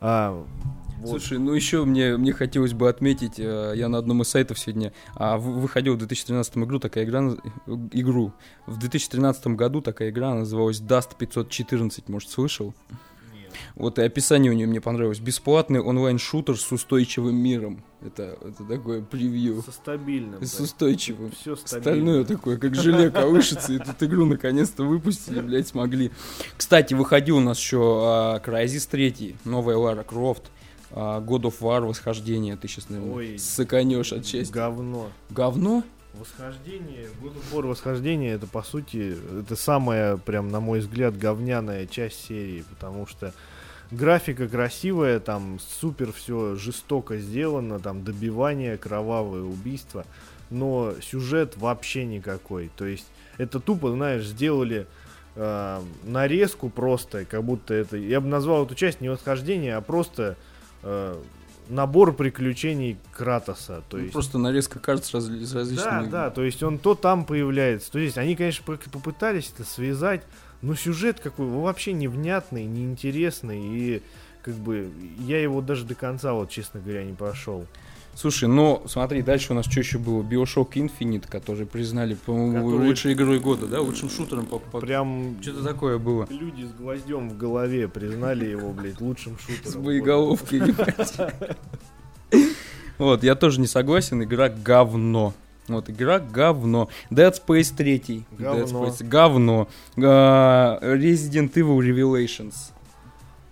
А, 0.00 0.44
вот. 0.98 1.08
Слушай, 1.20 1.38
ну 1.38 1.52
еще 1.52 1.84
мне, 1.84 2.16
мне 2.16 2.32
хотелось 2.32 2.72
бы 2.72 2.88
отметить, 2.88 3.38
э, 3.38 3.72
я 3.76 3.88
на 3.88 3.98
одном 3.98 4.22
из 4.22 4.28
сайтов 4.28 4.58
сегодня 4.58 4.92
а, 5.14 5.36
выходил 5.36 5.94
в 5.94 5.98
2013 5.98 6.56
игру 6.58 6.78
такая 6.78 7.04
игра, 7.04 7.36
игру. 7.92 8.32
В 8.66 8.78
2013 8.78 9.48
году 9.48 9.82
такая 9.82 10.10
игра 10.10 10.34
называлась 10.34 10.80
Dust 10.80 11.16
514, 11.18 12.08
может, 12.08 12.30
слышал? 12.30 12.74
Вот 13.76 13.98
и 13.98 14.02
описание 14.02 14.50
у 14.50 14.54
нее 14.54 14.66
мне 14.66 14.80
понравилось. 14.80 15.20
Бесплатный 15.20 15.80
онлайн-шутер 15.80 16.56
с 16.56 16.72
устойчивым 16.72 17.36
миром. 17.36 17.84
Это, 18.00 18.38
это 18.40 18.64
такое 18.64 19.02
превью. 19.02 19.62
Со 19.62 19.70
стабильным. 19.70 20.42
С 20.42 20.58
устойчивым. 20.58 21.30
Все 21.30 21.56
стабильно. 21.56 21.90
Остальное 21.90 22.24
такое, 22.24 22.56
как 22.56 22.74
желе 22.74 23.10
колышется. 23.10 23.74
И 23.74 23.78
тут 23.78 24.02
игру 24.02 24.24
наконец-то 24.24 24.82
выпустили, 24.82 25.40
блядь, 25.40 25.68
смогли. 25.68 26.10
Кстати, 26.56 26.94
выходил 26.94 27.36
у 27.36 27.40
нас 27.40 27.58
еще 27.58 28.00
а, 28.02 28.40
Crysis 28.40 28.88
3, 28.90 29.36
новая 29.44 29.76
Лара 29.76 30.04
Крофт. 30.04 30.44
А, 30.90 31.20
God 31.20 31.42
of 31.42 31.56
War, 31.60 31.86
Восхождение. 31.86 32.56
Ты 32.56 32.68
сейчас, 32.68 32.88
наверное, 32.88 33.14
Ой, 33.14 33.38
сыканешь 33.38 34.10
от 34.10 34.24
счастья. 34.24 34.54
Говно. 34.54 35.10
Говно? 35.28 35.84
Восхождение, 36.14 37.08
God 37.20 37.34
of 37.34 37.52
War 37.52 37.66
Восхождение, 37.66 38.32
это 38.32 38.46
по 38.46 38.62
сути, 38.62 39.18
это 39.38 39.54
самая, 39.54 40.16
прям 40.16 40.48
на 40.48 40.60
мой 40.60 40.80
взгляд, 40.80 41.18
говняная 41.18 41.86
часть 41.86 42.24
серии, 42.24 42.64
потому 42.70 43.06
что 43.06 43.34
графика 43.90 44.48
красивая, 44.48 45.20
там 45.20 45.58
супер 45.60 46.12
все 46.12 46.56
жестоко 46.56 47.18
сделано, 47.18 47.78
там 47.78 48.04
добивание, 48.04 48.76
кровавое 48.76 49.42
убийство, 49.42 50.04
но 50.50 50.94
сюжет 51.02 51.56
вообще 51.56 52.04
никакой. 52.04 52.70
То 52.76 52.86
есть 52.86 53.06
это 53.38 53.60
тупо, 53.60 53.90
знаешь, 53.90 54.24
сделали 54.24 54.86
э, 55.34 55.82
нарезку 56.04 56.68
просто, 56.68 57.24
как 57.24 57.44
будто 57.44 57.74
это, 57.74 57.96
я 57.96 58.20
бы 58.20 58.28
назвал 58.28 58.64
эту 58.64 58.74
часть 58.74 59.00
не 59.00 59.08
восхождение, 59.08 59.76
а 59.76 59.80
просто 59.80 60.36
э, 60.82 61.20
набор 61.68 62.14
приключений 62.14 62.98
Кратоса. 63.12 63.82
То 63.88 63.96
ну, 63.96 64.02
есть... 64.04 64.12
Просто 64.12 64.38
нарезка 64.38 64.78
карт 64.78 65.04
с, 65.04 65.14
раз... 65.14 65.24
с 65.24 65.54
различными... 65.54 66.04
Да, 66.04 66.24
да, 66.24 66.30
то 66.30 66.42
есть 66.42 66.62
он 66.62 66.78
то 66.78 66.94
там 66.94 67.24
появляется, 67.24 67.90
то 67.90 67.98
есть 67.98 68.18
они, 68.18 68.36
конечно, 68.36 68.64
попытались 68.64 69.52
это 69.54 69.68
связать, 69.68 70.22
ну, 70.62 70.74
сюжет 70.74 71.20
какой 71.20 71.46
вообще 71.46 71.92
невнятный, 71.92 72.64
неинтересный, 72.64 73.60
и 73.60 74.02
как 74.42 74.54
бы 74.54 74.90
я 75.18 75.40
его 75.40 75.60
даже 75.60 75.84
до 75.84 75.94
конца, 75.94 76.32
вот, 76.32 76.50
честно 76.50 76.80
говоря, 76.80 77.04
не 77.04 77.12
прошел. 77.12 77.66
Слушай, 78.16 78.48
ну 78.48 78.82
смотри, 78.86 79.20
дальше 79.20 79.52
у 79.52 79.54
нас 79.54 79.66
что 79.66 79.80
еще 79.80 79.98
было? 79.98 80.22
Bioshock 80.22 80.72
Infinite, 80.72 81.28
который 81.28 81.66
признали, 81.66 82.14
по-моему, 82.14 82.70
который... 82.70 82.88
лучшей 82.88 83.12
игрой 83.12 83.38
года, 83.40 83.66
да? 83.66 83.82
Лучшим 83.82 84.08
шутером. 84.08 84.46
По, 84.46 84.58
по... 84.58 84.80
Прям... 84.80 85.36
Что-то 85.42 85.62
такое 85.62 85.98
было. 85.98 86.26
Люди 86.30 86.62
с 86.62 86.72
гвоздем 86.72 87.28
в 87.28 87.36
голове 87.36 87.88
признали 87.88 88.46
его, 88.46 88.70
блядь, 88.70 89.02
лучшим 89.02 89.36
шутером. 89.38 89.70
С 89.70 89.76
боеголовкой, 89.76 90.62
Вот, 92.98 93.22
я 93.22 93.34
тоже 93.34 93.60
не 93.60 93.66
согласен, 93.66 94.22
игра 94.22 94.48
говно. 94.48 95.34
Вот, 95.68 95.90
игра 95.90 96.18
говно. 96.18 96.88
Dead 97.10 97.34
Space 97.34 97.74
3. 97.76 98.24
Говно. 98.38 98.62
Dead 98.62 98.66
Space, 98.66 99.08
говно. 99.08 99.68
Uh, 99.96 100.80
Resident 100.96 101.52
Evil 101.54 101.78
Revelations. 101.78 102.72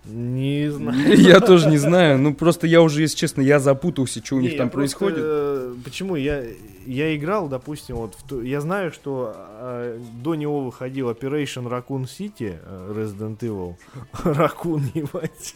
Не 0.05 0.71
знаю. 0.71 1.17
Я 1.19 1.39
тоже 1.39 1.69
не 1.69 1.77
знаю. 1.77 2.19
Ну, 2.19 2.33
просто 2.33 2.67
я 2.67 2.81
уже, 2.81 3.01
если 3.01 3.17
честно, 3.17 3.41
я 3.41 3.59
запутался, 3.59 4.23
что 4.23 4.35
у 4.35 4.39
них 4.39 4.55
там 4.55 4.69
происходит. 4.69 5.83
почему 5.83 6.15
я, 6.15 6.43
я 6.85 7.15
играл, 7.15 7.47
допустим, 7.47 7.95
вот 7.95 8.15
в 8.29 8.43
я 8.43 8.61
знаю, 8.61 8.91
что 8.91 9.33
э, 9.35 9.99
до 10.23 10.35
него 10.35 10.61
выходил 10.61 11.09
Operation 11.09 11.67
Raccoon 11.67 12.03
City 12.03 12.59
э, 12.61 12.93
Resident 12.95 13.39
Evil. 13.39 13.75
Ракун, 14.23 14.83
ебать. 14.93 15.55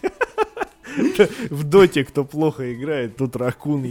В 1.49 1.64
доте, 1.64 2.03
кто 2.03 2.26
плохо 2.26 2.74
играет, 2.74 3.18
тут 3.18 3.36
ракун. 3.36 3.86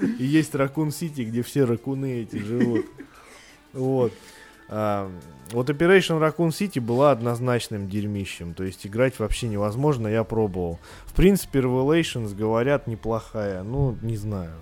И 0.00 0.24
есть 0.24 0.54
Ракун 0.54 0.90
Сити, 0.90 1.22
где 1.22 1.42
все 1.42 1.64
ракуны 1.64 2.22
эти 2.22 2.36
живут. 2.36 2.86
Вот. 3.72 4.12
А, 4.68 5.10
вот 5.52 5.70
Operation 5.70 6.20
Raccoon 6.20 6.48
City 6.48 6.80
была 6.80 7.10
однозначным 7.10 7.88
дерьмищем. 7.88 8.54
То 8.54 8.64
есть 8.64 8.86
играть 8.86 9.18
вообще 9.18 9.48
невозможно, 9.48 10.08
я 10.08 10.24
пробовал. 10.24 10.78
В 11.06 11.14
принципе, 11.14 11.60
Revelations, 11.60 12.34
говорят, 12.34 12.86
неплохая. 12.86 13.62
Ну, 13.62 13.96
не 14.02 14.16
знаю. 14.16 14.54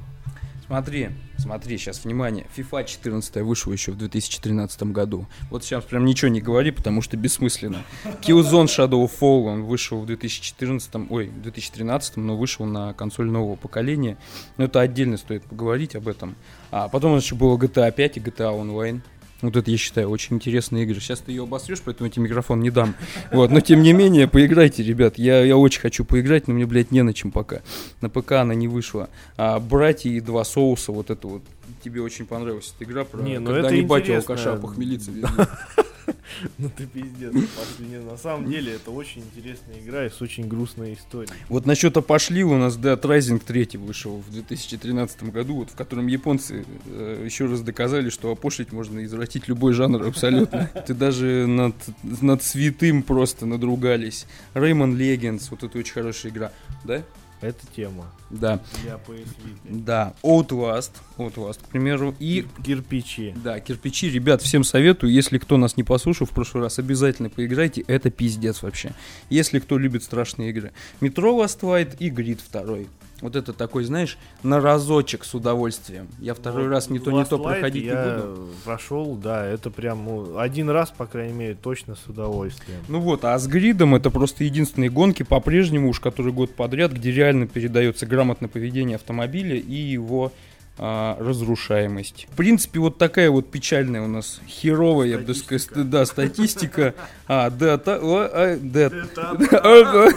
Смотри, 0.66 1.10
смотри, 1.38 1.78
сейчас, 1.78 2.04
внимание. 2.04 2.46
FIFA 2.56 2.84
14 2.84 3.36
вышел 3.36 3.72
еще 3.72 3.92
в 3.92 3.98
2013 3.98 4.82
году. 4.84 5.26
Вот 5.48 5.62
сейчас 5.62 5.84
прям 5.84 6.04
ничего 6.04 6.28
не 6.28 6.40
говори, 6.40 6.72
потому 6.72 7.02
что 7.02 7.16
бессмысленно. 7.16 7.84
Killzone 8.22 8.66
Shadow 8.66 9.08
Fall, 9.08 9.44
он 9.44 9.62
вышел 9.62 10.00
в 10.00 10.06
2014, 10.06 10.90
ой, 11.08 11.28
в 11.28 11.42
2013, 11.42 12.16
но 12.16 12.36
вышел 12.36 12.66
на 12.66 12.94
консоль 12.94 13.30
нового 13.30 13.54
поколения. 13.54 14.16
Но 14.56 14.64
это 14.64 14.80
отдельно 14.80 15.18
стоит 15.18 15.44
поговорить 15.44 15.94
об 15.94 16.08
этом. 16.08 16.34
А 16.72 16.88
потом 16.88 17.16
еще 17.16 17.36
было 17.36 17.56
GTA 17.56 17.92
5 17.92 18.16
и 18.16 18.20
GTA 18.20 18.60
Online. 18.60 19.02
Вот 19.42 19.54
это, 19.54 19.70
я 19.70 19.76
считаю, 19.76 20.08
очень 20.08 20.36
интересные 20.36 20.84
игры. 20.84 20.98
Сейчас 21.00 21.20
ты 21.20 21.32
ее 21.32 21.42
обосрешь, 21.42 21.82
поэтому 21.84 22.06
я 22.06 22.12
тебе 22.12 22.24
микрофон 22.24 22.60
не 22.60 22.70
дам. 22.70 22.94
Вот, 23.32 23.50
но 23.50 23.60
тем 23.60 23.82
не 23.82 23.92
менее, 23.92 24.28
поиграйте, 24.28 24.82
ребят. 24.82 25.18
Я, 25.18 25.44
я 25.44 25.56
очень 25.56 25.80
хочу 25.80 26.04
поиграть, 26.04 26.48
но 26.48 26.54
мне, 26.54 26.64
блядь, 26.64 26.90
не 26.90 27.02
на 27.02 27.12
чем 27.12 27.30
пока. 27.30 27.60
На 28.00 28.08
ПК 28.08 28.32
она 28.32 28.54
не 28.54 28.66
вышла. 28.66 29.10
А 29.36 29.60
«Братья 29.60 30.08
и 30.08 30.20
два 30.20 30.44
соуса», 30.44 30.92
вот 30.92 31.10
это 31.10 31.28
вот, 31.28 31.42
тебе 31.84 32.00
очень 32.00 32.24
понравилась 32.24 32.72
эта 32.74 32.90
игра 32.90 33.04
про 33.04 33.20
Не, 33.20 33.38
ну 33.38 33.52
когда 33.52 33.68
это 33.68 33.78
интересно. 33.80 34.16
алкаша 34.16 34.56
похмелиться. 34.56 35.10
Ну 36.58 36.70
ты 36.74 36.86
пиздец, 36.86 37.32
пошли. 37.32 37.98
На 37.98 38.16
самом 38.16 38.50
деле 38.50 38.74
это 38.74 38.90
очень 38.90 39.22
интересная 39.22 39.78
игра 39.80 40.06
и 40.06 40.10
с 40.10 40.20
очень 40.20 40.48
грустной 40.48 40.94
историей. 40.94 41.32
Вот 41.48 41.66
насчет 41.66 41.94
«Пошли» 42.06 42.44
у 42.44 42.56
нас 42.56 42.76
Dead 42.76 43.00
Rising 43.00 43.42
3 43.44 43.78
вышел 43.78 44.18
в 44.18 44.30
2013 44.30 45.24
году, 45.24 45.56
вот 45.56 45.70
в 45.70 45.74
котором 45.74 46.06
японцы 46.06 46.64
э, 46.86 47.22
еще 47.24 47.46
раз 47.46 47.62
доказали, 47.62 48.10
что 48.10 48.30
опошлить 48.30 48.72
можно 48.72 49.04
извратить 49.04 49.48
любой 49.48 49.72
жанр 49.72 50.06
абсолютно. 50.06 50.70
Ты 50.86 50.94
даже 50.94 51.46
над, 51.46 51.74
над 52.02 52.42
святым 52.42 53.02
просто 53.02 53.46
надругались. 53.46 54.26
Rayman 54.54 54.96
Legends, 54.96 55.48
вот 55.50 55.62
это 55.62 55.78
очень 55.78 55.94
хорошая 55.94 56.32
игра. 56.32 56.52
Да? 56.84 57.02
Это 57.40 57.66
тема 57.74 58.06
Да. 58.30 58.60
для 58.82 58.94
PS 58.94 59.26
Vita. 59.26 59.82
Да. 59.84 60.14
Outlast, 60.22 60.90
Outlast, 61.18 61.58
к 61.62 61.68
примеру. 61.68 62.14
И 62.18 62.46
Кирпичи. 62.64 63.34
Да, 63.44 63.60
кирпичи, 63.60 64.08
ребят, 64.10 64.40
всем 64.42 64.64
советую. 64.64 65.12
Если 65.12 65.38
кто 65.38 65.56
нас 65.58 65.76
не 65.76 65.82
послушал 65.84 66.26
в 66.26 66.30
прошлый 66.30 66.64
раз, 66.64 66.78
обязательно 66.78 67.28
поиграйте. 67.28 67.82
Это 67.86 68.10
пиздец 68.10 68.62
вообще. 68.62 68.94
Если 69.28 69.58
кто 69.58 69.76
любит 69.78 70.02
страшные 70.02 70.50
игры. 70.50 70.72
Метро 71.00 71.42
Last 71.42 71.60
Light 71.60 71.96
и 71.98 72.08
Грид 72.08 72.40
2. 72.50 72.78
Вот 73.22 73.34
это 73.34 73.52
такой, 73.52 73.84
знаешь, 73.84 74.18
на 74.42 74.60
разочек 74.60 75.24
с 75.24 75.34
удовольствием. 75.34 76.08
Я 76.18 76.34
второй 76.34 76.64
Вот 76.64 76.70
раз 76.70 76.90
не 76.90 76.98
то, 76.98 77.10
не 77.10 77.24
то 77.24 77.38
проходить 77.38 77.84
не 77.84 77.88
я 77.88 78.18
буду. 78.20 78.48
прошел, 78.64 79.14
да, 79.16 79.44
это 79.46 79.70
прям 79.70 80.04
ну, 80.04 80.38
один 80.38 80.68
раз, 80.68 80.90
по 80.90 81.06
крайней 81.06 81.32
мере, 81.32 81.54
точно 81.54 81.94
с 81.94 82.06
удовольствием. 82.06 82.80
Ну 82.88 83.00
вот, 83.00 83.24
а 83.24 83.38
с 83.38 83.46
гридом 83.46 83.94
это 83.94 84.10
просто 84.10 84.44
единственные 84.44 84.90
гонки 84.90 85.22
по-прежнему 85.22 85.88
уж 85.88 86.00
который 86.00 86.32
год 86.32 86.54
подряд, 86.54 86.92
где 86.92 87.10
реально 87.10 87.46
передается 87.46 88.06
грамотное 88.06 88.48
поведение 88.48 88.96
автомобиля 88.96 89.56
и 89.56 89.74
его 89.74 90.32
а, 90.78 91.16
разрушаемость. 91.18 92.26
В 92.30 92.36
принципе, 92.36 92.80
вот 92.80 92.98
такая 92.98 93.30
вот 93.30 93.50
печальная 93.50 94.02
у 94.02 94.08
нас 94.08 94.40
херовая, 94.46 95.08
я 95.08 95.18
бы 95.18 95.34
сказал, 95.34 95.84
да, 95.84 96.04
статистика. 96.06 96.94
А, 97.28 97.50
да, 97.50 97.76
та, 97.76 97.98
а, 98.00 98.56
да, 98.60 98.88
да, 98.88 100.08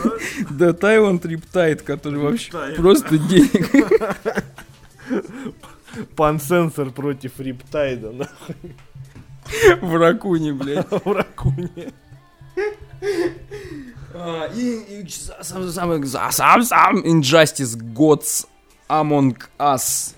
да, 0.52 0.74
Тайван 0.74 1.18
Триптайд, 1.18 1.82
который 1.82 2.20
вообще 2.20 2.52
просто 2.78 3.18
денег. 3.18 3.92
Пан-сенсор 6.16 6.92
против 6.92 7.40
Риптайда 7.40 8.12
на 8.12 8.28
в 9.82 9.96
ракуне, 9.96 10.54
блядь. 10.54 10.86
в 10.88 11.12
ракуне. 11.12 11.94
А, 14.14 14.46
и, 14.54 15.02
и 15.02 15.08
сам, 15.10 15.68
сам, 15.68 16.04
сам, 16.06 16.32
сам, 16.32 16.64
сам, 16.64 17.00
Injustice 17.00 17.76
Gods 17.76 18.46
Among 18.90 19.38
Us. 19.60 20.16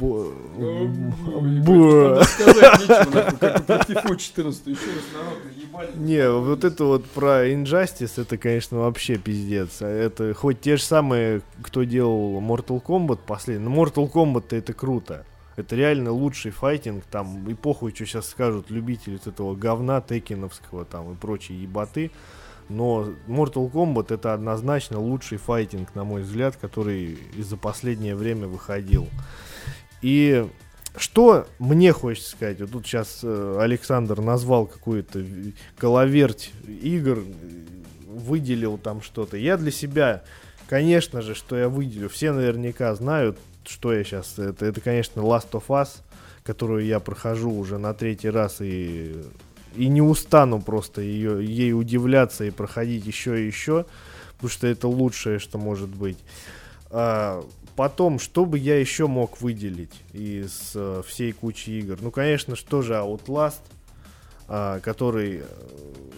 Бо- 0.00 0.32
Блин, 0.56 1.62
бо- 1.64 2.22
сказать 2.22 2.80
нечего, 2.80 3.10
нахуй, 3.14 3.38
как 3.38 3.60
и 3.60 3.62
про 3.64 3.76
FIFA 3.78 4.16
14, 4.16 4.66
еще 4.68 4.80
раз 4.86 5.04
народ 5.12 5.38
наебали. 5.44 5.90
Не, 5.96 6.30
вот 6.30 6.62
это 6.64 6.84
вот 6.84 7.04
про 7.06 7.48
Injustice, 7.48 8.20
это, 8.22 8.38
конечно, 8.38 8.78
вообще 8.78 9.18
пиздец. 9.18 9.82
А 9.82 9.88
Это 9.88 10.34
хоть 10.34 10.60
те 10.60 10.76
же 10.76 10.82
самые, 10.84 11.42
кто 11.62 11.82
делал 11.82 12.40
Mortal 12.40 12.80
Kombat 12.80 13.18
последний. 13.26 13.64
Но 13.68 13.74
Mortal 13.74 14.10
Kombat 14.10 14.56
это 14.56 14.72
круто. 14.72 15.24
Это 15.56 15.74
реально 15.74 16.12
лучший 16.12 16.52
файтинг, 16.52 17.02
там, 17.10 17.48
и 17.50 17.54
похуй, 17.54 17.92
что 17.92 18.06
сейчас 18.06 18.28
скажут 18.28 18.70
любители 18.70 19.14
вот 19.14 19.26
этого 19.26 19.56
говна 19.56 20.00
текиновского 20.00 20.84
там 20.84 21.12
и 21.12 21.16
прочие 21.16 21.60
ебаты. 21.60 22.12
Но 22.68 23.08
Mortal 23.26 23.70
Kombat 23.70 24.12
это 24.12 24.34
однозначно 24.34 25.00
лучший 25.00 25.38
файтинг, 25.38 25.94
на 25.94 26.04
мой 26.04 26.22
взгляд, 26.22 26.56
который 26.56 27.18
за 27.36 27.56
последнее 27.56 28.14
время 28.14 28.46
выходил. 28.46 29.08
И 30.02 30.46
что 30.96 31.46
мне 31.58 31.92
хочется 31.92 32.30
сказать, 32.30 32.60
вот 32.60 32.72
тут 32.72 32.86
сейчас 32.86 33.22
Александр 33.22 34.20
назвал 34.20 34.66
какую-то 34.66 35.24
головерть 35.78 36.52
игр, 36.66 37.18
э, 37.18 37.22
выделил 38.06 38.78
там 38.78 39.02
что-то. 39.02 39.36
Я 39.36 39.56
для 39.56 39.70
себя, 39.70 40.24
конечно 40.68 41.22
же, 41.22 41.34
что 41.34 41.56
я 41.56 41.68
выделю, 41.68 42.08
все 42.08 42.32
наверняка 42.32 42.94
знают, 42.94 43.38
что 43.64 43.92
я 43.92 44.02
сейчас, 44.02 44.38
это, 44.38 44.66
это 44.66 44.80
конечно, 44.80 45.20
Last 45.20 45.50
of 45.52 45.64
Us, 45.68 46.00
которую 46.42 46.84
я 46.84 47.00
прохожу 47.00 47.50
уже 47.50 47.78
на 47.78 47.94
третий 47.94 48.30
раз 48.30 48.60
и, 48.60 49.22
и 49.76 49.88
не 49.88 50.02
устану 50.02 50.60
просто 50.60 51.00
ее, 51.00 51.44
ей 51.44 51.72
удивляться 51.72 52.44
и 52.44 52.50
проходить 52.50 53.06
еще 53.06 53.42
и 53.42 53.46
еще, 53.46 53.86
потому 54.34 54.50
что 54.50 54.66
это 54.66 54.88
лучшее, 54.88 55.38
что 55.38 55.58
может 55.58 55.88
быть. 55.88 56.18
А, 56.90 57.44
потом, 57.76 58.18
что 58.18 58.44
бы 58.44 58.58
я 58.58 58.78
еще 58.78 59.06
мог 59.06 59.40
выделить 59.40 60.02
из 60.12 60.72
э, 60.74 61.02
всей 61.06 61.32
кучи 61.32 61.70
игр? 61.70 61.98
Ну, 62.00 62.10
конечно, 62.10 62.56
что 62.56 62.82
же 62.82 62.94
Outlast, 62.94 63.60
а, 64.48 64.80
который 64.80 65.38
э, 65.38 65.44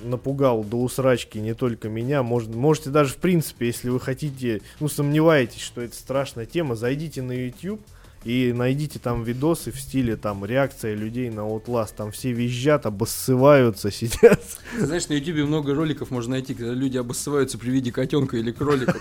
напугал 0.04 0.64
до 0.64 0.76
усрачки 0.76 1.38
не 1.38 1.54
только 1.54 1.88
меня. 1.88 2.22
Может, 2.22 2.54
можете 2.54 2.90
даже, 2.90 3.14
в 3.14 3.16
принципе, 3.16 3.66
если 3.66 3.90
вы 3.90 4.00
хотите, 4.00 4.62
ну, 4.78 4.88
сомневаетесь, 4.88 5.60
что 5.60 5.80
это 5.80 5.96
страшная 5.96 6.46
тема, 6.46 6.76
зайдите 6.76 7.22
на 7.22 7.32
YouTube 7.32 7.80
и 8.24 8.52
найдите 8.52 8.98
там 8.98 9.22
видосы 9.24 9.72
в 9.72 9.80
стиле 9.80 10.16
там 10.16 10.44
реакция 10.44 10.94
людей 10.94 11.30
на 11.30 11.40
Outlast. 11.40 11.94
Там 11.96 12.12
все 12.12 12.32
визжат, 12.32 12.86
обоссываются, 12.86 13.90
сидят. 13.92 14.42
Знаешь, 14.78 15.08
на 15.08 15.14
ютубе 15.14 15.44
много 15.44 15.74
роликов 15.74 16.10
можно 16.10 16.32
найти, 16.32 16.54
когда 16.54 16.72
люди 16.72 16.98
обоссываются 16.98 17.58
при 17.58 17.70
виде 17.70 17.92
котенка 17.92 18.36
или 18.36 18.52
кролика. 18.52 18.98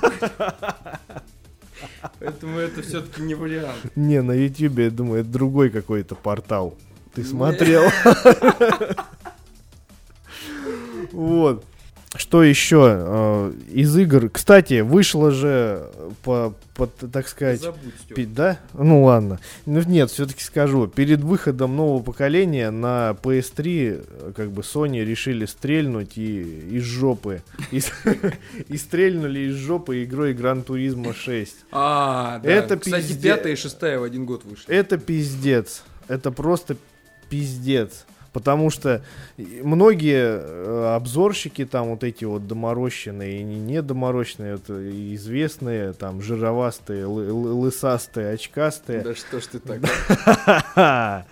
Поэтому 2.20 2.60
это 2.60 2.82
все-таки 2.82 3.22
не 3.22 3.36
вариант. 3.36 3.96
Не, 3.96 4.22
на 4.22 4.32
YouTube, 4.32 4.80
я 4.80 4.90
думаю, 4.90 5.22
это 5.22 5.30
другой 5.30 5.70
какой-то 5.70 6.16
портал. 6.16 6.78
Ты 7.14 7.24
смотрел? 7.24 7.84
Вот. 11.12 11.66
Что 12.16 12.42
еще 12.42 12.96
э, 13.00 13.54
из 13.72 13.96
игр? 13.96 14.30
Кстати, 14.32 14.82
вышло 14.82 15.30
же 15.30 15.88
по, 16.24 16.56
по, 16.74 16.88
так 16.88 17.28
сказать, 17.28 17.62
Забудь, 17.62 17.94
пи- 18.16 18.26
да? 18.26 18.60
Ну 18.74 19.04
ладно. 19.04 19.40
Ну 19.68 19.82
нет, 19.84 20.10
все-таки 20.10 20.44
скажу. 20.44 20.88
Перед 20.88 21.22
выходом 21.22 21.76
нового 21.76 22.02
поколения 22.02 22.72
на 22.72 23.16
PS3 23.22 24.06
э, 24.08 24.32
как 24.36 24.50
бы 24.50 24.64
Sony 24.64 25.06
решили 25.06 25.46
стрельнуть 25.46 26.18
и 26.18 26.42
из 26.72 26.84
жопы. 26.84 27.44
И, 27.72 28.78
стрельнули 28.78 29.42
из 29.42 29.56
жопы 29.56 30.04
игрой 30.04 30.34
Gran 30.34 30.66
Turismo 30.66 31.14
6. 31.14 31.56
А, 31.72 32.40
да. 32.40 32.50
Это 32.50 32.78
Кстати, 32.78 33.14
пятая 33.14 33.54
и 33.54 33.56
шестая 33.56 34.00
в 34.00 34.04
один 34.04 34.26
год 34.26 34.44
вышли. 34.46 34.74
Это 34.74 34.98
пиздец. 34.98 35.84
Это 36.08 36.32
просто 36.32 36.76
пиздец. 37.30 38.06
Потому 38.34 38.70
что 38.70 39.02
многие 39.38 40.40
э, 40.40 40.96
обзорщики, 40.96 41.66
там 41.66 41.90
вот 41.90 42.04
эти 42.04 42.26
вот 42.26 42.48
доморощенные 42.48 43.42
и 43.42 43.44
не 43.44 43.82
доморощенные, 43.82 44.56
это 44.56 45.16
известные, 45.16 45.94
там 45.94 46.22
жировастые, 46.22 47.06
лысастые, 47.06 48.34
очкастые. 48.34 49.02
Да 49.02 49.16
что 49.16 49.40
ж 49.40 49.46
ты 49.48 49.60
так? 49.60 49.80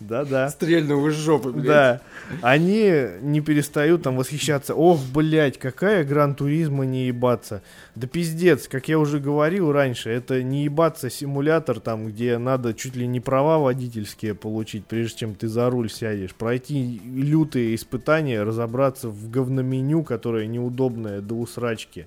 Да-да. 0.00 0.48
Стрельнул 0.48 1.06
из 1.06 1.14
жопы, 1.14 1.50
блядь. 1.50 1.66
Да. 1.66 2.00
Они 2.42 2.92
не 3.22 3.40
перестают 3.40 4.02
там 4.02 4.16
восхищаться. 4.16 4.74
Ох, 4.74 5.00
блядь, 5.12 5.58
какая 5.58 6.04
гран-туризма 6.04 6.84
не 6.84 7.06
ебаться. 7.06 7.62
Да 7.94 8.06
пиздец, 8.06 8.68
как 8.68 8.88
я 8.88 8.98
уже 8.98 9.18
говорил 9.18 9.72
раньше, 9.72 10.10
это 10.10 10.42
не 10.42 10.64
ебаться 10.64 11.10
симулятор, 11.10 11.80
там, 11.80 12.08
где 12.08 12.38
надо 12.38 12.72
чуть 12.74 12.96
ли 12.96 13.06
не 13.06 13.20
права 13.20 13.58
водительские 13.58 14.34
получить, 14.34 14.86
прежде 14.86 15.18
чем 15.18 15.34
ты 15.34 15.48
за 15.48 15.68
руль 15.70 15.90
сядешь. 15.90 16.34
Пройти 16.40 17.02
лютые 17.04 17.74
испытания, 17.74 18.42
разобраться 18.42 19.10
в 19.10 19.30
говноменю, 19.30 20.02
которое 20.02 20.46
неудобное 20.46 21.20
до 21.20 21.34
усрачки. 21.34 22.06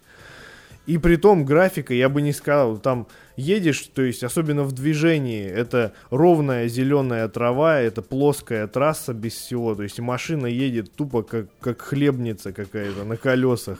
И 0.87 0.97
при 0.97 1.17
том 1.17 1.45
графика, 1.45 1.93
я 1.93 2.09
бы 2.09 2.23
не 2.23 2.33
сказал, 2.33 2.79
там 2.79 3.05
едешь, 3.37 3.89
то 3.93 4.01
есть 4.01 4.23
особенно 4.23 4.63
в 4.63 4.71
движении, 4.71 5.45
это 5.45 5.93
ровная 6.09 6.67
зеленая 6.67 7.27
трава, 7.29 7.79
это 7.79 8.01
плоская 8.01 8.65
трасса 8.65 9.13
без 9.13 9.33
всего, 9.33 9.75
то 9.75 9.83
есть 9.83 9.99
машина 9.99 10.47
едет 10.47 10.91
тупо 10.93 11.21
как, 11.21 11.45
как 11.59 11.81
хлебница 11.81 12.51
какая-то 12.53 13.03
на 13.03 13.17
колесах 13.17 13.77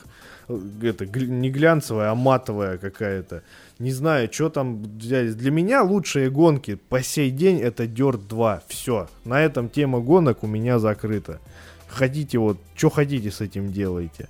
это 0.82 1.06
не 1.06 1.50
глянцевая, 1.50 2.10
а 2.10 2.14
матовая 2.14 2.78
какая-то. 2.78 3.42
Не 3.78 3.92
знаю, 3.92 4.28
что 4.32 4.50
там 4.50 4.82
взять. 4.82 5.36
Для 5.36 5.50
меня 5.50 5.82
лучшие 5.82 6.30
гонки 6.30 6.76
по 6.76 7.02
сей 7.02 7.30
день 7.30 7.60
это 7.60 7.84
Dirt 7.84 8.28
2. 8.28 8.62
Все. 8.68 9.08
На 9.24 9.42
этом 9.42 9.68
тема 9.68 10.00
гонок 10.00 10.44
у 10.44 10.46
меня 10.46 10.78
закрыта. 10.78 11.40
Хотите 11.88 12.38
вот, 12.38 12.58
что 12.76 12.90
хотите 12.90 13.30
с 13.30 13.40
этим 13.40 13.72
делайте. 13.72 14.28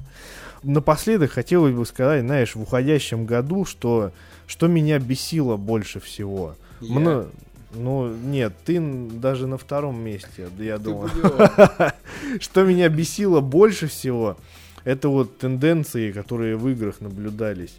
Напоследок 0.63 1.31
хотелось 1.33 1.75
бы 1.75 1.85
сказать, 1.85 2.23
знаешь, 2.23 2.55
в 2.55 2.63
уходящем 2.63 3.27
году, 3.27 3.67
что, 3.67 4.13
что 4.47 4.67
меня 4.67 4.99
бесило 4.99 5.57
больше 5.57 6.01
всего. 6.01 6.57
Я? 6.81 6.95
Мно... 6.99 7.27
Ну, 7.75 8.09
нет, 8.09 8.53
ты 8.65 8.81
даже 8.81 9.47
на 9.47 9.59
втором 9.59 10.01
месте, 10.01 10.49
я 10.59 10.79
думаю. 10.79 11.11
Что 12.41 12.63
меня 12.63 12.89
бесило 12.89 13.41
больше 13.41 13.89
всего, 13.89 14.37
это 14.85 15.09
вот 15.09 15.39
тенденции, 15.39 16.13
которые 16.13 16.57
в 16.57 16.69
играх 16.69 17.01
наблюдались. 17.01 17.75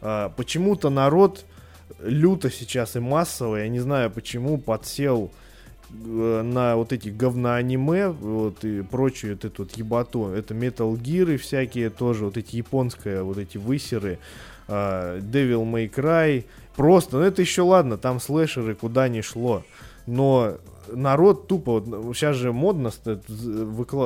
А, 0.00 0.30
почему-то 0.30 0.90
народ 0.90 1.44
люто 2.00 2.50
сейчас 2.50 2.96
и 2.96 3.00
массово, 3.00 3.56
я 3.56 3.68
не 3.68 3.80
знаю 3.80 4.10
почему, 4.10 4.58
подсел 4.58 5.30
э, 5.90 6.42
на 6.42 6.76
вот 6.76 6.92
эти 6.92 7.08
говноаниме 7.08 8.08
вот 8.08 8.64
и 8.64 8.82
прочую 8.82 9.34
вот 9.34 9.44
эту 9.44 9.62
вот 9.62 9.72
ебату. 9.72 10.28
Это 10.28 10.54
Metal 10.54 10.94
Gear 10.94 11.34
и 11.34 11.36
всякие 11.36 11.90
тоже, 11.90 12.26
вот 12.26 12.36
эти 12.36 12.56
японские, 12.56 13.22
вот 13.22 13.38
эти 13.38 13.58
высеры, 13.58 14.18
uh, 14.68 15.20
Devil 15.20 15.64
May 15.64 15.90
Cry. 15.90 16.44
Просто, 16.76 17.16
ну 17.16 17.22
это 17.22 17.42
еще 17.42 17.62
ладно, 17.62 17.96
там 17.96 18.20
слэшеры 18.20 18.74
куда 18.74 19.08
ни 19.08 19.20
шло. 19.20 19.64
Но 20.06 20.58
народ 20.92 21.48
тупо, 21.48 21.80
вот, 21.80 22.16
сейчас 22.16 22.36
же 22.36 22.52
модно 22.52 22.90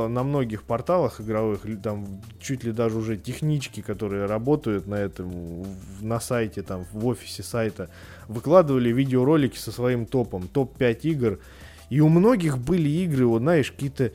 на 0.09 0.23
многих 0.23 0.63
порталах 0.65 1.21
игровых, 1.21 1.63
там 1.83 2.07
чуть 2.41 2.65
ли 2.65 2.73
даже 2.73 2.99
уже 2.99 3.17
технички, 3.17 3.81
которые 3.81 4.27
работают 4.27 4.87
на 4.87 4.97
этом, 4.97 5.65
на 6.01 6.21
сайте, 6.21 6.63
там, 6.63 6.85
в 6.93 7.07
офисе 7.07 7.43
сайта, 7.43 7.89
выкладывали 8.29 8.91
видеоролики 8.91 9.57
со 9.57 9.73
своим 9.73 10.07
топом, 10.07 10.49
топ-5 10.49 11.01
игр, 11.03 11.39
и 11.91 12.01
у 12.01 12.09
многих 12.09 12.59
были 12.59 12.89
игры, 12.89 13.27
вот 13.27 13.41
знаешь, 13.41 13.71
какие-то 13.71 14.13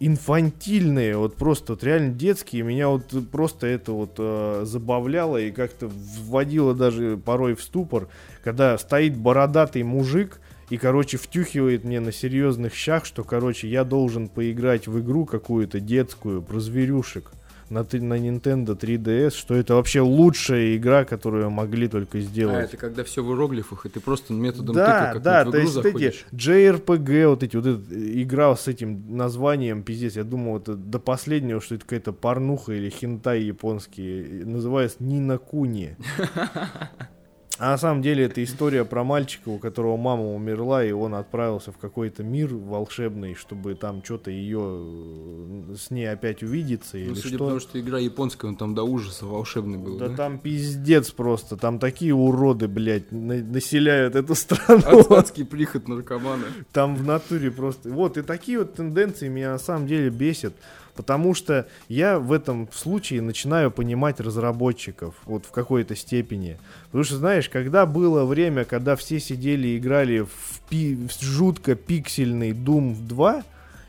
инфантильные, 0.00 1.16
вот 1.16 1.34
просто 1.36 1.72
вот 1.72 1.82
реально 1.82 2.14
детские. 2.14 2.62
Меня 2.62 2.88
вот 2.88 3.12
просто 3.30 3.66
это 3.66 3.92
вот 3.92 4.14
э, 4.18 4.62
забавляло 4.64 5.38
и 5.38 5.50
как-то 5.50 5.88
вводило 5.88 6.74
даже 6.74 7.16
порой 7.16 7.54
в 7.54 7.62
ступор, 7.62 8.08
когда 8.44 8.78
стоит 8.78 9.16
бородатый 9.16 9.82
мужик, 9.82 10.40
и, 10.70 10.76
короче, 10.76 11.16
втюхивает 11.16 11.84
мне 11.84 12.00
на 12.00 12.12
серьезных 12.12 12.74
щах, 12.74 13.04
что, 13.04 13.24
короче, 13.24 13.68
я 13.68 13.84
должен 13.84 14.28
поиграть 14.28 14.86
в 14.86 15.00
игру 15.00 15.24
какую-то 15.24 15.80
детскую 15.80 16.42
про 16.42 16.60
зверюшек 16.60 17.32
на, 17.70 17.80
на 17.80 18.18
Nintendo 18.18 18.78
3DS, 18.78 19.30
что 19.30 19.54
это 19.54 19.74
вообще 19.74 20.00
лучшая 20.00 20.76
игра, 20.76 21.04
которую 21.04 21.50
могли 21.50 21.88
только 21.88 22.20
сделать. 22.20 22.56
А, 22.56 22.60
это 22.62 22.76
когда 22.76 23.04
все 23.04 23.22
в 23.22 23.30
иероглифах, 23.30 23.86
и 23.86 23.88
ты 23.88 24.00
просто 24.00 24.32
методом 24.32 24.74
да, 24.74 25.12
тыка 25.12 25.20
да, 25.20 25.40
в 25.40 25.42
игру 25.42 25.52
то 25.52 25.58
есть 25.58 25.72
заходишь. 25.72 26.26
эти 26.32 26.50
JRPG, 26.50 27.28
вот 27.28 27.42
эти, 27.42 27.56
вот 27.56 27.66
эта 27.66 28.22
игра 28.22 28.54
с 28.54 28.68
этим 28.68 29.16
названием, 29.16 29.82
пиздец, 29.82 30.16
я 30.16 30.24
думал, 30.24 30.58
это 30.58 30.74
до 30.74 30.98
последнего, 30.98 31.60
что 31.60 31.74
это 31.74 31.84
какая-то 31.84 32.12
порнуха 32.12 32.72
или 32.72 32.90
хентай 32.90 33.42
японский, 33.42 34.44
называется 34.44 34.98
Нина 35.00 35.38
Куни. 35.38 35.96
А 37.58 37.70
на 37.70 37.78
самом 37.78 38.02
деле 38.02 38.24
это 38.24 38.42
история 38.44 38.84
про 38.84 39.02
мальчика, 39.02 39.48
у 39.48 39.58
которого 39.58 39.96
мама 39.96 40.32
умерла, 40.32 40.84
и 40.84 40.92
он 40.92 41.14
отправился 41.14 41.72
в 41.72 41.78
какой-то 41.78 42.22
мир 42.22 42.54
волшебный, 42.54 43.34
чтобы 43.34 43.74
там 43.74 44.02
что-то 44.04 44.30
ее 44.30 44.60
э, 44.62 45.74
с 45.76 45.90
ней 45.90 46.06
опять 46.10 46.42
увидеться. 46.42 46.96
Ну, 46.96 47.04
или 47.04 47.14
судя 47.14 47.28
что. 47.28 47.38
потому 47.38 47.60
что 47.60 47.80
игра 47.80 47.98
японская, 47.98 48.50
он 48.50 48.56
там 48.56 48.74
до 48.74 48.84
ужаса 48.84 49.26
волшебный 49.26 49.78
был. 49.78 49.98
Да, 49.98 50.08
да 50.08 50.16
там 50.16 50.38
пиздец 50.38 51.10
просто. 51.10 51.56
Там 51.56 51.78
такие 51.78 52.14
уроды, 52.14 52.68
блядь, 52.68 53.10
на- 53.10 53.42
населяют 53.42 54.14
эту 54.14 54.34
страну. 54.36 55.12
Адский 55.12 55.44
приход 55.44 55.88
наркомана. 55.88 56.44
Там 56.72 56.94
в 56.94 57.04
натуре 57.04 57.50
просто. 57.50 57.90
Вот, 57.90 58.16
и 58.16 58.22
такие 58.22 58.60
вот 58.60 58.74
тенденции 58.74 59.28
меня 59.28 59.50
на 59.52 59.58
самом 59.58 59.86
деле 59.86 60.10
бесят. 60.10 60.54
Потому 60.98 61.32
что 61.32 61.68
я 61.88 62.18
в 62.18 62.32
этом 62.32 62.68
случае 62.72 63.22
начинаю 63.22 63.70
понимать 63.70 64.18
разработчиков 64.18 65.14
вот 65.26 65.46
в 65.46 65.52
какой-то 65.52 65.94
степени. 65.94 66.58
Потому 66.86 67.04
что, 67.04 67.18
знаешь, 67.18 67.48
когда 67.48 67.86
было 67.86 68.24
время, 68.24 68.64
когда 68.64 68.96
все 68.96 69.20
сидели 69.20 69.68
и 69.68 69.78
играли 69.78 70.22
в, 70.22 70.60
пи- 70.68 70.96
в 70.96 71.22
жутко 71.22 71.76
пиксельный 71.76 72.50
Doom 72.50 72.96
2 73.06 73.44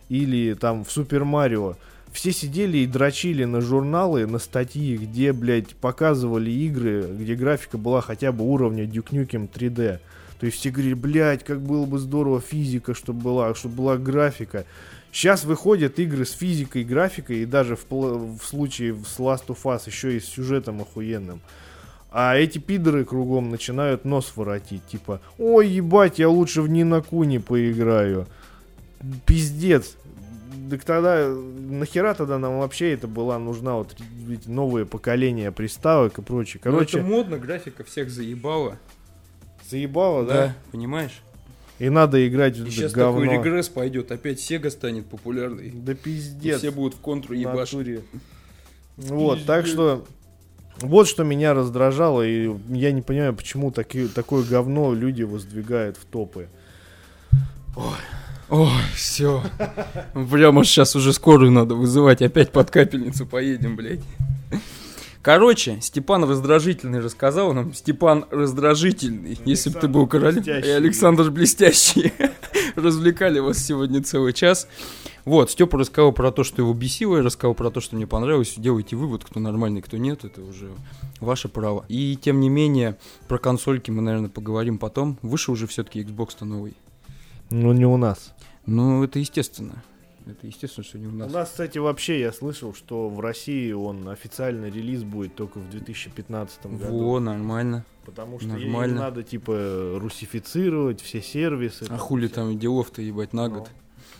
или 0.10 0.54
там 0.54 0.86
в 0.86 0.92
Супер 0.92 1.26
Марио, 1.26 1.78
все 2.12 2.32
сидели 2.32 2.78
и 2.78 2.86
дрочили 2.86 3.44
на 3.44 3.60
журналы, 3.60 4.28
на 4.28 4.38
статьи, 4.38 4.96
где, 4.96 5.34
блядь, 5.34 5.76
показывали 5.76 6.52
игры, 6.52 7.08
где 7.20 7.34
графика 7.34 7.80
была 7.80 8.02
хотя 8.02 8.32
бы 8.32 8.44
уровня 8.46 8.84
Duke 8.84 9.10
Nukem 9.14 9.50
3D. 9.52 9.98
То 10.40 10.46
есть 10.46 10.60
все 10.60 10.70
говорили, 10.70 10.94
блядь, 10.94 11.44
как 11.44 11.60
было 11.60 11.88
бы 11.88 11.98
здорово 11.98 12.40
физика, 12.40 12.94
чтобы 12.94 13.22
была, 13.22 13.56
чтобы 13.56 13.78
была 13.78 13.98
графика. 13.98 14.66
Сейчас 15.12 15.44
выходят 15.44 15.98
игры 16.00 16.26
с 16.26 16.32
физикой, 16.32 16.84
графикой, 16.84 17.40
и 17.40 17.46
даже 17.46 17.76
в, 17.76 17.86
в 17.90 18.44
случае 18.44 18.96
с 18.96 19.20
Last 19.20 19.48
of 19.48 19.64
Us 19.64 19.84
еще 19.88 20.16
и 20.16 20.20
с 20.20 20.26
сюжетом 20.26 20.82
охуенным. 20.82 21.42
А 22.12 22.36
эти 22.36 22.58
пидоры 22.58 23.06
кругом 23.06 23.50
начинают 23.50 24.06
нос 24.06 24.34
воротить. 24.36 24.86
Типа, 24.88 25.22
ой, 25.38 25.68
ебать, 25.68 26.20
я 26.20 26.30
лучше 26.30 26.62
в 26.62 26.70
Нинакуни 26.70 27.38
поиграю. 27.38 28.28
Пиздец. 29.26 29.96
Так 30.70 30.84
тогда, 30.84 31.28
нахера 31.28 32.14
тогда 32.14 32.38
нам 32.38 32.60
вообще 32.60 32.94
это 32.94 33.08
была 33.08 33.40
нужна 33.40 33.76
вот 33.76 33.96
эти 34.30 34.48
новые 34.48 34.86
поколения 34.86 35.52
приставок 35.52 36.20
и 36.20 36.22
прочее. 36.22 36.62
Ну, 36.64 36.72
Короче, 36.72 36.98
Но 36.98 37.04
это 37.04 37.16
модно, 37.16 37.38
графика 37.38 37.84
всех 37.84 38.10
заебала. 38.10 38.78
Заебала, 39.68 40.26
да? 40.26 40.34
Да, 40.34 40.56
понимаешь? 40.72 41.22
И 41.80 41.90
надо 41.90 42.28
играть 42.28 42.58
в 42.58 42.68
И 42.68 42.72
сейчас 42.72 42.92
говно. 42.92 43.22
такой 43.22 43.38
регресс 43.38 43.70
пойдет, 43.70 44.12
опять 44.12 44.40
Sega 44.40 44.70
станет 44.70 45.06
популярной. 45.06 45.72
Да 45.72 45.94
пиздец. 45.94 46.58
И 46.58 46.60
все 46.60 46.72
будут 46.72 46.96
в 46.96 47.00
контру 47.00 47.34
ебашить. 47.34 48.02
Вот, 48.98 49.46
так 49.46 49.66
что 49.66 50.06
вот 50.82 51.08
что 51.08 51.24
меня 51.24 51.54
раздражало, 51.54 52.26
и 52.26 52.54
я 52.70 52.92
не 52.92 53.02
понимаю, 53.02 53.34
почему 53.34 53.72
таки, 53.72 54.08
такое 54.08 54.44
говно 54.44 54.94
люди 54.94 55.24
воздвигают 55.24 55.98
в 55.98 56.06
топы. 56.06 56.50
Ой. 57.76 57.86
Ой, 58.50 58.82
все. 58.96 59.44
Прямо 60.14 60.66
сейчас 60.66 60.96
уже 60.96 61.14
скорую 61.14 61.52
надо 61.52 61.76
вызывать, 61.76 62.22
опять 62.22 62.52
под 62.52 62.72
капельницу 62.72 63.26
поедем, 63.26 63.76
блядь. 63.76 64.02
Короче, 65.22 65.80
Степан 65.82 66.24
раздражительный 66.24 67.00
рассказал 67.00 67.54
нам. 67.54 67.74
Степан 67.74 68.26
раздражительный, 68.32 69.32
Александр 69.32 69.50
если 69.50 69.70
бы 69.70 69.80
ты 69.80 69.88
был 69.90 70.08
королем. 70.08 70.44
И 70.44 70.70
Александр 70.70 71.30
блестящий. 71.30 72.14
Развлекали 72.76 73.40
вас 73.40 73.58
сегодня 73.58 74.02
целый 74.02 74.32
час. 74.32 74.68
Вот, 75.26 75.52
Степа 75.52 75.78
рассказал 75.78 76.14
про 76.14 76.32
то, 76.32 76.46
что 76.46 76.62
его 76.62 76.74
бесило, 76.74 77.18
я 77.18 77.24
рассказал 77.24 77.54
про 77.54 77.70
то, 77.70 77.82
что 77.82 77.98
мне 77.98 78.08
понравилось. 78.08 78.54
Делайте 78.56 78.96
вывод, 78.96 79.26
кто 79.26 79.42
нормальный, 79.42 79.82
кто 79.82 79.98
нет, 79.98 80.24
это 80.24 80.42
уже 80.42 80.70
ваше 81.20 81.50
право. 81.50 81.84
И 81.90 82.18
тем 82.20 82.40
не 82.40 82.48
менее, 82.48 82.98
про 83.28 83.38
консольки 83.38 83.92
мы, 83.92 84.02
наверное, 84.02 84.30
поговорим 84.30 84.78
потом. 84.78 85.20
Вышел 85.22 85.54
уже 85.54 85.68
все-таки 85.68 86.02
Xbox-то 86.02 86.46
новый. 86.46 86.74
Ну, 87.50 87.74
не 87.74 87.86
у 87.86 87.98
нас. 87.98 88.34
Ну, 88.66 89.04
это 89.04 89.20
естественно. 89.20 89.84
Это 90.32 90.48
естественно, 90.48 90.84
что 90.84 90.98
не 90.98 91.08
у 91.08 91.12
нас. 91.12 91.30
У 91.30 91.34
нас, 91.34 91.50
кстати, 91.50 91.78
вообще 91.78 92.20
я 92.20 92.32
слышал, 92.32 92.74
что 92.74 93.10
в 93.10 93.20
России 93.20 93.72
он 93.72 94.08
официальный 94.10 94.70
релиз 94.70 95.04
будет 95.04 95.36
только 95.36 95.60
в 95.60 95.70
2015 95.70 96.66
году. 96.66 96.98
Во, 96.98 97.20
нормально. 97.20 97.86
Потому 98.06 98.40
что 98.40 98.50
нормально. 98.50 99.02
надо, 99.02 99.24
типа, 99.24 99.98
русифицировать 100.00 101.02
все 101.02 101.22
сервисы. 101.22 101.86
А 101.90 101.98
хули 101.98 102.28
все. 102.28 102.36
там 102.36 102.58
делов-то, 102.58 103.02
ебать, 103.02 103.34
на 103.34 103.50
год. 103.50 103.70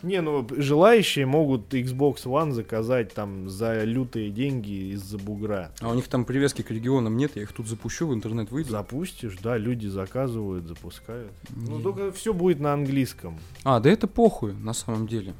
Не, 0.02 0.22
ну 0.22 0.48
желающие 0.50 1.26
могут 1.26 1.74
Xbox 1.74 2.24
One 2.24 2.52
заказать 2.52 3.14
там 3.14 3.50
за 3.50 3.84
лютые 3.84 4.30
деньги 4.30 4.94
из-за 4.94 5.18
бугра. 5.18 5.72
А 5.82 5.90
у 5.90 5.94
них 5.94 6.08
там 6.08 6.24
привески 6.26 6.62
к 6.62 6.72
регионам 6.72 7.18
нет, 7.18 7.36
я 7.36 7.44
их 7.44 7.52
тут 7.52 7.68
запущу, 7.68 8.08
в 8.08 8.14
интернет 8.14 8.52
выйду. 8.52 8.72
Запустишь, 8.72 9.38
да, 9.44 9.58
люди 9.58 9.88
заказывают, 9.88 10.68
запускают. 10.68 11.32
Ну 11.50 11.78
Не. 11.78 11.84
только 11.84 12.12
все 12.12 12.34
будет 12.34 12.60
на 12.60 12.74
английском. 12.74 13.40
А, 13.64 13.80
да 13.80 13.90
это 13.90 14.08
похуй, 14.08 14.54
на 14.54 14.74
самом 14.74 15.08
деле. 15.08 15.34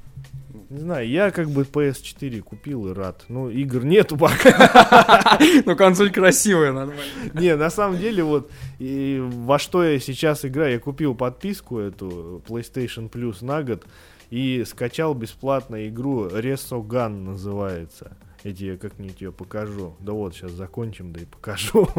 Не 0.70 0.82
знаю, 0.82 1.10
я 1.10 1.32
как 1.32 1.50
бы 1.50 1.64
PS4 1.64 2.42
купил 2.42 2.90
и 2.90 2.94
рад. 2.94 3.26
Ну, 3.28 3.50
игр 3.50 3.84
нету 3.84 4.18
пока. 4.18 5.40
Ну, 5.66 5.76
консоль 5.76 6.12
красивая, 6.12 6.72
нормально. 6.72 7.02
Не, 7.34 7.56
на 7.56 7.72
самом 7.72 7.98
деле, 7.98 8.24
вот 8.24 8.52
и 8.78 9.20
во 9.20 9.58
что 9.58 9.84
я 9.84 10.00
сейчас 10.00 10.46
играю, 10.46 10.74
я 10.74 10.80
купил 10.80 11.16
подписку 11.16 11.80
эту 11.80 12.44
PlayStation 12.48 13.10
Plus 13.10 13.44
на 13.44 13.64
год 13.64 13.86
и 14.30 14.64
скачал 14.66 15.16
бесплатно 15.16 15.88
игру 15.88 16.28
Resogun 16.28 17.24
называется. 17.24 18.16
Я 18.44 18.54
тебе 18.54 18.78
как-нибудь 18.78 19.20
ее 19.20 19.32
покажу. 19.32 19.96
Да 20.00 20.14
вот, 20.14 20.34
сейчас 20.34 20.52
закончим, 20.52 21.12
да 21.12 21.22
и 21.22 21.26
покажу. 21.26 21.88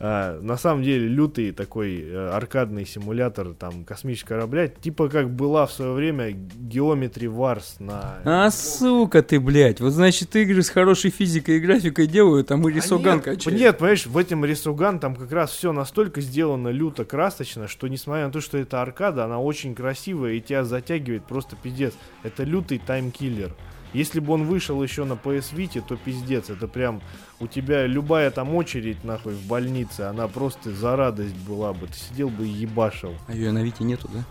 А, 0.00 0.40
На 0.40 0.56
самом 0.56 0.82
деле, 0.82 1.06
лютый 1.06 1.52
такой 1.52 2.00
э, 2.00 2.28
аркадный 2.30 2.84
симулятор 2.84 3.54
там 3.54 3.84
космического 3.84 4.36
корабля, 4.36 4.68
типа 4.68 5.08
как 5.08 5.30
была 5.30 5.66
в 5.66 5.72
свое 5.72 5.92
время 5.92 6.30
Geometry 6.30 7.32
Wars 7.32 7.76
на... 7.78 8.18
А, 8.24 8.50
сука 8.50 9.22
ты, 9.22 9.38
блядь. 9.38 9.80
Вот 9.80 9.90
значит, 9.90 10.34
игры 10.36 10.62
с 10.62 10.68
хорошей 10.68 11.10
физикой 11.10 11.58
и 11.58 11.60
графикой 11.60 12.06
делают, 12.06 12.50
а 12.50 12.56
мы 12.56 12.72
рисоган 12.72 13.16
нет, 13.16 13.24
качаем. 13.24 13.56
Нет, 13.56 13.78
понимаешь, 13.78 14.06
в 14.06 14.18
этом 14.18 14.44
Рисуган 14.44 14.98
там 14.98 15.14
как 15.14 15.30
раз 15.32 15.50
все 15.50 15.72
настолько 15.72 16.20
сделано 16.20 16.68
люто 16.68 17.04
красочно, 17.04 17.68
что 17.68 17.88
несмотря 17.88 18.26
на 18.26 18.32
то, 18.32 18.40
что 18.40 18.58
это 18.58 18.82
аркада, 18.82 19.24
она 19.24 19.40
очень 19.40 19.74
красивая 19.74 20.32
и 20.32 20.40
тебя 20.40 20.64
затягивает 20.64 21.24
просто 21.24 21.56
пиздец. 21.56 21.94
Это 22.22 22.42
лютый 22.44 22.78
таймкиллер. 22.78 23.54
Если 23.94 24.18
бы 24.18 24.32
он 24.32 24.44
вышел 24.44 24.82
еще 24.82 25.04
на 25.04 25.12
PS 25.12 25.54
Vita, 25.54 25.82
то 25.86 25.96
пиздец. 25.96 26.50
Это 26.50 26.68
прям 26.68 27.00
у 27.40 27.46
тебя 27.46 27.86
любая 27.86 28.30
там 28.32 28.54
очередь 28.54 29.04
нахуй 29.04 29.34
в 29.34 29.46
больнице, 29.46 30.02
она 30.02 30.26
просто 30.28 30.72
за 30.72 30.96
радость 30.96 31.36
была 31.36 31.72
бы. 31.72 31.86
Ты 31.86 31.94
сидел 31.94 32.28
бы 32.28 32.46
и 32.46 32.50
ебашил. 32.50 33.14
А 33.28 33.32
ее 33.32 33.52
на 33.52 33.62
Вите 33.62 33.84
нету, 33.84 34.10
да? 34.12 34.24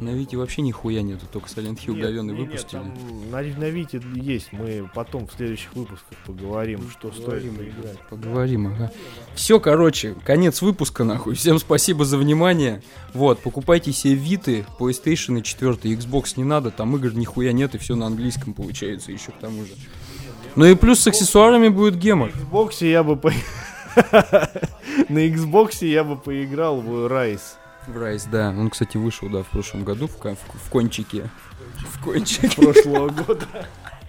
На 0.00 0.10
Вите 0.10 0.36
вообще 0.36 0.62
нихуя 0.62 1.02
нету, 1.02 1.26
только 1.30 1.48
Silent 1.48 1.78
Hill 1.78 2.00
говёный 2.00 2.32
не, 2.32 2.40
нет, 2.40 2.48
выпустили. 2.48 2.80
там 2.80 3.30
на, 3.30 3.42
на 3.42 3.70
Вите 3.70 4.02
есть. 4.14 4.52
Мы 4.52 4.88
потом 4.94 5.26
в 5.26 5.32
следующих 5.32 5.74
выпусках 5.74 6.16
поговорим, 6.26 6.90
что 6.90 7.12
стоит 7.12 7.54
поиграть. 7.56 7.98
Поговорим, 8.08 8.68
ага. 8.68 8.90
Все, 9.34 9.60
короче, 9.60 10.14
конец 10.24 10.62
выпуска, 10.62 11.04
нахуй. 11.04 11.34
Всем 11.34 11.58
спасибо 11.58 12.04
за 12.04 12.18
внимание. 12.18 12.82
Вот, 13.12 13.40
покупайте 13.40 13.92
себе 13.92 14.14
Виты, 14.14 14.64
PlayStation 14.78 15.40
4, 15.42 15.74
Xbox 15.94 16.32
не 16.36 16.44
надо, 16.44 16.70
там 16.70 16.96
игр 16.96 17.12
нихуя 17.14 17.52
нет, 17.52 17.74
и 17.74 17.78
все 17.78 17.94
на 17.94 18.06
английском 18.06 18.54
получается 18.54 19.12
еще 19.12 19.32
к 19.32 19.38
тому 19.38 19.64
же. 19.64 19.72
Ну 20.56 20.64
и 20.64 20.74
плюс 20.74 21.00
с 21.00 21.06
аксессуарами 21.06 21.68
будет 21.68 21.96
гемор. 21.96 22.30
На 22.30 22.40
Xbox 22.40 22.86
я 22.86 23.02
бы 23.02 23.16
по... 23.16 23.32
На 25.08 25.26
Xbox 25.26 25.86
я 25.86 26.04
бы 26.04 26.16
поиграл 26.16 26.80
в 26.80 27.06
Rise. 27.06 27.58
В 27.86 27.96
Rise, 27.96 28.28
да. 28.30 28.48
Он, 28.50 28.70
кстати, 28.70 28.96
вышел, 28.96 29.28
да, 29.28 29.42
в 29.42 29.46
прошлом 29.48 29.84
году 29.84 30.06
в, 30.08 30.12
в- 30.18 30.36
в 30.36 30.70
кончике. 30.70 31.28
В 31.76 32.02
кончике. 32.02 32.48
прошлого 32.50 33.08
года. 33.10 33.46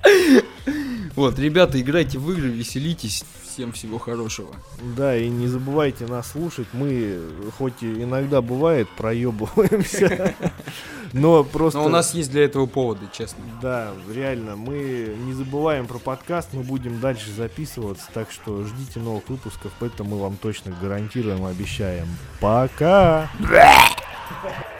Вот, 1.15 1.39
ребята, 1.39 1.79
играйте 1.79 2.19
в 2.19 2.29
игры, 2.31 2.49
веселитесь. 2.49 3.23
Всем 3.43 3.71
всего 3.71 3.97
хорошего. 3.97 4.49
Да, 4.97 5.15
и 5.15 5.29
не 5.29 5.47
забывайте 5.47 6.05
нас 6.07 6.31
слушать. 6.31 6.67
Мы, 6.73 7.21
хоть 7.57 7.81
и 7.81 8.03
иногда 8.03 8.41
бывает, 8.41 8.89
проебываемся, 8.97 10.35
но 11.13 11.45
просто... 11.45 11.79
Но 11.79 11.85
у 11.85 11.89
нас 11.89 12.13
есть 12.13 12.31
для 12.31 12.43
этого 12.43 12.65
поводы, 12.65 13.05
честно. 13.13 13.39
Да, 13.61 13.93
реально, 14.13 14.57
мы 14.57 15.15
не 15.25 15.31
забываем 15.31 15.87
про 15.87 15.99
подкаст, 15.99 16.49
мы 16.51 16.63
будем 16.63 16.99
дальше 16.99 17.31
записываться, 17.31 18.05
так 18.13 18.29
что 18.29 18.65
ждите 18.65 18.99
новых 18.99 19.29
выпусков, 19.29 19.71
это 19.79 20.03
мы 20.03 20.19
вам 20.19 20.35
точно 20.35 20.75
гарантируем, 20.81 21.45
обещаем. 21.45 22.07
Пока! 22.41 23.29